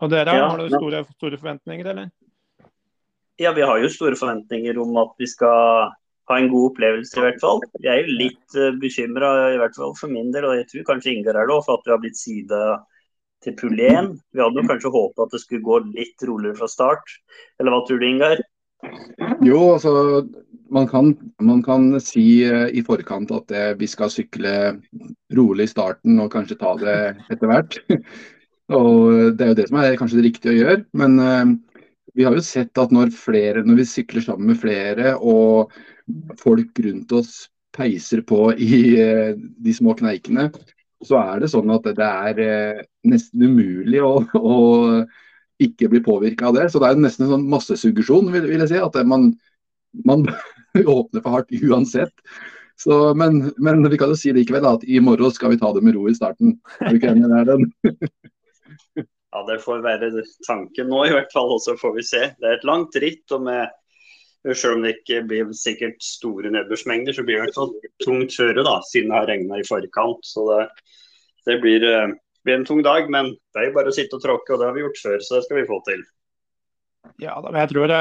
[0.00, 0.78] Og dere, Ja, har dere ja.
[0.80, 2.10] store, store forventninger, eller?
[3.40, 5.90] Ja, vi har jo store forventninger om at vi skal
[6.30, 7.60] ha en god opplevelse, i hvert fall.
[7.80, 10.86] Jeg er jo litt uh, bekymra, i hvert fall for min del, og jeg tror
[10.94, 12.60] kanskje Ingar er det òg, for at vi har blitt sida
[13.44, 14.12] til pull 1.
[14.36, 17.16] Vi hadde jo kanskje håpet at det skulle gå litt roligere fra start.
[17.58, 18.40] Eller hva tror du, Ingar?
[19.44, 19.92] Jo, altså
[20.70, 24.52] man kan, man kan si eh, i forkant at eh, vi skal sykle
[25.36, 26.98] rolig i starten og kanskje ta det
[27.32, 27.78] etter hvert.
[28.78, 30.84] og Det er jo det som er kanskje det riktige å gjøre.
[31.02, 31.54] Men eh,
[32.14, 35.74] vi har jo sett at når, flere, når vi sykler sammen med flere og
[36.40, 40.48] folk rundt oss peiser på i eh, de små kneikene,
[41.06, 44.56] så er det sånn at det er eh, nesten umulig å, å
[45.60, 46.68] ikke bli påvirka av det.
[46.72, 48.80] Så det er nesten en sånn massesuggesjon, vil, vil jeg si.
[48.82, 49.30] At man,
[50.06, 50.26] man
[50.96, 52.14] åpner for hardt uansett.
[52.80, 55.82] Så, men, men vi kan jo si likevel at i morgen skal vi ta det
[55.84, 56.56] med ro i starten.
[56.80, 57.70] Er du ikke enig der, den?
[59.30, 60.08] Ja, Det får være
[60.42, 61.52] tanken nå, i hvert fall.
[61.54, 62.22] Og så får vi se.
[62.40, 63.22] Det er et langt ritt.
[63.30, 63.68] og med
[64.56, 67.74] selv om det ikke blir sikkert store nedbørsmengder, så blir det i hvert fall
[68.04, 70.24] tungt føre, da, siden det har regna i forkant.
[70.24, 70.62] Så det,
[71.48, 72.14] det blir, eh,
[72.46, 74.70] blir, en tung dag, men det er jo bare å sitte og tråkke, og det
[74.70, 76.06] har vi gjort før, så det skal vi få til.
[77.20, 78.00] Ja, men jeg tror det,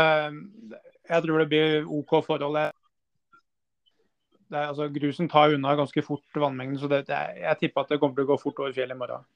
[1.09, 2.59] jeg tror det blir OK forhold.
[4.49, 7.99] Det, altså, grusen tar unna ganske fort vannmengden, så det, det, jeg tipper at det
[8.01, 9.27] kommer til å gå fort over fjellet i morgen.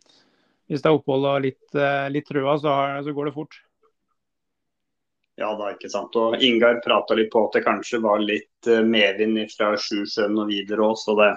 [0.70, 2.74] Hvis det er opphold og litt, eh, litt trøa, så,
[3.06, 3.60] så går det fort.
[5.42, 6.16] Ja da, ikke sant.
[6.18, 10.52] Og Ingar prata litt på at det kanskje var litt uh, medvind fra Sjusjøen og
[10.52, 11.32] videre òg, så det,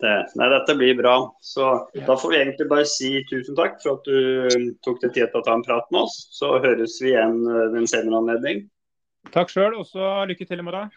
[0.00, 1.18] det, Nei, dette blir bra.
[1.44, 2.06] Så ja.
[2.08, 5.28] da får vi egentlig bare si tusen takk for at du um, tok deg tid
[5.28, 6.16] til å ta en prat med oss.
[6.38, 8.64] Så høres vi igjen ved en senere anledning.
[9.34, 10.88] Takk sjøl, og så lykke til i morgen.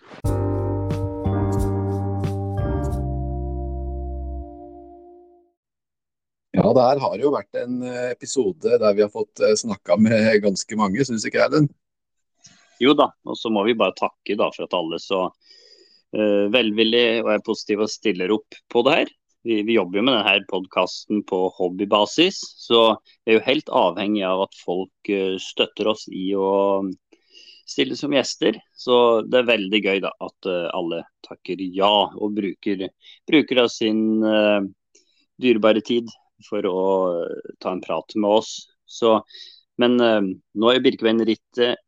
[6.56, 7.82] Ja, det her har jo vært en
[8.12, 11.72] episode der vi har fått snakka med ganske mange, syns ikke Erlend?
[12.82, 17.22] Jo da, og så må vi bare takke da, for at alle så uh, velvillig
[17.22, 19.12] og er positive og stiller opp på det her.
[19.46, 22.82] Vi, vi jobber jo med denne podkasten på hobbybasis, så
[23.26, 26.50] vi er jo helt avhengig av at folk uh, støtter oss i å
[27.72, 28.58] stille som gjester.
[28.78, 32.88] Så det er veldig gøy da, at uh, alle takker ja og bruker,
[33.30, 34.22] bruker av sin
[35.42, 36.10] dyrebare tid
[36.46, 36.82] for å
[37.62, 38.52] ta en prat med oss.
[38.90, 39.20] Så,
[39.82, 41.80] men nå er Birkeveien-rittet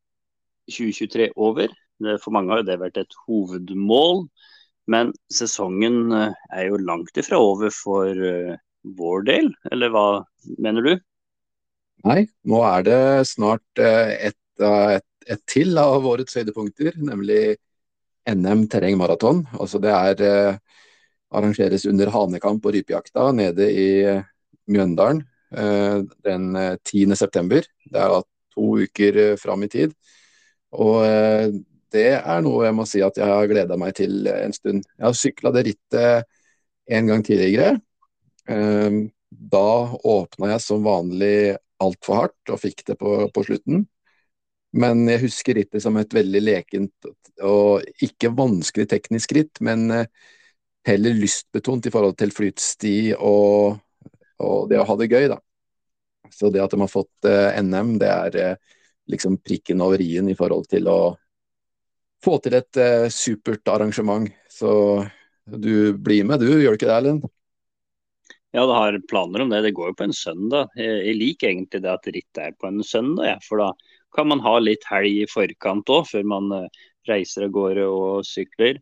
[0.72, 1.74] 2023 over.
[2.22, 4.24] For mange har det vært et hovedmål.
[4.92, 8.56] Men sesongen eh, er jo langt ifra over for uh,
[8.98, 10.08] vår del, eller hva
[10.60, 10.94] mener du?
[12.04, 17.56] Nei, nå er det snart uh, et, uh, et, et, til av årets høydepunkter, nemlig
[18.30, 19.44] NM terrengmaraton.
[19.60, 20.60] Altså det er
[21.34, 23.88] arrangeres under hanekamp og rypejakta nede i
[24.72, 25.24] Mjøndalen
[25.54, 27.64] den 10.9.
[27.92, 28.22] Det er da
[28.54, 29.94] to uker fram i tid.
[30.74, 31.50] Og eh,
[31.94, 34.86] det er noe jeg må si at jeg har gleda meg til en stund.
[34.98, 36.32] Jeg har sykla det rittet
[36.98, 37.76] en gang tidligere.
[39.30, 39.68] Da
[40.04, 43.86] åpna jeg som vanlig altfor hardt og fikk det på, på, slutten.
[44.74, 47.10] Men jeg husker rittet som et veldig lekent
[47.46, 50.08] og ikke vanskelig teknisk ritt, men eh,
[50.88, 53.78] heller lystbetont i forhold til flytsti og,
[54.42, 55.38] og det å ha det gøy, da.
[56.34, 58.40] Så det at de har fått eh, NM, det er
[59.12, 61.00] liksom prikken over i-en i forhold til å
[62.24, 62.78] få til et
[63.12, 64.30] supert arrangement.
[64.48, 64.72] Så
[65.44, 67.26] du blir med, du, gjør du ikke det, Erlend?
[68.56, 69.60] Ja, det har planer om det.
[69.66, 70.72] Det går jo på en søndag.
[70.80, 73.74] Jeg liker egentlig det at ritt er på en søndag, ja, for da
[74.16, 78.28] kan man ha litt helg i forkant òg, før man uh, reiser av gårde og
[78.28, 78.80] sykler.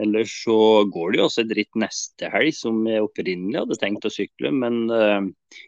[0.00, 4.06] Eller så går det jo også et ritt neste helg, som jeg opprinnelig hadde tenkt
[4.08, 4.52] å sykle.
[4.56, 5.20] Men uh,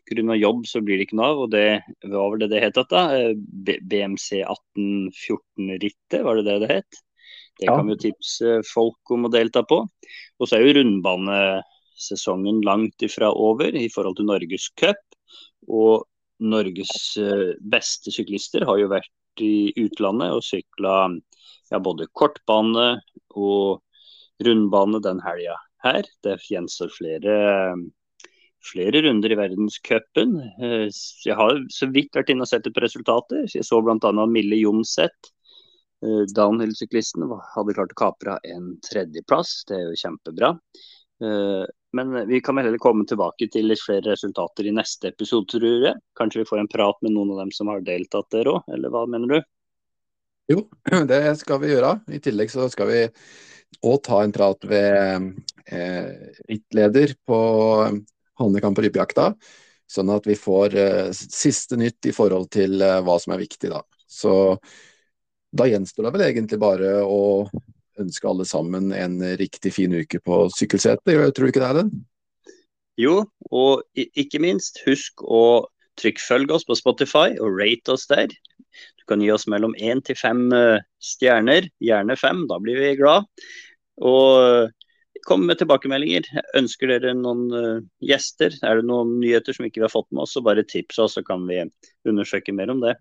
[0.08, 0.36] pga.
[0.40, 1.42] jobb så blir det ikke noe av.
[1.44, 1.66] Og det
[2.12, 3.04] var det det het da?
[3.18, 3.34] Eh,
[3.92, 7.02] BMC 1814-rittet, var det det det het?
[7.60, 9.84] Det kan vi jo tipse folk om å delta på.
[10.40, 15.04] Og så er jo rundbanesesongen langt ifra over i forhold til Norges cup.
[15.70, 16.02] Og
[16.42, 19.12] Norges uh, beste syklister har jo vært
[19.42, 20.94] i utlandet og sykla
[21.70, 22.88] ja, både kortbane
[23.34, 23.82] og
[24.44, 26.08] rundbane den helga her.
[26.24, 27.36] Det gjenstår flere,
[28.64, 30.36] flere runder i verdenscupen.
[30.62, 30.88] Eh,
[31.26, 33.46] jeg har så vidt vært inne og sett på resultater.
[33.50, 34.26] Jeg så bl.a.
[34.30, 35.32] Mille Jonseth,
[36.04, 39.62] eh, downhill-syklisten, hadde klart å kapre en tredjeplass.
[39.68, 40.54] Det er jo kjempebra.
[41.94, 45.88] Eh, men vi kan heller komme tilbake til litt flere resultater i neste episode, tror
[45.88, 45.94] jeg.
[46.18, 48.90] Kanskje vi får en prat med noen av dem som har deltatt der òg, eller
[48.90, 49.40] hva mener du?
[50.52, 50.64] Jo,
[51.10, 51.98] det skal vi gjøre.
[52.12, 53.02] I tillegg så skal vi
[53.84, 55.30] òg ta en prat ved
[55.66, 57.38] eh, rittleder på
[58.40, 59.32] Hannekamp og rypejakta.
[59.90, 63.70] Sånn at vi får eh, siste nytt i forhold til eh, hva som er viktig,
[63.72, 63.82] da.
[64.08, 64.56] Så
[65.54, 67.46] da gjenstår det vel egentlig bare å
[68.00, 71.92] ønske alle sammen en riktig fin uke på sykkelsetet, tror du ikke det, er den?
[73.00, 75.66] Jo, og ikke minst, husk å
[75.98, 78.30] trykkfølge oss på Spotify og rate oss der.
[78.98, 82.94] Du kan gi oss mellom én til fem eh, stjerner, gjerne fem, da blir vi
[82.98, 83.26] glad.
[84.02, 84.72] Og
[85.24, 86.26] kom med tilbakemeldinger.
[86.58, 88.54] Ønsker dere noen uh, gjester?
[88.66, 91.16] Er det noen nyheter som ikke vi har fått med oss, så bare tips oss,
[91.16, 91.62] så kan vi
[92.08, 92.96] undersøke mer om det.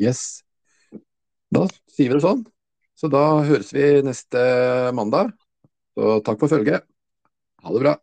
[0.00, 0.42] Yes.
[1.54, 2.44] Da sier vi det sånn.
[3.04, 4.40] Så da høres vi neste
[4.96, 5.34] mandag.
[5.98, 6.86] Så takk for følget.
[7.64, 7.96] Ha det bra.